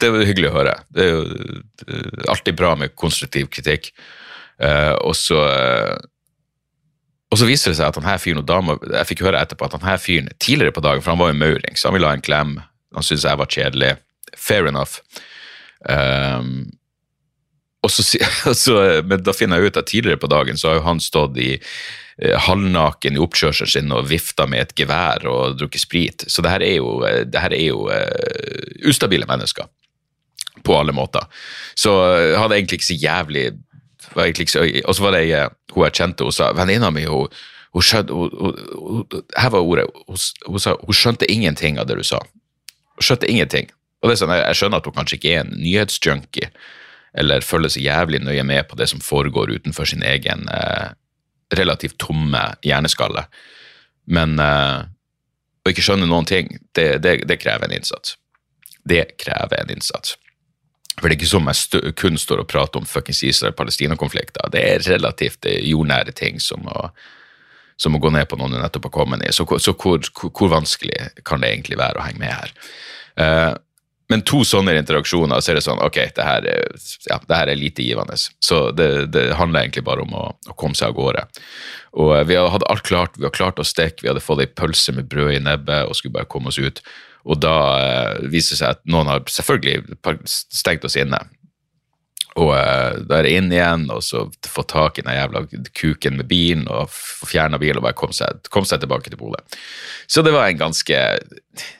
det 0.00 0.10
var 0.12 0.26
hyggelig 0.28 0.50
å 0.50 0.56
høre. 0.56 0.74
Det 0.92 1.04
er 1.04 1.12
jo 1.14 2.24
alltid 2.32 2.58
bra 2.58 2.74
med 2.76 2.96
konstruktiv 2.98 3.48
kritikk. 3.52 3.92
Uh, 4.62 4.94
og 5.08 5.14
så 5.16 5.38
uh, 5.42 5.96
og 7.32 7.38
så 7.40 7.46
viser 7.48 7.72
det 7.72 7.78
seg 7.78 7.88
at 7.88 7.96
han 7.96 8.04
her 8.04 8.18
fyren 8.20 8.42
og 8.42 8.46
dama 8.46 8.74
Jeg 8.84 9.08
fikk 9.08 9.22
høre 9.24 9.40
etterpå 9.40 9.64
at 9.64 9.72
han 9.74 9.86
her 9.86 9.96
fyren 9.98 10.28
tidligere 10.36 10.74
på 10.76 10.82
dagen, 10.84 11.00
for 11.02 11.14
han 11.14 11.22
var 11.22 11.32
jo 11.32 11.38
mauring, 11.40 11.78
så 11.78 11.88
han 11.88 11.96
ville 11.96 12.10
ha 12.10 12.18
en 12.18 12.24
klem. 12.24 12.58
Han 12.92 13.06
syntes 13.06 13.24
jeg 13.24 13.40
var 13.40 13.48
kjedelig. 13.48 13.92
Fair 14.36 14.68
enough. 14.68 15.00
Um, 15.88 16.68
så, 17.90 18.03
så, 18.55 19.03
men 19.05 19.23
da 19.25 19.35
finner 19.35 19.59
jeg 19.59 19.73
ut 19.73 19.81
at 19.81 19.90
tidligere 19.90 20.21
på 20.23 20.31
dagen 20.31 20.59
så 20.59 20.71
har 20.71 20.79
jo 20.79 20.87
han 20.87 21.03
stått 21.03 21.38
i 21.42 21.51
eh, 21.57 22.37
halvnaken 22.47 23.18
i 23.18 23.23
oppkjørselen 23.23 23.73
sin 23.73 23.95
og 23.95 24.11
vifta 24.11 24.47
med 24.47 24.66
et 24.66 24.75
gevær 24.79 25.27
og 25.31 25.59
drukket 25.59 25.83
sprit. 25.83 26.27
Så 26.31 26.45
det 26.45 26.53
her 26.53 26.66
er 26.66 26.77
jo, 26.79 27.01
eh, 27.09 27.25
her 27.35 27.57
er 27.57 27.64
jo 27.66 27.88
uh, 27.90 28.88
ustabile 28.88 29.27
mennesker. 29.29 29.66
På 30.62 30.77
alle 30.79 30.92
måter. 30.95 31.25
Så 31.75 31.90
jeg 32.21 32.38
hadde 32.38 32.55
egentlig 32.55 32.79
ikke 32.79 32.87
så 32.92 32.99
jævlig 33.01 33.47
Og 34.12 34.95
så 34.95 35.03
var 35.03 35.14
det 35.14 35.23
ei, 35.25 35.47
hun 35.73 35.85
jeg 35.87 35.95
kjente, 35.97 36.27
hun 36.27 36.35
sa 36.35 36.51
Venninna 36.53 36.90
mi, 36.92 37.07
hun, 37.09 37.33
hun 37.73 37.83
skjønte 37.83 38.12
hun, 38.12 38.59
hun, 38.77 39.23
Her 39.38 39.51
var 39.55 39.64
ordet. 39.64 39.87
Hun 40.47 40.61
sa 40.61 40.77
hun 40.77 40.95
skjønte 40.95 41.31
ingenting 41.33 41.81
av 41.81 41.88
det 41.88 41.97
du 41.99 42.05
sa. 42.05 42.21
Hun 42.21 43.07
skjønte 43.07 43.31
ingenting. 43.31 43.73
Og 44.03 44.11
det 44.11 44.14
er 44.14 44.21
sånn, 44.21 44.35
jeg, 44.37 44.45
jeg 44.45 44.61
skjønner 44.61 44.83
at 44.83 44.87
hun 44.87 44.97
kanskje 44.99 45.18
ikke 45.18 45.33
er 45.33 45.42
en 45.45 45.55
nyhetsjunkie, 45.57 46.51
eller 47.18 47.44
følger 47.44 47.75
så 47.75 47.83
jævlig 47.85 48.22
nøye 48.25 48.44
med 48.46 48.66
på 48.68 48.79
det 48.81 48.88
som 48.90 49.03
foregår 49.05 49.53
utenfor 49.59 49.88
sin 49.88 50.05
egen 50.07 50.48
eh, 50.48 50.92
relativt 51.57 51.98
tomme 52.01 52.40
hjerneskalle. 52.64 53.27
Men 54.12 54.38
eh, 54.40 54.88
å 55.62 55.70
ikke 55.70 55.85
skjønne 55.85 56.09
noen 56.09 56.29
ting, 56.29 56.51
det, 56.77 57.03
det, 57.05 57.20
det 57.29 57.38
krever 57.42 57.68
en 57.68 57.77
innsats. 57.77 58.16
Det 58.88 59.05
krever 59.20 59.62
en 59.62 59.75
innsats. 59.77 60.16
For 60.98 61.09
det 61.09 61.14
er 61.14 61.20
ikke 61.20 61.31
som 61.31 61.48
jeg 61.48 61.61
stø 61.61 61.81
kun 61.96 62.18
står 62.20 62.42
og 62.42 62.51
prater 62.51 62.81
om 62.81 62.88
fuckings 62.88 63.22
Israel-Palestina-konflikter. 63.29 64.51
Det 64.53 64.62
er 64.62 64.87
relativt 64.90 65.48
eh, 65.48 65.61
jordnære 65.70 66.16
ting 66.16 66.40
som 66.42 66.64
å, 66.68 66.88
som 67.81 67.96
å 67.96 68.01
gå 68.03 68.12
ned 68.12 68.29
på 68.29 68.40
noen 68.40 68.57
du 68.57 68.61
nettopp 68.61 68.88
har 68.90 68.96
kommet 68.96 69.25
i. 69.27 69.33
Så, 69.33 69.46
så 69.61 69.77
hvor, 69.77 70.01
hvor, 70.12 70.33
hvor 70.33 70.53
vanskelig 70.57 71.12
kan 71.29 71.44
det 71.44 71.53
egentlig 71.53 71.81
være 71.81 72.01
å 72.01 72.09
henge 72.09 72.25
med 72.25 72.35
her? 72.35 72.57
Eh, 73.20 73.53
men 74.12 74.25
to 74.29 74.42
sånne 74.44 74.75
interaksjoner, 74.77 75.40
så 75.40 75.53
er 75.53 75.59
det 75.59 75.64
sånn 75.64 75.81
ok, 75.83 75.98
det 76.16 76.27
her 76.27 76.48
er, 76.53 76.66
ja, 77.09 77.16
det 77.25 77.38
her 77.38 77.53
er 77.53 77.59
lite 77.59 77.85
givende. 77.85 78.18
Så 78.44 78.66
det, 78.77 78.88
det 79.14 79.31
handler 79.38 79.64
egentlig 79.64 79.87
bare 79.88 80.05
om 80.05 80.12
å, 80.18 80.27
å 80.37 80.57
komme 80.59 80.77
seg 80.79 80.92
av 80.92 80.98
gårde. 80.98 81.25
Og 82.03 82.12
eh, 82.18 82.27
vi 82.29 82.37
hadde 82.37 82.68
alt 82.72 82.85
klart, 82.88 83.16
vi 83.16 83.25
hadde 83.25 83.38
klart 83.38 83.62
å 83.62 83.66
stikke, 83.66 84.05
vi 84.05 84.12
hadde 84.12 84.25
fått 84.25 84.44
ei 84.44 84.51
pølse 84.51 84.94
med 84.96 85.09
brød 85.12 85.37
i 85.38 85.42
nebbet 85.44 85.88
og 85.88 85.96
skulle 85.98 86.18
bare 86.18 86.31
komme 86.31 86.53
oss 86.53 86.61
ut. 86.61 86.83
Og 87.25 87.38
da 87.40 87.57
eh, 87.79 88.27
viser 88.33 88.57
det 88.57 88.62
seg 88.62 88.77
at 88.77 88.85
noen 88.90 89.11
har 89.11 89.25
selvfølgelig 89.31 90.27
stengt 90.29 90.85
oss 90.88 90.98
inne. 91.01 91.22
Og 92.40 92.53
eh, 92.57 93.01
da 93.09 93.18
er 93.18 93.29
inn 93.29 93.51
igjen, 93.53 93.88
og 93.92 94.01
så 94.07 94.25
få 94.49 94.64
tak 94.68 94.99
i 94.99 95.05
den 95.05 95.16
jævla 95.16 95.42
kuken 95.77 96.16
med 96.21 96.29
bilen, 96.31 96.64
og 96.73 96.92
fjerna 96.92 97.61
bilen 97.61 97.83
og 97.83 97.88
bare 97.88 97.99
komme 97.99 98.16
seg, 98.16 98.40
kom 98.53 98.64
seg 98.68 98.81
tilbake 98.81 99.12
til 99.12 99.21
Bodø. 99.21 99.42
Så 100.09 100.25
det 100.25 100.33
var 100.35 100.49
en 100.49 100.61
ganske 100.61 101.03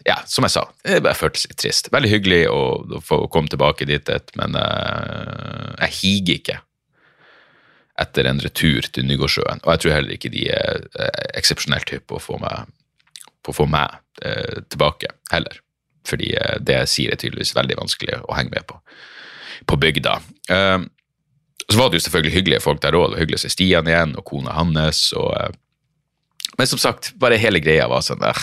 Ja, 0.05 0.19
som 0.29 0.45
jeg 0.45 0.53
sa, 0.53 0.67
jeg 0.85 1.17
føltes 1.17 1.47
litt 1.49 1.57
trist. 1.63 1.89
Veldig 1.95 2.11
hyggelig 2.13 2.43
å, 2.53 2.61
å 3.01 3.23
komme 3.33 3.49
tilbake 3.49 3.89
dit, 3.89 4.11
men 4.37 4.59
uh, 4.59 5.73
jeg 5.87 5.97
higer 6.03 6.41
ikke 6.43 6.59
etter 8.01 8.29
en 8.29 8.41
retur 8.43 8.87
til 8.93 9.07
Nygårdsjøen. 9.09 9.63
Og 9.65 9.75
jeg 9.75 9.83
tror 9.83 9.97
heller 9.97 10.17
ikke 10.17 10.33
de 10.33 10.47
er 10.53 10.87
eh, 10.97 11.27
eksepsjonelt 11.39 11.93
hypp 11.93 12.09
på 12.11 12.19
å 12.19 12.23
få 12.23 12.39
meg, 12.43 12.71
å 13.49 13.55
få 13.57 13.67
meg 13.71 13.99
eh, 14.25 14.63
tilbake 14.73 15.13
heller. 15.33 15.61
Fordi 16.09 16.33
eh, 16.39 16.57
det 16.61 16.79
jeg 16.81 16.93
sier 16.95 17.15
er 17.15 17.21
tydeligvis 17.21 17.55
veldig 17.59 17.79
vanskelig 17.83 18.23
å 18.25 18.39
henge 18.39 18.55
med 18.55 18.67
på 18.71 18.81
på 19.67 19.79
bygda. 19.81 20.19
Eh, 20.51 20.79
så 21.69 21.79
var 21.79 21.91
det 21.91 22.01
jo 22.01 22.07
selvfølgelig 22.07 22.37
hyggelige 22.37 22.65
folk 22.65 22.83
der 22.83 22.97
òg. 22.99 23.17
Hyggelig 23.19 23.41
å 23.41 23.45
se 23.45 23.53
Stian 23.53 23.89
igjen, 23.89 24.17
og 24.19 24.27
kona 24.29 24.57
hans. 24.57 25.11
og 25.17 25.33
eh, 25.39 25.53
men 26.59 26.69
som 26.69 26.81
sagt, 26.81 27.13
bare 27.17 27.41
hele 27.41 27.63
greia 27.65 27.89
var 27.89 28.05
sånn 28.05 28.21
der. 28.21 28.39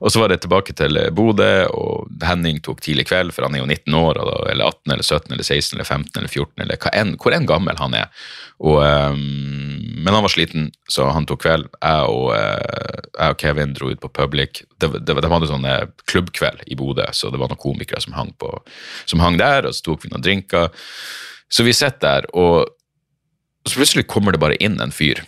Og 0.00 0.12
så 0.12 0.20
var 0.20 0.30
det 0.30 0.40
tilbake 0.44 0.74
til 0.76 0.98
Bodø, 1.16 1.66
og 1.72 2.10
Henning 2.24 2.60
tok 2.64 2.82
tidlig 2.84 3.06
kveld, 3.08 3.32
for 3.34 3.46
han 3.46 3.56
er 3.56 3.62
jo 3.62 3.68
19 3.68 3.96
år, 3.96 4.20
eller 4.52 4.64
18 4.66 4.92
eller 4.92 5.06
17 5.06 5.32
eller 5.32 5.46
16 5.46 5.76
eller 5.76 5.88
15 5.88 6.20
eller 6.20 6.32
14, 6.32 6.64
eller 6.64 6.80
hva 6.82 6.92
enn, 7.00 7.14
hvor 7.22 7.36
enn 7.36 7.48
gammel 7.48 7.80
han 7.80 7.96
er. 7.96 8.24
Og, 8.60 8.80
um, 8.80 9.20
men 10.04 10.14
han 10.14 10.24
var 10.24 10.32
sliten, 10.32 10.70
så 10.92 11.08
han 11.12 11.28
tok 11.28 11.44
kveld. 11.44 11.68
Jeg 11.80 12.12
og, 12.12 12.30
eh, 12.36 13.02
jeg 13.16 13.34
og 13.34 13.40
Kevin 13.42 13.74
dro 13.76 13.90
ut 13.92 14.02
på 14.02 14.12
Public. 14.16 14.62
De, 14.80 14.90
de, 14.96 15.16
de 15.20 15.32
hadde 15.32 15.50
sånn 15.50 15.68
eh, 15.68 15.88
klubbkveld 16.08 16.64
i 16.66 16.78
Bodø, 16.78 17.08
så 17.16 17.32
det 17.32 17.40
var 17.42 17.52
noen 17.52 17.60
komikere 17.60 18.02
som 18.04 18.16
hang, 18.16 18.32
på, 18.40 18.52
som 19.04 19.24
hang 19.24 19.40
der, 19.40 19.68
og 19.68 19.76
så 19.76 19.90
tok 19.90 20.04
vi 20.04 20.12
noen 20.12 20.24
drinker. 20.24 20.70
Så 21.52 21.66
vi 21.66 21.76
sitter 21.76 22.02
der, 22.06 22.28
og 22.36 22.66
så 23.66 23.80
plutselig 23.80 24.06
kommer 24.10 24.34
det 24.34 24.42
bare 24.42 24.58
inn 24.62 24.78
en 24.82 24.94
fyr. 24.94 25.24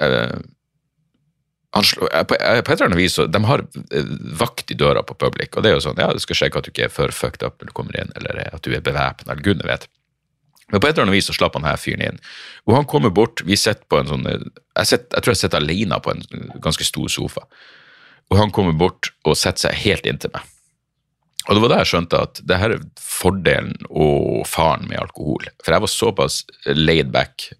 Han 0.00 0.53
slår, 1.82 2.08
eh, 2.14 2.22
på, 2.22 2.34
eh, 2.34 2.60
på 2.62 2.72
et 2.72 2.80
eller 2.80 2.86
annet 2.86 2.98
vis, 2.98 3.16
De 3.16 3.44
har 3.44 3.64
eh, 3.90 4.04
vakt 4.38 4.70
i 4.70 4.74
døra 4.74 5.02
på 5.02 5.14
Public, 5.14 5.56
og 5.56 5.62
det 5.62 5.70
er 5.70 5.74
jo 5.74 5.84
sånn, 5.88 5.98
ja, 5.98 6.12
du 6.12 6.22
skal 6.22 6.36
sjekke 6.36 6.58
at 6.58 6.64
du 6.64 6.70
ikke 6.70 6.86
er 6.86 6.92
for 6.92 7.10
fucked 7.10 7.42
up 7.42 7.58
når 7.58 7.70
du 7.70 7.74
kommer 7.74 7.98
inn, 7.98 8.12
eller 8.14 8.48
at 8.52 8.62
du 8.62 8.70
er 8.74 8.84
bevæpna, 8.84 9.32
eller 9.32 9.42
gudene 9.42 9.66
vet. 9.66 9.88
Men 10.70 10.80
på 10.80 10.88
et 10.88 10.94
eller 10.94 11.08
annet 11.08 11.18
vis 11.18 11.26
så 11.28 11.34
slapp 11.36 11.58
han 11.58 11.66
her 11.66 11.76
fyren 11.76 12.02
inn. 12.02 12.20
Og 12.66 12.76
han 12.78 12.86
kommer 12.88 13.10
bort, 13.10 13.42
vi 13.44 13.56
sitter 13.56 13.84
på 13.90 13.98
en 14.00 14.08
sånn 14.08 14.24
Jeg, 14.24 14.86
sitter, 14.88 15.10
jeg 15.12 15.22
tror 15.22 15.32
jeg 15.34 15.40
sitter 15.42 15.60
alene 15.60 15.98
på 16.00 16.14
en 16.14 16.22
ganske 16.64 16.86
stor 16.88 17.10
sofa. 17.12 17.44
Og 18.32 18.38
han 18.40 18.54
kommer 18.54 18.72
bort 18.72 19.10
og 19.28 19.36
setter 19.36 19.68
seg 19.68 19.82
helt 19.82 20.08
inntil 20.08 20.32
meg. 20.32 20.48
Og 21.44 21.56
det 21.56 21.60
var 21.60 21.74
da 21.74 21.82
jeg 21.82 21.90
skjønte 21.90 22.22
at 22.24 22.40
det 22.48 22.56
her 22.56 22.72
er 22.78 22.86
fordelen 22.96 23.74
og 23.90 24.46
faren 24.48 24.88
med 24.88 25.02
alkohol. 25.02 25.44
For 25.60 25.76
jeg 25.76 25.84
var 25.84 25.92
såpass 25.92 26.40
laid 26.72 27.12
back 27.12 27.50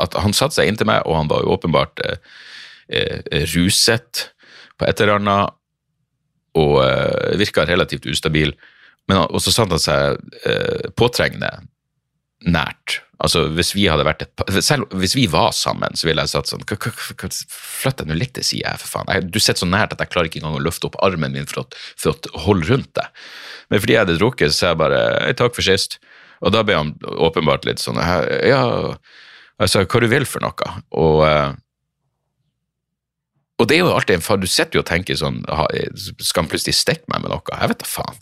at 0.00 0.16
han 0.16 0.32
satte 0.32 0.56
seg 0.56 0.70
inntil 0.70 0.88
meg, 0.88 1.04
og 1.04 1.18
han 1.18 1.28
var 1.30 1.44
jo 1.44 1.52
åpenbart 1.52 2.00
eh, 2.06 2.16
ruset 3.54 4.28
på 4.78 4.86
et 4.88 5.00
eller 5.00 5.18
annet, 5.20 5.54
og 6.58 6.78
eh, 6.84 7.36
virka 7.40 7.64
relativt 7.68 8.06
ustabil. 8.12 8.52
Men 9.08 9.24
også 9.24 9.52
satte 9.54 9.76
han 9.78 9.82
seg 9.82 10.18
eh, 10.48 10.90
påtrengende 10.98 11.50
nært. 12.42 12.98
Altså, 13.22 13.44
hvis 13.54 13.70
vi 13.76 13.84
hadde 13.86 14.02
vært 14.02 14.24
et 14.24 14.62
Selv 14.66 14.90
hvis 14.98 15.12
vi 15.14 15.28
var 15.30 15.52
sammen, 15.54 15.94
så 15.94 16.08
ville 16.08 16.24
jeg 16.24 16.32
sagt 16.32 16.48
sånn 16.50 16.64
«Hva- 16.66 16.74
hva- 16.82 17.14
hva- 17.14 17.28
Flytt 17.54 18.00
deg 18.00 18.08
nå 18.10 18.16
litt 18.18 18.32
til 18.34 18.42
sida, 18.48 18.72
for 18.82 18.90
faen. 18.96 19.12
Jeg, 19.14 19.28
du 19.30 19.38
sitter 19.38 19.60
så 19.62 19.68
nært 19.70 19.94
at 19.94 20.02
jeg 20.02 20.10
klarer 20.10 20.26
ikke 20.30 20.40
engang 20.42 20.56
å 20.58 20.64
løfte 20.64 20.88
opp 20.90 20.98
armen 21.06 21.30
min 21.36 21.46
for 21.46 21.62
å, 21.62 21.66
for 22.02 22.16
å 22.18 22.42
holde 22.48 22.66
rundt 22.72 22.90
deg. 22.98 23.22
Men 23.70 23.82
fordi 23.84 23.94
jeg 23.94 24.02
hadde 24.02 24.18
drukket, 24.18 24.50
så 24.50 24.58
sa 24.58 24.72
jeg 24.72 24.80
bare 24.82 24.98
«Hei, 25.22 25.36
takk 25.38 25.54
for 25.54 25.62
sist. 25.68 26.00
Og 26.42 26.50
da 26.50 26.64
ble 26.66 26.74
han 26.80 26.90
åpenbart 27.22 27.64
litt 27.68 27.78
sånn 27.78 28.00
Ja, 28.02 28.62
jeg 29.62 29.70
sa 29.70 29.84
hva 29.86 30.00
du 30.02 30.08
vil 30.10 30.26
for 30.26 30.42
noe. 30.42 30.72
Og 30.98 31.22
eh, 31.28 31.54
og 33.60 33.68
det 33.68 33.76
er 33.76 33.82
jo 33.84 33.92
alltid 33.92 34.24
far, 34.24 34.40
Du 34.40 34.48
sitter 34.48 34.78
jo 34.78 34.82
og 34.82 34.88
tenker 34.88 35.18
sånn 35.18 35.42
Skal 35.44 36.42
han 36.42 36.50
plutselig 36.50 36.74
stikke 36.78 37.06
meg 37.12 37.22
med 37.22 37.30
noe? 37.34 37.42
Jeg 37.52 37.72
vet 37.72 37.82
da 37.82 37.88
faen. 37.88 38.18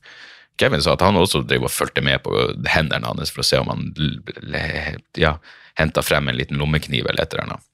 Kevin 0.61 0.83
sa 0.85 0.93
at 0.93 1.05
han 1.07 1.17
også 1.17 1.45
drev 1.49 1.65
og 1.65 1.73
fulgte 1.73 2.03
med 2.05 2.21
på 2.27 2.35
hendene 2.69 3.09
hans 3.09 3.33
for 3.33 3.41
å 3.41 3.47
se 3.49 3.61
om 3.63 3.71
han 3.71 3.87
ja, 5.17 5.39
henta 5.81 6.05
frem 6.05 6.29
en 6.29 6.37
liten 6.37 6.61
lommekniv 6.61 7.07
eller 7.09 7.25
et 7.25 7.33
eller 7.33 7.47
annet. 7.47 7.67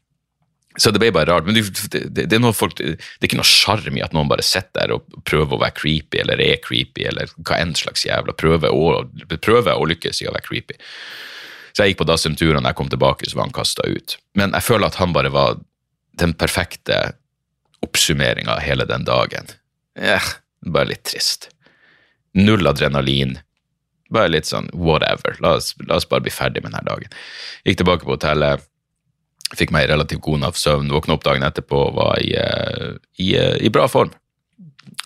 Så 0.76 0.92
det 0.92 1.00
ble 1.00 1.08
bare 1.14 1.32
rart. 1.32 1.46
Men 1.48 1.56
det, 1.56 1.64
det, 1.90 2.26
det, 2.28 2.36
er 2.36 2.54
folk, 2.54 2.76
det 2.78 2.96
er 3.00 3.28
ikke 3.28 3.40
noe 3.40 3.48
sjarm 3.48 3.96
i 3.96 4.04
at 4.04 4.14
noen 4.14 4.30
bare 4.30 4.44
sitter 4.44 4.76
der 4.76 4.94
og 4.98 5.20
prøver 5.26 5.56
å 5.56 5.62
være 5.64 5.76
creepy, 5.78 6.20
eller 6.22 6.42
er 6.42 6.60
creepy, 6.62 7.06
eller 7.10 7.32
hva 7.40 7.58
enn 7.62 7.74
slags 7.78 8.04
jævla 8.06 8.36
prøver 8.36 8.74
å, 8.74 9.00
prøver 9.40 9.72
å 9.72 9.88
lykkes 9.88 10.22
i 10.22 10.28
å 10.28 10.34
være 10.36 10.46
creepy. 10.46 10.76
Så 11.72 11.84
jeg 11.84 11.94
gikk 11.94 12.02
på 12.04 12.08
dass 12.08 12.28
en 12.28 12.36
tur, 12.38 12.54
og 12.54 12.64
jeg 12.64 12.78
kom 12.78 12.92
tilbake, 12.92 13.28
så 13.28 13.40
var 13.40 13.48
han 13.48 13.56
kasta 13.56 13.88
ut. 13.88 14.18
Men 14.38 14.54
jeg 14.56 14.68
føler 14.68 14.88
at 14.88 15.00
han 15.00 15.16
bare 15.16 15.32
var 15.32 15.58
den 16.20 16.32
perfekte 16.38 17.00
oppsummeringa 17.86 18.58
av 18.58 18.64
hele 18.66 18.86
den 18.88 19.06
dagen. 19.06 19.54
Eh, 19.96 20.32
bare 20.66 20.92
litt 20.92 21.06
trist. 21.08 21.50
Null 22.36 22.68
adrenalin, 22.68 23.38
Bare 24.12 24.30
litt 24.30 24.46
sånn 24.46 24.68
whatever. 24.70 25.36
La 25.42 25.56
oss, 25.58 25.72
la 25.86 25.98
oss 25.98 26.06
bare 26.08 26.22
bli 26.26 26.32
ferdig 26.34 26.62
med 26.62 26.72
denne 26.72 26.86
dagen. 26.86 27.14
Gikk 27.66 27.80
tilbake 27.80 28.06
på 28.06 28.14
hotellet, 28.14 28.62
fikk 29.58 29.72
meg 29.74 29.88
relativt 29.90 30.22
god 30.26 30.44
natt 30.44 30.60
søvn, 30.60 30.92
våkna 30.94 31.16
opp 31.16 31.24
dagen 31.26 31.46
etterpå 31.46 31.80
og 31.88 31.96
var 31.98 32.20
i, 32.22 32.32
eh, 32.38 32.92
i, 33.22 33.34
eh, 33.38 33.56
i 33.66 33.72
bra 33.72 33.88
form. 33.90 34.12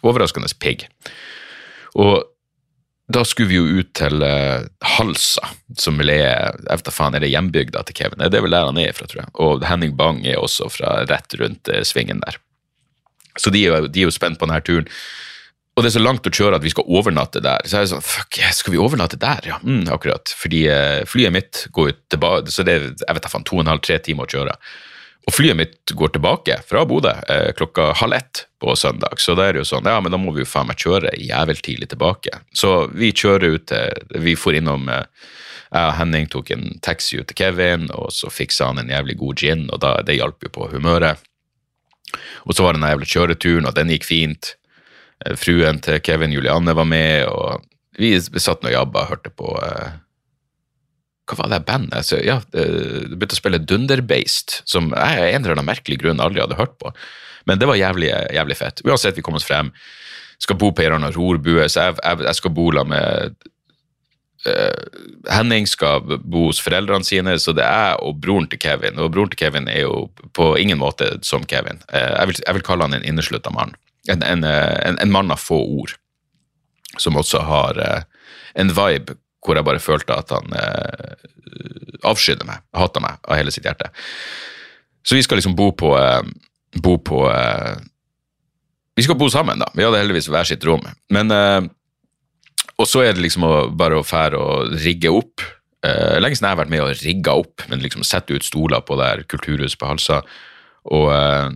Overraskende 0.04 0.52
pigg. 0.60 0.86
Og 1.96 2.24
da 3.10 3.24
skulle 3.26 3.50
vi 3.50 3.56
jo 3.58 3.80
ut 3.80 3.88
til 3.98 4.22
uh, 4.22 4.68
Halsa, 4.86 5.48
som 5.74 5.96
vel 5.98 6.12
er 6.14 6.20
jeg 6.22 6.60
vet 6.68 6.84
da 6.86 6.92
faen, 6.94 7.16
er 7.18 7.24
det 7.24 7.32
hjembygda 7.32 7.82
til 7.82 7.96
Kevin? 7.98 8.22
Det 8.22 8.38
er 8.38 8.44
vel 8.44 8.54
der 8.54 8.68
han 8.68 8.78
er 8.78 8.94
fra, 8.94 9.08
tror 9.10 9.24
jeg. 9.24 9.32
Og 9.42 9.64
Henning 9.66 9.96
Bang 9.98 10.20
er 10.22 10.38
også 10.38 10.68
fra 10.70 11.00
rett 11.10 11.34
rundt 11.40 11.72
svingen 11.88 12.22
der. 12.22 12.38
Så 13.38 13.52
de 13.54 13.64
er, 13.64 13.72
jo, 13.72 13.90
de 13.90 14.02
er 14.02 14.08
jo 14.08 14.14
spent 14.14 14.40
på 14.40 14.48
denne 14.48 14.62
turen. 14.64 14.88
Og 15.78 15.84
det 15.84 15.92
er 15.92 15.96
så 15.96 16.02
langt 16.02 16.26
å 16.26 16.32
kjøre 16.34 16.58
at 16.58 16.64
vi 16.64 16.72
skal 16.72 16.88
overnatte 16.90 17.40
der. 17.44 17.62
Så 17.64 17.78
er 17.78 17.88
sånn, 17.88 18.04
fuck, 18.04 18.36
skal 18.56 18.74
vi 18.74 18.80
overnatte 18.82 19.16
der? 19.20 19.46
Ja, 19.48 19.60
mm, 19.62 19.86
akkurat. 19.94 20.32
Fordi 20.36 20.64
uh, 20.68 21.00
flyet 21.08 21.32
mitt 21.32 21.64
går 21.72 21.92
ut 21.92 22.00
tilbake, 22.12 22.52
så 22.52 22.66
det 22.66 22.74
er 22.74 22.86
jeg 22.90 23.16
vet 23.16 23.26
da 23.26 23.32
faen, 23.32 23.46
to 23.48 23.56
og 23.56 23.64
en 23.64 23.72
halv, 23.72 23.84
tre 23.86 24.00
timer 24.02 24.26
å 24.26 24.32
kjøre. 24.34 24.56
Og 25.28 25.34
flyet 25.36 25.56
mitt 25.56 25.92
går 25.94 26.14
tilbake 26.14 26.56
fra 26.66 26.82
Bodø 26.88 27.12
eh, 27.28 27.50
klokka 27.54 27.90
halv 28.00 28.16
ett 28.16 28.46
på 28.60 28.72
søndag. 28.76 29.20
Så 29.20 29.36
da 29.38 29.46
er 29.46 29.54
det 29.54 29.60
jo 29.60 29.68
sånn, 29.68 29.86
ja, 29.86 30.00
men 30.00 30.10
da 30.10 30.18
må 30.18 30.32
vi 30.34 30.42
jo 30.42 30.48
faen 30.48 30.66
meg 30.70 30.80
kjøre 30.80 31.12
jævlig 31.20 31.60
tidlig 31.60 31.90
tilbake. 31.92 32.40
Så 32.56 32.88
vi 32.96 33.12
kjører 33.12 33.56
ut 33.58 33.66
til 33.70 34.20
Vi 34.24 34.34
for 34.40 34.56
innom 34.56 34.88
eh, 34.90 35.04
og 35.70 35.92
Henning 36.00 36.26
tok 36.26 36.50
en 36.50 36.64
taxi 36.82 37.20
ut 37.20 37.28
til 37.30 37.38
Kevin, 37.38 37.86
og 37.94 38.10
så 38.14 38.30
fiksa 38.32 38.72
han 38.72 38.80
en 38.82 38.90
jævlig 38.90 39.14
god 39.20 39.42
gin, 39.44 39.68
og 39.70 39.78
da, 39.84 39.92
det 40.02 40.18
hjalp 40.18 40.48
jo 40.48 40.50
på 40.56 40.66
humøret. 40.72 41.22
Og 42.46 42.54
så 42.54 42.64
var 42.64 42.74
det 42.74 42.80
den 42.82 42.90
jævla 42.90 43.10
kjøreturen, 43.14 43.68
og 43.68 43.76
den 43.76 43.92
gikk 43.94 44.06
fint. 44.08 44.54
Eh, 45.24 45.36
fruen 45.38 45.80
til 45.84 46.00
Kevin, 46.04 46.34
Julianne, 46.34 46.76
var 46.76 46.88
med, 46.88 47.26
og 47.30 47.66
vi 48.00 48.14
satt 48.20 48.62
nå 48.62 48.70
og 48.70 48.76
jabba 48.76 49.04
og 49.04 49.12
hørte 49.14 49.32
på 49.34 49.52
eh, 49.60 49.98
hva 51.30 51.44
var 51.44 51.50
det 51.52 51.66
bandet? 51.68 51.94
Altså, 52.00 52.18
ja, 52.26 52.40
det 52.50 52.66
begynte 53.14 53.36
å 53.36 53.38
spille 53.38 53.62
Dunderbeist, 53.62 54.60
som 54.68 54.90
jeg 54.90 55.20
av 55.20 55.28
en 55.28 55.44
eller 55.44 55.54
annen 55.54 55.68
merkelig 55.68 56.00
grunn 56.02 56.22
aldri 56.22 56.42
hadde 56.42 56.58
hørt 56.58 56.74
på. 56.82 56.90
Men 57.46 57.60
det 57.60 57.68
var 57.70 57.78
jævlig, 57.78 58.10
jævlig 58.34 58.56
fett. 58.58 58.82
Uansett, 58.86 59.16
vi 59.18 59.24
kom 59.24 59.38
oss 59.38 59.46
frem. 59.46 59.70
Skal 60.42 60.58
bo 60.58 60.72
på 60.72 60.82
ei 60.82 60.88
eller 60.88 60.98
annen 60.98 61.14
rorbue, 61.14 61.68
så 61.70 61.88
jeg, 61.88 62.00
jeg, 62.02 62.24
jeg 62.26 62.38
skal 62.40 62.54
bo 62.56 62.66
med 62.88 63.36
Henning 65.28 65.66
skal 65.68 66.00
bo 66.00 66.46
hos 66.46 66.62
foreldrene 66.64 67.04
sine, 67.04 67.34
så 67.36 67.52
det 67.52 67.64
er 67.66 67.90
jeg 67.90 67.98
og 68.08 68.20
broren 68.24 68.46
til 68.48 68.60
Kevin. 68.62 68.96
Og 68.96 69.10
broren 69.12 69.28
til 69.32 69.40
Kevin 69.42 69.68
er 69.68 69.82
jo 69.82 70.06
på 70.36 70.54
ingen 70.56 70.80
måte 70.80 71.10
som 71.26 71.44
Kevin. 71.44 71.82
Uh, 71.92 72.14
jeg, 72.16 72.30
vil, 72.30 72.38
jeg, 72.46 72.56
vil, 72.56 72.64
kalle 72.64 72.88
han 72.88 72.96
en 72.96 73.04
inneslutta 73.04 73.52
mann. 73.52 73.74
En, 74.08 74.22
en, 74.24 74.46
eh, 74.48 74.78
en, 74.88 74.96
en, 74.96 75.12
mann 75.12 75.28
av 75.30 75.42
få 75.44 75.58
ord, 75.60 75.92
som 76.96 77.18
også 77.20 77.42
har 77.44 77.82
en 78.56 78.72
vibe 78.72 79.18
hvor 79.44 79.56
jeg 79.56 79.66
bare 79.66 79.82
følte 79.82 80.16
at 80.16 80.32
han 80.34 80.56
eh, 80.56 81.28
avskydde 82.06 82.46
meg, 82.48 82.62
hata 82.76 83.02
meg 83.02 83.20
av 83.24 83.38
hele 83.38 83.52
sitt 83.54 83.66
hjerte. 83.68 83.90
Så 85.06 85.16
vi 85.16 85.24
skal 85.24 85.40
liksom 85.40 85.56
bo 85.56 85.70
på, 85.72 85.94
eh, 85.98 86.22
bo 86.82 86.98
på 86.98 87.24
eh, 87.32 87.76
Vi 88.96 89.04
skal 89.06 89.16
bo 89.16 89.30
sammen, 89.32 89.58
da. 89.62 89.70
Vi 89.72 89.84
hadde 89.84 89.96
heldigvis 89.96 90.28
hver 90.28 90.44
sitt 90.44 90.64
rom. 90.66 90.82
Men 91.08 91.30
eh, 91.32 91.62
Og 92.80 92.88
så 92.88 93.04
er 93.04 93.16
det 93.16 93.24
liksom 93.24 93.44
å, 93.44 93.54
bare 93.76 94.00
å 94.00 94.06
fære 94.06 94.40
og 94.40 94.76
rigge 94.80 95.12
opp. 95.12 95.44
Uh, 95.84 96.16
lenge 96.20 96.36
siden 96.36 96.50
jeg 96.50 96.56
har 96.56 96.62
vært 96.62 96.72
med 96.72 96.84
og 96.84 97.02
rigga 97.04 97.34
opp, 97.40 97.64
men 97.68 97.82
liksom 97.84 98.04
sette 98.06 98.36
ut 98.36 98.44
stoler 98.44 98.84
på 98.84 98.96
der 99.00 99.24
kulturhuset 99.28 99.80
på 99.80 99.90
Halsa. 99.90 100.22
Og 100.88 101.10
uh, 101.12 101.50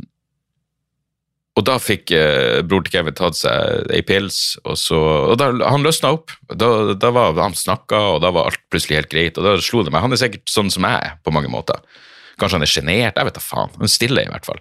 og 1.55 1.63
da 1.63 1.77
fikk 1.79 2.11
uh, 2.11 2.61
bror 2.67 2.83
til 2.83 2.97
Kevin 2.97 3.15
tatt 3.15 3.39
seg 3.39 3.93
ei 3.95 4.01
pils, 4.07 4.57
og, 4.65 4.75
så, 4.81 4.99
og 5.31 5.37
da, 5.39 5.53
han 5.63 5.85
løsna 5.87 6.11
opp. 6.17 6.33
Da, 6.51 6.71
da 6.99 7.13
var 7.15 7.37
Han 7.39 7.55
snakka, 7.55 8.01
og 8.17 8.25
da 8.25 8.33
var 8.35 8.51
alt 8.51 8.63
plutselig 8.75 8.99
helt 8.99 9.13
greit. 9.13 9.39
Og 9.39 9.47
da 9.47 9.55
slo 9.63 9.85
det 9.87 9.93
meg. 9.95 10.03
Han 10.03 10.17
er 10.17 10.23
sikkert 10.25 10.51
sånn 10.51 10.73
som 10.75 10.87
jeg 10.89 10.99
er, 10.99 11.15
på 11.23 11.35
mange 11.35 11.53
måter. 11.53 11.79
Kanskje 12.43 12.59
han 12.59 12.67
er 12.67 12.73
sjenert, 12.73 13.21
jeg 13.21 13.29
vet 13.29 13.39
da 13.39 13.45
faen. 13.45 13.71
Han 13.77 13.87
er 13.87 13.93
stille, 13.93 14.25
i 14.27 14.33
hvert 14.33 14.49
fall. 14.49 14.59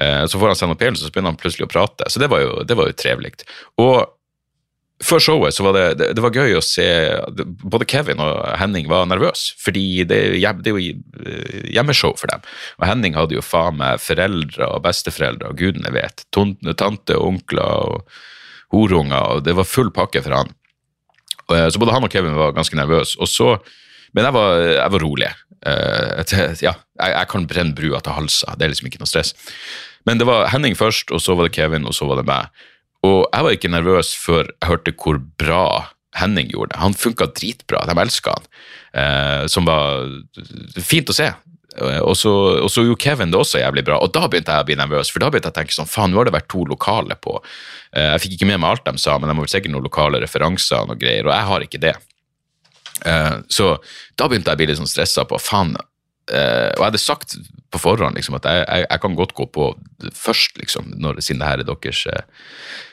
Uh, 0.00 0.24
så 0.24 0.40
får 0.40 0.54
han 0.54 0.60
seg 0.62 0.72
noen 0.72 0.80
pils, 0.80 1.02
og 1.02 1.10
så 1.10 1.12
begynner 1.12 1.34
han 1.34 1.42
plutselig 1.42 1.68
å 1.68 1.74
prate. 1.74 2.08
Så 2.08 2.24
det 2.24 2.30
var 2.32 2.40
jo, 2.40 2.56
det 2.64 2.78
jo 2.78 2.88
trevelig. 2.96 3.34
Og 3.84 3.92
før 5.04 5.22
showet 5.24 5.56
så 5.56 5.64
var 5.64 5.76
det, 5.76 5.84
det, 6.00 6.08
det, 6.16 6.22
var 6.24 6.36
gøy 6.36 6.58
å 6.58 6.64
se 6.64 6.86
Både 7.62 7.86
Kevin 7.88 8.20
og 8.20 8.42
Henning 8.60 8.88
var 8.90 9.08
nervøse, 9.08 9.54
fordi 9.60 10.04
det, 10.04 10.20
det 10.36 10.72
er 10.72 10.76
jo 10.76 10.80
eh, 10.80 11.70
hjemmeshow 11.72 12.14
for 12.20 12.32
dem. 12.32 12.44
Og 12.80 12.86
Henning 12.88 13.16
hadde 13.16 13.38
jo 13.38 13.44
faen 13.44 13.78
meg 13.80 14.02
foreldre 14.04 14.68
og 14.68 14.84
besteforeldre 14.84 15.52
og 15.52 15.60
gudene 15.60 15.92
vet. 15.94 16.26
Tante 16.34 17.16
og 17.16 17.28
onkler 17.34 17.90
og 17.90 18.18
horunger, 18.74 19.36
og 19.36 19.44
det 19.46 19.56
var 19.58 19.68
full 19.68 19.90
pakke 19.94 20.22
for 20.24 20.36
han. 20.36 20.52
Eh, 21.50 21.68
så 21.72 21.82
både 21.82 21.96
han 21.96 22.06
og 22.06 22.12
Kevin 22.12 22.38
var 22.38 22.56
ganske 22.56 22.78
nervøse. 22.78 23.18
Og 23.20 23.30
så, 23.30 23.54
men 24.16 24.28
jeg 24.28 24.36
var, 24.36 24.64
jeg 24.76 24.96
var 24.96 25.04
rolig. 25.06 25.30
Eh, 25.66 26.34
ja, 26.64 26.74
jeg, 27.00 27.28
kan 27.32 27.48
brenne 27.48 27.76
brua 27.76 28.00
til 28.04 28.16
halsa, 28.16 28.56
det 28.56 28.66
er 28.66 28.74
liksom 28.74 28.90
ikke 28.90 29.02
noe 29.02 29.10
stress. 29.10 29.34
Men 30.08 30.20
det 30.20 30.28
var 30.28 30.48
Henning 30.52 30.76
først, 30.78 31.12
og 31.12 31.20
så 31.20 31.36
var 31.36 31.48
det 31.48 31.56
Kevin, 31.56 31.88
og 31.88 31.96
så 31.96 32.08
var 32.08 32.20
det 32.20 32.28
meg. 32.28 32.52
Og 33.06 33.22
jeg 33.24 33.46
var 33.46 33.56
ikke 33.56 33.72
nervøs 33.72 34.12
før 34.18 34.44
jeg 34.44 34.68
hørte 34.68 34.96
hvor 35.00 35.20
bra 35.40 35.64
Henning 36.18 36.50
gjorde 36.50 36.74
det. 36.74 36.80
Han 36.82 36.96
funka 36.98 37.30
dritbra, 37.38 37.84
de 37.86 37.94
elska 38.02 38.34
han. 38.34 38.48
Eh, 39.00 39.44
som 39.46 39.68
var 39.68 40.08
fint 40.82 41.12
å 41.12 41.14
se. 41.16 41.28
Og 41.80 42.16
så, 42.18 42.32
og 42.64 42.66
så, 42.72 42.82
gjorde 42.82 43.00
Kevin 43.04 43.30
det 43.30 43.38
også 43.38 43.60
jævlig 43.62 43.84
bra, 43.86 44.00
og 44.02 44.10
da 44.12 44.24
begynte 44.26 44.52
jeg 44.52 44.64
å 44.64 44.66
bli 44.66 44.76
nervøs. 44.76 45.12
For 45.14 45.22
da 45.22 45.30
begynte 45.30 45.52
jeg 45.52 45.54
å 45.54 45.58
tenke 45.60 45.76
sånn, 45.76 45.88
faen, 45.88 46.10
nå 46.10 46.18
har 46.18 46.26
det 46.26 46.34
vært 46.34 46.50
to 46.50 46.64
lokale 46.68 47.16
på. 47.22 47.36
Eh, 47.94 48.10
jeg 48.16 48.24
fikk 48.24 48.36
ikke 48.36 48.48
med 48.50 48.62
meg 48.62 48.74
alt 48.74 48.88
de 48.90 49.00
sa, 49.00 49.16
men 49.18 49.30
de 49.30 49.36
har 49.38 49.52
sikkert 49.52 49.74
noen 49.76 49.86
lokale 49.86 50.20
referanser 50.22 50.90
og 50.90 50.98
greier, 51.00 51.28
og 51.28 51.34
jeg 51.36 51.48
har 51.52 51.66
ikke 51.66 51.82
det. 51.86 51.94
Eh, 53.06 53.36
så 53.48 53.70
da 54.18 54.26
begynte 54.28 54.50
jeg 54.50 54.58
å 54.58 54.60
bli 54.60 54.68
litt 54.72 54.80
sånn 54.82 54.90
stressa 54.90 55.24
på 55.30 55.38
faen. 55.40 55.76
Eh, 56.30 56.70
og 56.74 56.82
jeg 56.82 56.86
hadde 56.88 57.02
sagt 57.02 57.36
på 57.70 57.78
forhånd 57.78 58.18
liksom, 58.18 58.36
at 58.38 58.46
jeg, 58.48 58.62
jeg, 58.64 58.86
jeg, 58.86 59.00
kan 59.02 59.18
godt 59.18 59.34
gå 59.38 59.46
på 59.54 59.66
først, 60.16 60.56
liksom, 60.58 60.94
når, 60.98 61.20
siden 61.22 61.42
det 61.42 61.50
her 61.50 61.62
er 61.62 61.68
deres 61.70 62.06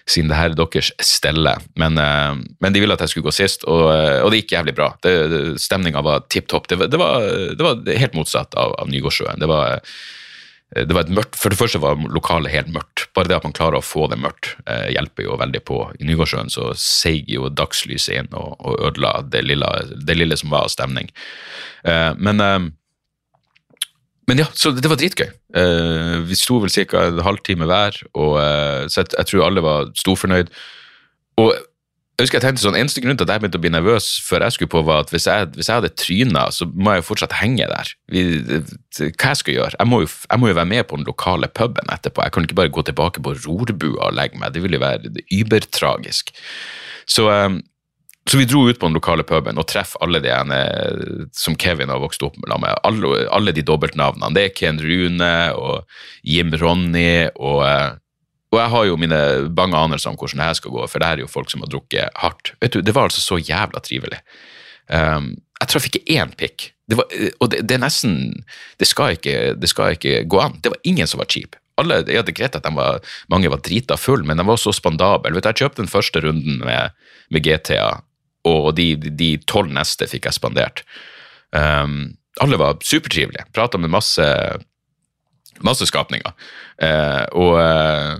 siden 0.08 0.32
det 0.32 0.38
her 0.40 0.54
er 0.54 0.60
deres 0.60 0.92
stelle. 1.04 1.54
Men, 1.80 1.98
uh, 2.00 2.38
men, 2.64 2.74
de 2.74 2.84
ville 2.84 2.96
at 2.96 3.04
jeg 3.04 3.14
skulle 3.14 3.28
gå 3.28 3.36
sist, 3.36 3.66
og, 3.68 3.90
uh, 3.90 4.22
og 4.24 4.32
det 4.32 4.44
gikk 4.44 4.56
jævlig 4.56 4.76
bra. 4.78 4.92
Stemninga 5.60 6.04
var 6.06 6.24
tipp 6.32 6.48
topp. 6.52 6.70
Det, 6.72 6.80
det, 6.86 6.94
det, 6.96 7.66
var 7.66 7.84
helt 7.84 8.16
motsatt 8.18 8.56
av, 8.60 8.78
av 8.80 8.92
Nygårdsjøen. 8.92 9.42
Det 9.42 9.50
var, 9.52 9.82
det 10.78 10.96
var 10.96 11.04
et 11.04 11.14
mørkt, 11.20 11.36
For 11.40 11.52
det 11.52 11.60
første 11.60 11.82
var 11.84 12.00
lokalet 12.14 12.54
helt 12.54 12.72
mørkt. 12.72 13.08
Bare 13.18 13.32
det 13.32 13.40
at 13.40 13.48
man 13.48 13.56
klarer 13.58 13.82
å 13.82 13.86
få 13.86 14.08
det 14.12 14.22
mørkt, 14.24 14.54
uh, 14.70 14.88
hjelper 14.94 15.28
jo 15.28 15.42
veldig 15.44 15.64
på. 15.68 15.84
I 16.00 16.08
Nygårdsjøen 16.08 16.54
så 16.54 16.72
seig 16.80 17.28
jo 17.34 17.52
dagslyset 17.52 18.22
inn 18.22 18.32
og, 18.32 18.56
og 18.62 18.80
ødela 18.92 19.18
det 19.28 19.44
lille, 19.50 19.72
det 20.08 20.20
lille, 20.22 20.40
som 20.40 20.54
var 20.54 20.70
av 20.70 20.76
stemning. 20.76 21.12
men 22.18 22.42
men 24.28 24.44
ja, 24.44 24.48
så 24.54 24.74
det 24.76 24.90
var 24.92 25.00
dritgøy. 25.00 25.30
Uh, 25.56 26.20
vi 26.28 26.36
sto 26.36 26.60
vel 26.64 26.74
ca. 26.74 27.08
en 27.08 27.24
halvtime 27.24 27.68
hver, 27.70 28.02
og, 28.14 28.36
uh, 28.36 28.84
så 28.92 29.04
jeg, 29.04 29.14
jeg, 29.16 29.30
tror 29.30 29.48
alle 29.48 29.64
var 29.64 29.92
storfornøyd. 29.96 30.52
Og 31.40 31.54
jeg 32.18 32.26
husker 32.26 32.40
jeg 32.40 32.48
tenkte 32.48 32.64
sånn, 32.64 32.76
Eneste 32.80 33.02
grunn 33.04 33.18
til 33.20 33.28
at 33.28 33.36
jeg 33.36 33.42
begynte 33.44 33.60
å 33.60 33.62
bli 33.62 33.70
nervøs 33.70 34.06
før 34.26 34.42
jeg 34.48 34.56
skulle 34.56 34.72
på, 34.74 34.80
var 34.88 35.04
at 35.04 35.12
hvis 35.14 35.28
jeg, 35.30 35.52
hvis 35.54 35.68
jeg 35.70 35.78
hadde 35.78 35.92
tryna, 36.02 36.48
så 36.50 36.66
må 36.74 36.96
jeg 36.96 37.04
jo 37.04 37.06
fortsatt 37.12 37.36
henge 37.38 37.68
der. 37.70 37.92
Vi, 38.10 38.24
hva 38.98 39.30
jeg 39.30 39.40
skal 39.44 39.54
gjøre? 39.54 39.78
Jeg 39.78 39.92
må, 39.92 40.00
jo, 40.02 40.10
jeg 40.26 40.42
må, 40.42 40.50
jo, 40.50 40.56
være 40.58 40.72
med 40.72 40.88
på 40.90 40.98
den 40.98 41.06
lokale 41.06 41.52
puben 41.60 41.94
etterpå. 41.94 42.26
Jeg 42.26 42.34
kan 42.34 42.48
ikke 42.48 42.58
bare 42.58 42.74
gå 42.74 42.84
tilbake 42.90 43.22
på 43.22 43.36
rorbua 43.46 44.10
og 44.10 44.18
legge 44.18 44.42
meg. 44.42 44.56
Det 44.56 44.66
ville 44.66 44.80
jo 44.80 44.84
være 44.88 45.14
ybertragisk. 45.38 46.34
Så 47.06 47.30
um, 47.30 47.62
så 48.28 48.38
vi 48.38 48.46
dro 48.46 48.66
ut 48.70 48.80
på 48.80 48.88
den 48.90 48.98
lokale 48.98 49.24
puben 49.24 49.60
og 49.60 49.68
treffer 49.72 50.02
alle 50.04 50.20
de 50.24 50.32
ene 50.34 50.58
som 51.36 51.56
Kevin 51.60 51.92
har 51.94 52.02
vokst 52.04 52.24
opp 52.28 52.36
med. 52.42 52.66
Alle, 52.84 53.22
alle 53.32 53.54
de 53.56 53.64
dobbeltnavnene. 53.64 54.34
Det 54.36 54.44
er 54.44 54.56
Ken 54.56 54.82
Rune 54.84 55.32
og 55.56 55.88
Jim 56.28 56.52
Ronny 56.60 57.30
og, 57.36 57.62
eh, 57.68 57.96
og 58.52 58.60
jeg 58.62 58.72
har 58.74 58.88
jo 58.88 59.00
mine 59.00 59.22
bange 59.56 59.80
anelser 59.80 60.12
om 60.12 60.20
hvordan 60.20 60.42
det 60.42 60.50
her 60.50 60.60
skal 60.60 60.74
gå, 60.76 60.88
for 60.88 61.00
det 61.00 61.08
her 61.08 61.20
er 61.20 61.26
jo 61.26 61.32
folk 61.32 61.52
som 61.52 61.64
har 61.64 61.72
drukket 61.72 62.20
hardt. 62.20 62.54
Vet 62.64 62.76
du, 62.76 62.82
Det 62.82 62.96
var 62.96 63.10
altså 63.10 63.24
så 63.24 63.40
jævla 63.40 63.84
trivelig. 63.84 64.22
Um, 64.88 65.34
jeg 65.60 65.68
traff 65.68 65.88
ikke 65.90 66.06
én 66.16 66.32
pikk. 66.40 66.70
Det 66.88 66.96
var, 66.96 67.12
og 67.44 67.52
det, 67.52 67.66
det, 67.68 67.76
er 67.76 67.84
nesten 67.84 68.46
det 68.80 68.88
skal, 68.88 69.18
ikke, 69.18 69.56
det 69.60 69.68
skal 69.68 69.98
ikke 69.98 70.22
gå 70.24 70.40
an. 70.40 70.56
Det 70.64 70.72
var 70.72 70.80
ingen 70.88 71.08
som 71.08 71.20
var 71.20 71.28
cheap 71.28 71.60
alle, 71.78 72.02
ja, 72.10 72.24
det 72.26 72.34
er 72.34 72.40
greit 72.40 72.58
at 72.58 72.68
var, 72.74 73.02
mange 73.30 73.52
var 73.54 73.62
drita 73.62 73.98
full, 74.00 74.24
men 74.26 74.40
de 74.40 74.46
var 74.46 74.58
også 74.58 74.74
spandable. 74.76 75.36
Vet 75.38 75.46
jeg 75.50 75.62
kjøpte 75.62 75.84
den 75.84 75.92
første 75.92 76.24
runden 76.24 76.62
med, 76.66 76.96
med 77.34 77.46
GTA 77.46 78.00
og 78.48 78.78
de 78.78 79.32
tolv 79.50 79.74
neste 79.76 80.08
fikk 80.10 80.30
jeg 80.30 80.38
spandert. 80.38 80.84
Um, 81.52 82.18
alle 82.44 82.60
var 82.60 82.80
supertrivelige. 82.86 83.48
Prata 83.56 83.80
med 83.82 83.94
masse, 83.94 84.26
masse 85.66 85.88
skapninger. 85.90 86.34
Uh, 86.82 87.24
og 87.34 87.54
uh, 87.58 88.18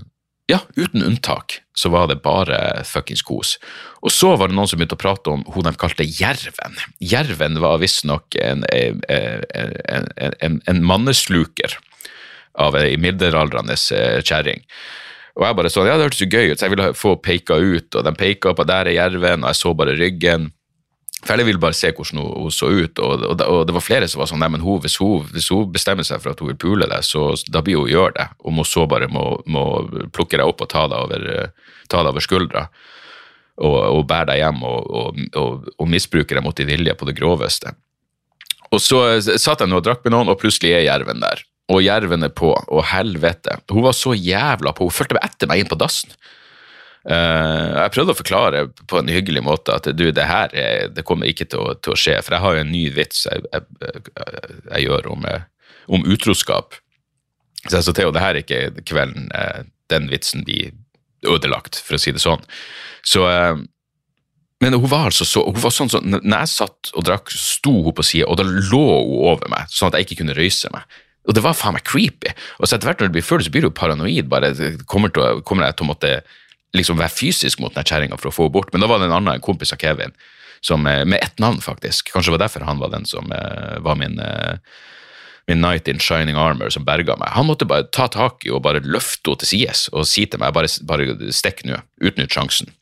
ja, 0.48 0.62
uten 0.76 1.04
unntak 1.04 1.60
så 1.76 1.90
var 1.92 2.08
det 2.08 2.22
bare 2.24 2.82
fuckings 2.88 3.22
kos. 3.22 3.56
Og 4.00 4.12
så 4.14 4.32
var 4.40 4.48
det 4.48 4.56
noen 4.56 4.70
som 4.70 4.80
begynte 4.80 4.96
å 4.96 5.02
prate 5.02 5.34
om 5.34 5.44
hun 5.52 5.68
de 5.68 5.74
kalte 5.78 6.06
Jerven. 6.08 6.78
Jerven 7.04 7.60
var 7.60 7.82
visstnok 7.82 8.38
en, 8.40 8.64
en, 8.72 9.02
en, 9.52 10.08
en, 10.40 10.56
en 10.64 10.80
mannesluker 10.88 11.76
av 12.58 12.78
ei 12.80 12.96
middelaldrende 13.00 13.76
eh, 13.94 14.22
kjerring. 14.24 14.64
Og 15.38 15.46
jeg 15.46 15.54
bare 15.54 15.70
sånn, 15.70 15.86
ja, 15.86 15.96
det 15.98 16.08
hørtes 16.08 16.24
jo 16.24 16.30
gøy 16.32 16.50
ut, 16.50 16.58
så 16.58 16.66
jeg 16.66 16.74
ville 16.74 16.92
få 16.98 17.14
peka 17.22 17.58
ut, 17.62 17.94
og 17.94 18.06
de 18.06 18.12
peka 18.18 18.54
på 18.58 18.64
der 18.66 18.90
er 18.90 18.96
jerven, 18.96 19.44
og 19.44 19.52
jeg 19.52 19.60
så 19.60 19.74
bare 19.78 19.94
ryggen. 19.98 20.48
For 21.22 21.38
jeg 21.38 21.46
ville 21.46 21.62
bare 21.62 21.74
se 21.74 21.90
hvordan 21.94 22.20
hun, 22.22 22.32
hun 22.44 22.54
så 22.54 22.70
ut, 22.70 22.98
og, 23.02 23.22
og, 23.26 23.44
og, 23.46 23.60
det 23.66 23.74
var 23.74 23.84
flere 23.86 24.08
som 24.10 24.22
var 24.22 24.30
sånn 24.30 24.42
nei, 24.42 24.50
men 24.54 24.62
hun, 24.62 24.82
hvis, 24.82 24.98
hun, 25.02 25.26
hvis 25.30 25.50
hun 25.54 25.70
bestemmer 25.74 26.06
seg 26.06 26.22
for 26.22 26.34
at 26.34 26.42
hun 26.42 26.50
vil 26.50 26.60
pule 26.62 26.90
deg, 26.90 27.06
så 27.06 27.30
da 27.50 27.62
blir 27.62 27.78
hun 27.78 27.90
gjøre 27.90 28.16
det. 28.18 28.28
Om 28.46 28.62
hun 28.62 28.68
så 28.68 28.86
bare 28.90 29.10
må, 29.10 29.24
må 29.46 29.64
plukke 30.14 30.38
deg 30.40 30.46
opp 30.46 30.62
og 30.66 30.70
ta 30.74 30.86
deg 30.90 31.06
over, 31.06 31.26
ta 31.86 32.02
deg 32.02 32.12
over 32.12 32.24
skuldra 32.24 32.66
og, 33.58 33.78
og 33.78 34.04
bære 34.10 34.32
deg 34.32 34.42
hjem 34.42 34.62
og, 34.66 35.30
og 35.34 35.90
misbruke 35.90 36.34
deg 36.34 36.44
mot 36.46 36.58
din 36.58 36.70
vilje 36.70 36.94
på 36.98 37.08
det 37.08 37.16
groveste. 37.18 37.74
Og 38.74 38.82
så 38.82 39.00
satt 39.22 39.62
jeg 39.62 39.70
nå 39.70 39.80
og 39.80 39.86
drakk 39.86 40.04
med 40.04 40.14
noen, 40.14 40.30
og 40.30 40.38
plutselig 40.40 40.74
er 40.76 40.86
jerven 40.86 41.22
der. 41.22 41.42
Og 41.68 41.82
jerven 41.84 42.24
er 42.24 42.32
på, 42.32 42.50
og 42.54 42.84
helvete. 42.88 43.58
Hun 43.68 43.84
var 43.84 43.96
så 43.96 44.14
jævla 44.16 44.72
på, 44.72 44.88
hun 44.88 44.94
fulgte 44.94 45.20
etter 45.20 45.50
meg 45.50 45.62
inn 45.62 45.70
på 45.70 45.78
dassen. 45.80 46.14
Uh, 47.08 47.78
jeg 47.84 47.92
prøvde 47.94 48.12
å 48.12 48.18
forklare 48.18 48.62
på 48.90 48.98
en 48.98 49.08
hyggelig 49.08 49.40
måte 49.46 49.72
at 49.72 49.86
du, 49.96 50.08
det 50.12 50.26
her 50.28 50.52
er, 50.52 50.90
det 50.92 51.04
kommer 51.08 51.30
ikke 51.30 51.46
til 51.48 51.62
å, 51.62 51.76
til 51.78 51.94
å, 51.94 51.96
skje, 51.96 52.18
for 52.24 52.34
jeg 52.34 52.44
har 52.44 52.56
jo 52.56 52.64
en 52.64 52.72
ny 52.74 52.82
vits 52.92 53.22
jeg, 53.24 53.46
jeg, 53.54 54.02
jeg 54.66 54.82
gjør 54.82 55.08
om, 55.14 55.24
eh, 55.30 55.46
om, 55.86 56.04
utroskap. 56.04 56.76
Så 57.62 57.78
jeg 57.78 57.86
sa 57.86 57.94
til 57.94 58.04
henne 58.04 58.16
det 58.18 58.24
her 58.24 58.36
er 58.36 58.42
ikke 58.42 58.84
kvelden 58.90 59.30
uh, 59.32 59.62
den 59.88 60.10
vitsen 60.10 60.44
blir 60.44 60.74
ødelagt, 61.28 61.80
for 61.80 61.96
å 61.96 62.02
si 62.02 62.12
det 62.12 62.20
sånn. 62.20 62.44
Så 63.06 63.24
uh, 63.24 63.56
men 64.58 64.74
hun 64.74 64.90
var 64.90 65.08
altså 65.12 65.24
så, 65.28 65.44
hun 65.46 65.62
var 65.62 65.72
sånn 65.74 65.90
så, 65.92 66.00
når 66.02 66.40
jeg 66.42 66.50
satt 66.50 66.90
og 66.98 67.04
drakk, 67.06 67.30
sto 67.30 67.76
hun 67.86 67.94
på 67.94 68.04
sida, 68.04 68.26
og 68.26 68.40
da 68.40 68.46
lå 68.48 68.84
hun 68.98 69.20
over 69.30 69.50
meg, 69.52 69.70
sånn 69.70 69.92
at 69.92 70.00
jeg 70.00 70.08
ikke 70.08 70.24
kunne 70.24 70.36
røyse 70.36 70.70
meg. 70.74 70.98
Og 71.28 71.36
det 71.36 71.44
var 71.44 71.56
faen 71.56 71.76
meg 71.76 71.84
creepy. 71.84 72.32
Og 72.58 72.66
så 72.66 72.76
etter 72.76 72.88
hvert 72.88 73.02
når 73.02 73.10
det 73.10 73.18
blir 73.18 73.26
full, 73.26 73.44
så 73.44 73.52
blir 73.52 73.66
du 73.66 73.70
paranoid. 73.70 74.30
bare 74.32 74.52
kommer, 74.88 75.12
til, 75.12 75.42
kommer 75.44 75.68
jeg 75.68 75.76
til 75.76 75.86
å 75.86 75.90
måtte 75.92 76.12
liksom 76.76 77.00
være 77.00 77.12
fysisk 77.12 77.60
mot 77.60 77.74
den 77.74 77.86
kjerringa 77.86 78.18
for 78.20 78.30
å 78.30 78.34
få 78.34 78.46
henne 78.46 78.56
bort. 78.56 78.72
Men 78.72 78.84
da 78.84 78.88
var 78.90 79.00
det 79.00 79.10
en 79.10 79.16
annen 79.20 79.36
en 79.36 79.44
kompis 79.44 79.74
av 79.76 79.80
Kevin, 79.82 80.14
som, 80.64 80.86
eh, 80.86 81.04
med 81.04 81.20
ett 81.22 81.38
navn, 81.38 81.60
faktisk. 81.60 82.12
Kanskje 82.12 82.32
det 82.32 82.38
var 82.38 82.46
derfor 82.46 82.64
han 82.64 82.80
var 82.80 82.90
den 82.90 83.04
som 83.04 83.30
uh, 83.32 83.78
var 83.84 83.96
min, 84.00 84.18
uh, 84.18 84.56
min 85.48 85.60
knight 85.60 85.88
in 85.88 85.98
shining 85.98 86.36
armor 86.36 86.70
som 86.70 86.84
berga 86.84 87.16
meg. 87.16 87.28
Han 87.36 87.46
måtte 87.46 87.68
bare 87.68 87.88
ta 87.92 88.08
tak 88.08 88.46
i 88.46 88.50
og 88.50 88.64
bare 88.64 88.80
løfte 88.80 89.28
henne 89.28 89.44
til 89.44 89.52
sides 89.52 89.88
og 89.92 90.08
si 90.08 90.26
til 90.26 90.40
meg 90.40 90.56
bare, 90.56 90.68
bare 90.88 91.32
stikk 91.32 91.64
nå, 91.68 91.82
utnytt 92.00 92.32
sjansen. 92.32 92.72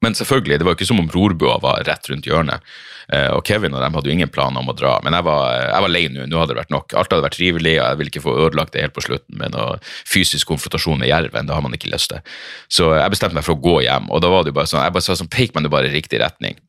Men 0.00 0.16
selvfølgelig, 0.16 0.58
det 0.60 0.64
var 0.64 0.76
ikke 0.76 0.88
som 0.88 1.00
om 1.02 1.10
rorbua 1.12 1.58
var 1.60 1.82
rett 1.84 2.08
rundt 2.08 2.28
hjørnet. 2.28 2.64
Eh, 3.12 3.28
og 3.34 3.42
Kevin 3.46 3.74
og 3.74 3.82
dem 3.82 3.96
hadde 3.96 4.08
jo 4.08 4.14
ingen 4.14 4.30
planer 4.32 4.62
om 4.62 4.70
å 4.70 4.74
dra, 4.76 4.94
men 5.04 5.16
jeg 5.16 5.26
var, 5.26 5.42
jeg 5.66 5.84
var 5.84 5.92
lei 5.92 6.02
nå. 6.12 6.26
Nå 6.30 6.40
hadde 6.40 6.54
det 6.54 6.60
vært 6.60 6.72
nok. 6.72 6.94
Alt 6.96 7.12
hadde 7.12 7.26
vært 7.26 7.36
trivelig, 7.36 7.74
og 7.76 7.84
jeg 7.84 8.00
ville 8.00 8.12
ikke 8.14 8.24
få 8.24 8.36
ødelagt 8.46 8.72
det 8.76 8.84
helt 8.86 8.96
på 8.96 9.04
slutten 9.04 9.40
med 9.40 9.52
noe 9.56 9.76
fysisk 10.08 10.52
konfrontasjon 10.52 11.02
med 11.02 11.10
jerven. 11.10 11.48
Det 11.48 11.56
har 11.56 11.64
man 11.66 11.76
ikke 11.76 11.92
lyst 11.92 12.12
til. 12.14 12.36
Så 12.72 12.92
jeg 12.96 13.12
bestemte 13.12 13.36
meg 13.36 13.46
for 13.46 13.58
å 13.58 13.64
gå 13.64 13.76
hjem, 13.84 14.08
og 14.08 14.22
da 14.24 14.32
var 14.32 14.46
det 14.46 14.54
jo 14.54 14.58
bare 14.60 14.72
sånn, 14.72 14.84
jeg 14.86 14.96
bare 14.96 15.08
sa 15.08 15.18
sånn, 15.20 15.32
pek 15.32 15.56
meg 15.56 15.66
nå 15.66 15.72
bare 15.74 15.90
i 15.90 15.94
riktig 15.96 16.22
retning. 16.22 16.60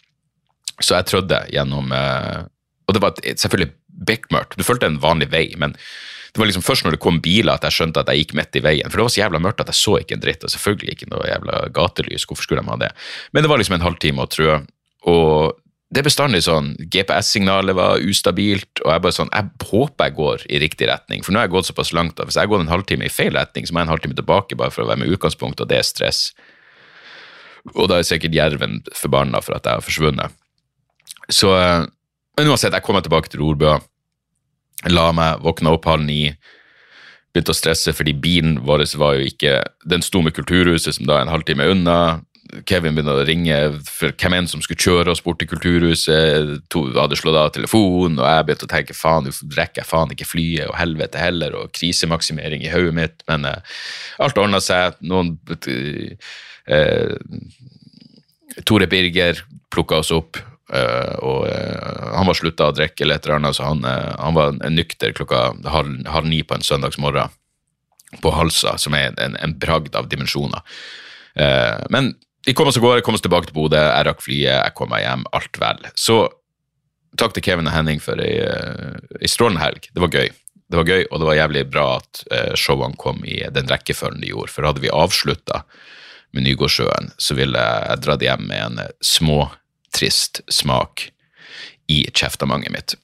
Så 0.82 0.98
jeg 0.98 1.08
trødde 1.12 1.44
gjennom 1.54 1.91
eh, 1.94 2.41
Og 2.89 2.96
det 2.96 3.02
var 3.04 3.20
selvfølgelig 3.22 3.72
bekmørkt. 4.08 4.58
Du 4.58 4.65
følte 4.65 4.89
en 4.89 5.00
vanlig 5.00 5.30
vei, 5.32 5.46
men 5.62 5.78
det 6.32 6.39
var 6.39 6.48
liksom 6.48 6.63
først 6.63 6.86
når 6.86 6.96
det 6.96 7.04
kom 7.04 7.17
biler 7.24 7.58
at 7.58 7.65
jeg 7.67 7.76
skjønte 7.76 8.04
at 8.04 8.12
jeg 8.12 8.24
gikk 8.24 8.36
midt 8.39 8.56
i 8.56 8.63
veien. 8.63 8.88
For 8.88 9.00
det 9.00 9.08
var 9.08 9.13
så 9.13 9.20
jævla 9.20 9.41
mørkt 9.44 9.63
at 9.63 9.72
jeg 9.74 9.80
så 9.82 9.98
ikke 10.00 10.15
en 10.15 10.24
dritt, 10.24 10.46
og 10.48 10.54
selvfølgelig 10.54 10.94
ikke 10.96 11.10
noe 11.12 11.28
jævla 11.28 11.65
gatelys. 11.76 12.28
Hvorfor 12.30 12.48
skulle 12.48 12.63
de 12.63 12.72
ha 12.72 12.78
det? 12.86 12.91
Men 13.36 13.44
det 13.44 13.52
var 13.52 13.60
liksom 13.60 13.76
en 13.76 13.84
halvtime 13.84 14.24
å 14.24 14.32
trø, 14.32 14.62
og 15.12 15.60
det 15.91 16.00
er 16.00 16.08
bestandig 16.08 16.39
sånn 16.46 16.70
GPS-signalet 16.80 17.76
var 17.76 18.00
ustabilt, 18.08 18.80
og 18.86 18.94
jeg 18.94 19.04
bare 19.04 19.15
sånn 19.15 19.32
Jeg 19.36 19.67
håper 19.67 20.08
jeg 20.08 20.15
går 20.15 20.46
i 20.48 20.62
riktig 20.63 20.88
retning, 20.88 21.24
for 21.26 21.36
nå 21.36 21.41
har 21.41 21.50
jeg 21.50 21.56
gått 21.58 21.67
såpass 21.67 21.91
langt 21.91 22.20
at 22.22 22.30
hvis 22.30 22.39
jeg 22.39 22.48
går 22.48 22.63
en 22.63 22.72
halvtime 22.72 23.10
i 23.10 23.12
feil 23.12 23.36
retning, 23.36 23.67
så 23.67 23.76
må 23.76 23.82
jeg 23.82 23.89
en 23.89 23.94
halvtime 23.98 24.15
tilbake 24.15 24.56
bare 24.56 24.72
for 24.72 24.86
å 24.86 24.88
være 24.88 25.04
med 25.04 25.12
utgangspunkt, 25.12 25.60
og 25.60 25.67
det 25.67 25.82
er 25.82 25.88
stress. 25.88 26.30
Og 27.76 27.91
da 27.91 28.00
er 28.00 28.08
sikkert 28.08 28.38
jerven 28.39 28.80
forbanna 28.96 29.44
for 29.44 29.58
at 29.58 29.67
jeg 29.67 29.82
har 29.82 29.84
forsvunnet. 29.84 30.39
Så 31.28 31.52
Men 32.39 32.48
uansett, 32.48 32.72
jeg 32.72 32.84
kommer 32.88 33.04
tilbake 33.04 33.28
til 33.28 33.41
Rorbø 33.44 33.76
La 34.89 35.12
meg, 35.13 35.44
våkne 35.46 35.76
opp 35.76 35.86
halv 35.89 36.06
ni. 36.08 36.32
Begynte 37.32 37.54
å 37.54 37.58
stresse 37.58 37.94
fordi 37.96 38.15
bilen 38.17 38.58
vår 38.65 38.84
var 39.00 39.15
jo 39.15 39.30
ikke 39.30 39.62
Den 39.88 40.04
sto 40.04 40.20
med 40.26 40.36
Kulturhuset, 40.36 40.98
som 40.98 41.08
da 41.08 41.20
er 41.20 41.28
en 41.28 41.32
halvtime 41.32 41.70
unna. 41.72 41.98
Kevin 42.67 42.98
begynte 42.98 43.13
å 43.15 43.24
ringe 43.24 43.58
for 43.88 44.12
hvem 44.20 44.34
enn 44.36 44.50
som 44.50 44.63
skulle 44.63 44.82
kjøre 44.82 45.13
oss 45.13 45.22
bort 45.24 45.39
til 45.39 45.48
Kulturhuset. 45.48 46.58
To 46.74 46.84
hadde 46.98 47.15
slått 47.20 47.39
av 47.39 47.54
telefonen, 47.56 48.20
og 48.20 48.28
jeg 48.28 48.48
begynte 48.48 48.67
å 48.67 48.74
tenke 48.74 48.98
faen, 48.98 49.30
nå 49.30 49.56
rekker 49.56 49.84
jeg 49.84 49.88
faen 49.88 50.12
ikke 50.12 50.28
flyet, 50.28 50.67
og 50.67 50.76
helvete 50.80 51.22
heller, 51.22 51.56
og 51.56 51.72
krisemaksimering 51.78 52.65
i 52.65 52.74
hodet 52.74 52.98
mitt. 52.98 53.24
Men 53.32 53.48
uh, 53.48 53.80
alt 54.26 54.41
ordna 54.41 54.60
seg. 54.63 55.00
Noen 55.08 55.38
uh, 55.48 56.12
Tore 58.67 58.89
Birger 58.91 59.46
plukka 59.72 60.02
oss 60.02 60.12
opp. 60.15 60.41
Uh, 60.72 61.16
og 61.20 61.40
uh, 61.52 62.16
Han 62.16 62.30
var 62.30 62.38
slutta 62.38 62.70
å 62.70 62.76
drikke, 62.76 63.04
eller 63.04 63.20
et 63.20 63.26
eller 63.28 63.42
annet, 63.42 63.58
så 63.58 63.68
han, 63.68 63.84
uh, 63.84 64.16
han 64.16 64.38
var 64.38 64.56
nykter 64.72 65.12
klokka 65.18 65.50
halv, 65.68 65.98
halv, 66.08 66.30
ni 66.32 66.42
på 66.48 66.56
en 66.56 66.64
søndagsmorgen 66.64 67.34
på 68.24 68.32
Halsa, 68.36 68.78
som 68.80 68.96
er 68.96 69.12
en, 69.24 69.36
en 69.40 69.56
bragd 69.60 69.96
av 69.96 70.10
dimensjoner. 70.12 70.60
men 71.88 72.10
vi 72.44 72.52
kom 72.54 72.68
oss 72.68 72.76
av 72.76 72.84
gårde, 72.84 73.04
kom 73.08 73.16
oss 73.16 73.24
tilbake 73.24 73.48
til 73.48 73.56
Bodø, 73.56 73.80
jeg 73.80 74.04
rakk 74.04 74.20
flyet, 74.20 74.50
jeg 74.52 74.74
kom 74.76 74.92
meg 74.92 75.06
hjem, 75.06 75.24
alt 75.32 75.60
vel. 75.62 75.80
Så 75.96 76.18
takk 77.16 77.38
til 77.38 77.46
Kevin 77.46 77.70
og 77.72 77.76
Henning 77.78 78.04
for 78.04 78.20
ei, 78.20 78.34
ei 79.16 79.32
strålende 79.32 79.64
helg. 79.64 79.88
Det 79.96 80.04
var 80.04 80.12
gøy. 80.12 80.28
Det 80.28 80.82
var 80.82 80.92
gøy, 80.92 81.06
og 81.08 81.24
det 81.24 81.30
var 81.30 81.40
jævlig 81.40 81.64
bra 81.72 81.86
at 82.02 82.24
showene 82.60 83.00
kom 83.00 83.24
i 83.24 83.40
den 83.56 83.72
rekkefølgen 83.72 84.26
de 84.26 84.34
gjorde, 84.34 84.52
for 84.52 84.68
hadde 84.68 84.84
vi 84.84 84.92
avslutta 84.92 85.64
med 86.36 86.50
Nygårdsjøen, 86.50 87.14
så 87.16 87.40
ville 87.40 87.64
jeg 87.64 88.04
dratt 88.04 88.28
hjem 88.28 88.44
med 88.52 88.68
en 88.68 88.84
små 89.00 89.46
trist 89.96 90.44
smak 90.52 91.10
i 91.92 92.04
kjeftamanget 92.12 92.72
mitt. 92.74 92.96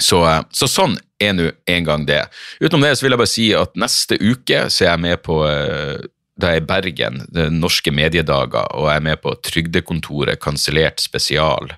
Så, 0.00 0.22
eh, 0.24 0.40
så, 0.56 0.68
sånn 0.70 0.96
er 1.20 1.34
nå 1.36 1.50
en 1.68 1.84
gang 1.84 2.06
det. 2.08 2.22
Utenom 2.60 2.86
det 2.86 2.96
så 2.96 3.04
vil 3.04 3.14
jeg 3.14 3.20
bare 3.20 3.34
si 3.34 3.50
at 3.56 3.76
neste 3.78 4.16
uke 4.16 4.64
så 4.72 4.86
er 4.86 4.94
jeg 4.94 5.04
med 5.04 5.22
på 5.26 5.42
det 5.44 6.08
da 6.40 6.54
er 6.54 6.62
i 6.62 6.66
Bergen, 6.66 7.24
det 7.32 7.50
norske 7.52 7.92
mediedager, 7.94 8.68
og 8.76 8.88
jeg 8.88 9.00
er 9.00 9.06
med 9.10 9.20
på 9.22 9.34
Trygdekontoret 9.46 10.40
kansellert 10.42 11.02
spesial. 11.02 11.74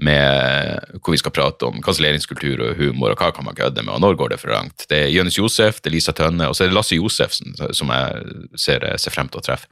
Med, 0.00 0.94
hvor 1.04 1.12
vi 1.12 1.18
skal 1.20 1.34
prate 1.36 1.66
om 1.68 1.82
kanselleringskultur 1.84 2.62
og 2.64 2.78
humor, 2.78 3.12
og 3.12 3.20
hva 3.20 3.34
kan 3.36 3.44
man 3.44 3.56
kødde 3.58 3.82
med, 3.82 3.92
og 3.92 4.00
når 4.00 4.14
går 4.16 4.30
det 4.32 4.38
for 4.40 4.54
langt. 4.54 4.86
Det 4.88 4.96
er 4.96 5.12
Jonis 5.12 5.36
Josef, 5.36 5.82
det 5.82 5.90
er 5.90 5.96
Lisa 5.98 6.14
Tønne, 6.16 6.46
og 6.48 6.56
så 6.56 6.64
er 6.64 6.70
det 6.70 6.76
Lasse 6.78 6.96
Josefsen, 6.96 7.52
som 7.76 7.92
jeg 7.92 8.38
ser, 8.56 8.86
ser 8.96 9.12
frem 9.12 9.28
til 9.28 9.42
å 9.42 9.44
treffe. 9.44 9.68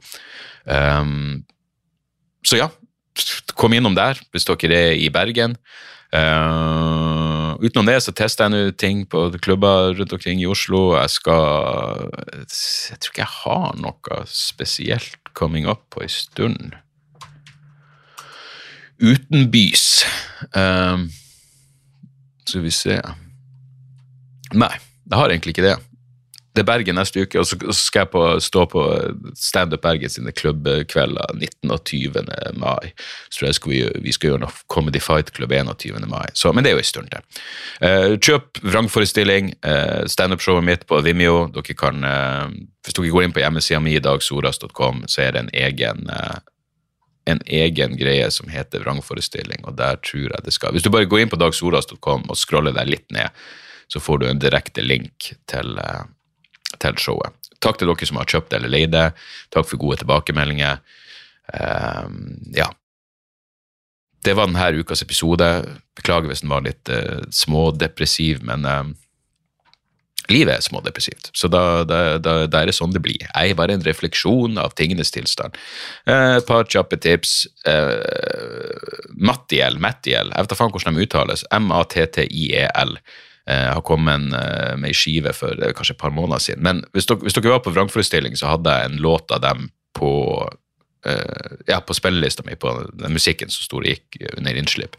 Um, 0.69 1.47
så 2.45 2.59
ja, 2.61 2.69
kom 3.59 3.75
innom 3.75 3.97
der 3.97 4.19
hvis 4.33 4.47
dere 4.47 4.83
er 4.89 4.97
i 4.97 5.09
Bergen. 5.13 5.57
Uh, 6.09 7.53
utenom 7.61 7.85
det 7.85 7.99
så 8.01 8.13
tester 8.17 8.47
jeg 8.47 8.53
nå 8.55 8.71
ting 8.81 9.03
på 9.05 9.27
klubber 9.43 9.93
rundt 9.99 10.13
omkring 10.15 10.41
i 10.41 10.47
Oslo. 10.49 10.95
Jeg 10.97 11.13
skal 11.19 12.09
Jeg 12.39 12.97
tror 12.97 13.11
ikke 13.11 13.25
jeg 13.25 13.35
har 13.43 13.81
noe 13.83 14.21
spesielt 14.25 15.33
coming 15.37 15.69
up 15.69 15.85
på 15.93 16.01
en 16.05 16.13
stund. 16.13 16.77
Utenbys. 18.99 20.05
Uh, 20.55 21.05
skal 22.47 22.65
vi 22.65 22.73
se 22.73 22.95
Nei, 24.49 24.71
jeg 25.05 25.13
har 25.13 25.29
egentlig 25.29 25.53
ikke 25.53 25.67
det 25.67 25.77
er 26.61 26.67
Bergen 26.67 26.97
neste 26.99 27.23
uke, 27.23 27.39
og 27.41 27.47
så 27.47 27.57
skal 27.75 28.05
jeg 28.05 28.11
på, 28.13 28.23
stå 28.43 28.65
på 28.71 28.83
Standup 29.37 29.83
Bergen 29.83 30.11
sine 30.11 30.33
klubbkvelder 30.35 31.33
19. 31.35 31.71
og 31.71 31.83
20. 31.85 32.23
mai. 32.59 32.91
Så 33.29 33.39
tror 33.39 33.49
jeg 33.49 33.57
skal 33.59 33.73
vi, 33.73 33.81
vi, 34.05 34.13
skal 34.15 34.31
gjøre 34.31 34.43
noe 34.45 34.63
Comedy 34.71 35.01
Fight 35.03 35.33
Club 35.35 35.53
21. 35.55 36.05
mai. 36.09 36.27
Så, 36.33 36.53
men 36.53 36.65
det 36.65 36.73
er 36.73 36.77
jo 36.77 36.83
en 36.83 36.91
stund 36.91 37.13
til. 37.13 37.41
Uh, 37.83 38.17
kjøp 38.17 38.61
vrangforestilling. 38.65 39.53
Uh, 39.65 40.05
Standup-showet 40.09 40.67
mitt 40.67 40.85
på 40.89 41.01
Vimeo. 41.05 41.47
Dere 41.55 41.77
kan, 41.79 42.05
uh, 42.05 42.47
hvis 42.85 42.97
dere 42.97 43.15
går 43.15 43.27
inn 43.27 43.35
på 43.35 43.43
hjemmesida 43.43 43.81
mi, 43.83 43.97
dagsoras.com, 44.03 45.05
så 45.07 45.25
er 45.25 45.35
det 45.35 45.45
en 45.45 45.53
egen 45.65 46.07
uh, 46.11 46.39
en 47.29 47.41
egen 47.45 47.97
greie 47.97 48.29
som 48.33 48.49
heter 48.49 48.81
vrangforestilling, 48.81 49.61
og 49.67 49.75
der 49.77 49.99
tror 50.01 50.31
jeg 50.31 50.45
det 50.45 50.53
skal 50.55 50.73
Hvis 50.73 50.85
du 50.85 50.89
bare 50.89 51.05
går 51.05 51.23
inn 51.23 51.31
på 51.31 51.37
dagsoras.com 51.37 52.25
og 52.25 52.39
scroller 52.39 52.73
deg 52.73 52.89
litt 52.89 53.11
ned, 53.13 53.29
så 53.89 54.01
får 54.01 54.21
du 54.21 54.25
en 54.29 54.41
direkte 54.41 54.85
link 54.85 55.31
til 55.49 55.77
uh, 55.77 56.07
til 56.77 56.99
showet. 57.01 57.35
Takk 57.63 57.79
til 57.79 57.91
dere 57.91 58.07
som 58.07 58.19
har 58.21 58.29
kjøpt 58.29 58.55
eller 58.55 58.71
leid 58.71 58.93
det. 58.95 59.09
Takk 59.53 59.67
for 59.67 59.81
gode 59.81 59.99
tilbakemeldinger. 60.03 60.79
Um, 61.53 62.37
ja. 62.55 62.69
Det 64.23 64.35
var 64.35 64.49
denne 64.49 64.83
ukas 64.83 65.03
episode. 65.03 65.47
Beklager 65.97 66.31
hvis 66.31 66.43
den 66.43 66.53
var 66.53 66.63
litt 66.65 66.91
uh, 66.91 67.23
smådepressiv, 67.33 68.43
men 68.47 68.67
uh, 68.67 68.87
livet 70.31 70.55
er 70.55 70.63
smådepressivt. 70.63 71.31
Så 71.35 71.49
da, 71.51 71.83
da, 71.87 72.17
da, 72.21 72.35
da, 72.47 72.61
er 72.61 72.71
det 72.71 72.77
sånn 72.77 72.93
det 72.95 73.03
blir. 73.03 73.23
Jeg 73.27 73.53
er 73.53 73.59
bare 73.59 73.75
en 73.75 73.85
refleksjon 73.85 74.59
av 74.61 74.75
tingenes 74.79 75.11
tilstand. 75.15 75.57
Uh, 76.07 76.37
et 76.39 76.47
par 76.47 76.67
kjappe 76.69 76.99
tips. 77.01 77.41
Uh, 77.67 79.09
Mattiel, 79.19 79.79
Mattiel, 79.83 80.31
jeg 80.31 80.45
vet 80.47 80.53
da 80.53 80.59
faen 80.59 80.75
hvordan 80.75 80.99
de 80.99 81.07
uttales. 81.07 81.47
M-A-T-T-I-E-L. 81.59 82.99
Eh, 83.49 83.73
har 83.73 83.81
kommet 83.81 84.33
eh, 84.33 84.75
med 84.77 84.91
ei 84.91 84.93
skive 84.93 85.31
for 85.33 85.57
eh, 85.57 85.71
kanskje 85.73 85.95
et 85.95 86.01
par 86.01 86.13
måneder 86.13 86.41
siden. 86.43 86.61
Men 86.65 86.83
hvis 86.93 87.07
dere, 87.09 87.23
hvis 87.25 87.33
dere 87.33 87.55
var 87.55 87.63
på 87.65 87.73
vrangforestilling, 87.73 88.35
så 88.37 88.51
hadde 88.51 88.75
jeg 88.75 88.89
en 88.89 88.99
låt 89.05 89.35
av 89.35 89.45
dem 89.45 89.69
på 89.97 90.11
Uh, 91.07 91.53
ja, 91.63 91.77
på 91.79 91.95
spillelista 91.95 92.43
mi 92.43 92.57
på 92.59 92.73
den 92.99 93.13
musikken 93.15 93.47
som 93.47 93.63
sto 93.63 93.77
og 93.79 93.85
gikk 93.87 94.17
under 94.33 94.57
innslipp. 94.59 94.97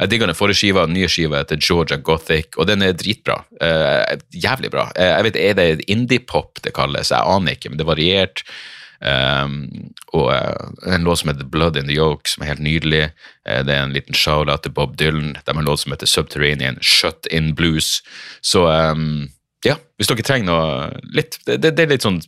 Jeg 0.00 0.10
digger 0.10 0.26
den 0.26 0.34
forrige 0.34 0.58
skiva, 0.58 0.88
den 0.88 0.96
nye 0.98 1.06
skiva 1.06 1.38
heter 1.38 1.60
Georgia 1.62 2.00
Gothic, 2.02 2.58
og 2.58 2.66
den 2.66 2.82
er 2.82 2.96
dritbra. 2.98 3.36
Uh, 3.60 4.18
jævlig 4.34 4.72
bra. 4.74 4.88
Uh, 4.98 5.04
jeg 5.12 5.28
vet, 5.28 5.38
Er 5.38 5.54
det 5.54 5.86
indie-pop 5.86 6.58
det 6.66 6.74
kalles? 6.74 7.14
Jeg 7.14 7.22
aner 7.22 7.54
ikke, 7.54 7.70
men 7.70 7.78
det 7.78 7.86
er 7.86 7.92
variert. 7.92 8.42
Um, 9.06 9.92
og 10.16 10.32
uh, 10.34 10.92
en 10.94 11.04
låt 11.06 11.20
som 11.20 11.30
heter 11.30 11.46
Blood 11.46 11.76
in 11.76 11.86
the 11.86 11.94
Yoke, 11.94 12.26
som 12.30 12.42
er 12.42 12.54
helt 12.54 12.64
nydelig. 12.64 13.02
Uh, 13.46 13.62
det 13.66 13.74
er 13.74 13.84
en 13.84 13.94
liten 13.94 14.16
shout-out 14.16 14.64
til 14.64 14.74
Bob 14.74 14.96
Dylan. 14.98 15.36
De 15.36 15.52
har 15.52 15.60
en 15.60 15.68
låt 15.68 15.84
som 15.84 15.94
heter 15.94 16.10
Subterranean 16.10 16.80
Shut 16.82 17.28
In 17.30 17.54
Blues. 17.54 18.00
Så 18.42 18.64
um, 18.66 19.28
ja, 19.66 19.76
hvis 19.98 20.10
dere 20.10 20.24
trenger 20.26 20.48
noe 20.50 21.00
litt, 21.14 21.38
det, 21.46 21.60
det, 21.64 21.74
er 21.78 21.92
litt 21.94 22.06
sånn 22.06 22.20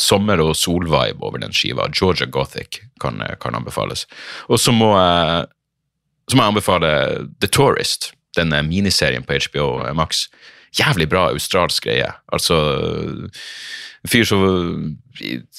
sommer- 0.00 0.42
og 0.44 0.54
solvibe 0.56 1.24
over 1.24 1.40
den 1.42 1.54
skiva. 1.56 1.88
Georgia 1.92 2.28
Gothic 2.28 2.80
kan, 3.02 3.22
kan 3.40 3.56
anbefales. 3.58 4.06
Og 4.48 4.60
så 4.62 4.72
må, 4.72 4.92
så 4.96 6.36
må 6.36 6.44
jeg 6.44 6.54
anbefale 6.54 6.92
The 7.42 7.50
Tourist, 7.52 8.12
den 8.38 8.54
miniserien 8.68 9.26
på 9.26 9.36
HBO 9.48 9.68
Max. 9.98 10.26
Jævlig 10.76 11.08
bra 11.12 11.26
australsk 11.32 11.84
greie. 11.84 12.08
Altså 12.32 12.56
fyr 14.10 14.26
som 14.28 14.42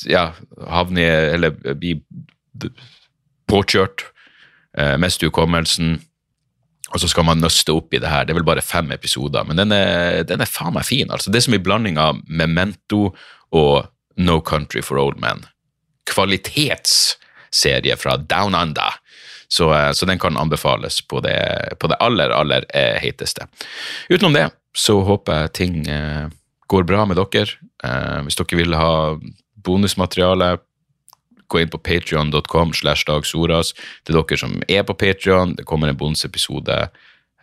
ja, 0.07 0.31
havner 0.67 1.01
i 1.01 1.33
Eller 1.35 1.75
blir 1.79 2.01
påkjørt, 3.47 4.05
eh, 4.77 4.97
mister 4.97 5.29
hukommelsen 5.29 5.97
og 6.93 7.01
så 7.03 7.09
skal 7.11 7.25
man 7.27 7.41
nøste 7.43 7.73
opp 7.75 7.91
i 7.93 7.99
det 7.99 8.07
her. 8.07 8.23
Det 8.23 8.31
er 8.31 8.39
vel 8.39 8.47
bare 8.47 8.63
fem 8.63 8.91
episoder, 8.95 9.43
men 9.47 9.59
den 9.59 9.73
er, 9.75 10.21
den 10.27 10.43
er 10.43 10.49
faen 10.49 10.75
meg 10.77 10.87
fin. 10.87 11.09
altså. 11.11 11.31
Det 11.31 11.41
er 11.41 11.47
som 11.49 11.57
i 11.57 11.63
blanding 11.63 11.99
av 11.99 12.21
Memento 12.27 13.09
og 13.51 13.89
No 14.23 14.39
Country 14.39 14.81
for 14.85 14.99
Old 15.01 15.19
Men. 15.19 15.43
Kvalitetsserie 16.07 17.97
fra 17.99 18.15
Down 18.17 18.55
Under. 18.55 19.01
Så, 19.51 19.73
eh, 19.75 19.91
så 19.91 20.07
den 20.07 20.19
kan 20.19 20.39
anbefales 20.39 21.01
på 21.01 21.19
det, 21.23 21.75
på 21.79 21.91
det 21.91 21.99
aller, 21.99 22.31
aller 22.31 22.65
heteste. 22.71 23.03
heiteste. 23.03 23.47
Utenom 24.09 24.33
det 24.33 24.49
så 24.77 24.99
håper 25.03 25.41
jeg 25.41 25.53
ting 25.57 25.87
eh, 25.91 26.27
går 26.67 26.87
bra 26.87 27.05
med 27.05 27.17
dere. 27.17 27.57
hvis 28.25 28.35
dere 28.39 28.57
vil 28.59 28.75
ha 28.75 29.17
bonusmateriale 29.63 30.57
gå 31.47 31.61
inn 31.61 31.71
på 31.71 31.79
patrion.com 31.79 32.73
slash 32.75 33.07
dagsoras. 33.07 33.73
Til 34.05 34.19
dere 34.19 34.39
som 34.39 34.57
er 34.67 34.83
på 34.87 34.95
Patrion, 34.97 35.55
det 35.55 35.67
kommer 35.67 35.91
en 35.91 35.99
bonusepisode. 35.99 36.77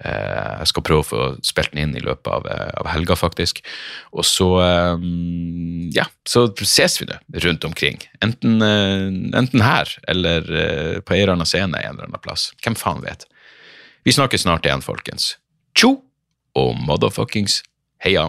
Eh, 0.03 0.55
jeg 0.61 0.71
skal 0.71 0.85
prøve 0.85 1.05
å 1.05 1.07
få 1.07 1.27
spilt 1.47 1.73
den 1.73 1.85
inn 1.85 1.97
i 1.97 2.03
løpet 2.05 2.31
av, 2.31 2.47
eh, 2.51 2.73
av 2.83 2.91
helga, 2.93 3.17
faktisk. 3.17 3.63
Og 4.13 4.27
så 4.29 4.49
eh, 4.65 5.07
ja, 5.97 6.07
så 6.29 6.47
ses 6.61 6.99
vi 7.01 7.09
nå 7.09 7.19
rundt 7.47 7.65
omkring. 7.65 8.03
Enten, 8.25 8.59
enten 8.61 9.65
her 9.65 9.91
eller 10.09 10.45
på 11.01 11.15
en 11.15 11.23
eller 11.23 11.37
annen 11.37 11.49
scene 11.49 11.79
en 11.81 11.95
eller 11.95 12.11
annen 12.11 12.25
plass. 12.25 12.51
Hvem 12.65 12.77
faen 12.79 13.05
vet. 13.05 13.29
Vi 14.05 14.13
snakkes 14.13 14.45
snart 14.45 14.67
igjen, 14.67 14.85
folkens. 14.85 15.37
Tjo 15.79 15.97
og 16.59 16.75
motherfuckings 16.85 17.63
heia. 18.05 18.29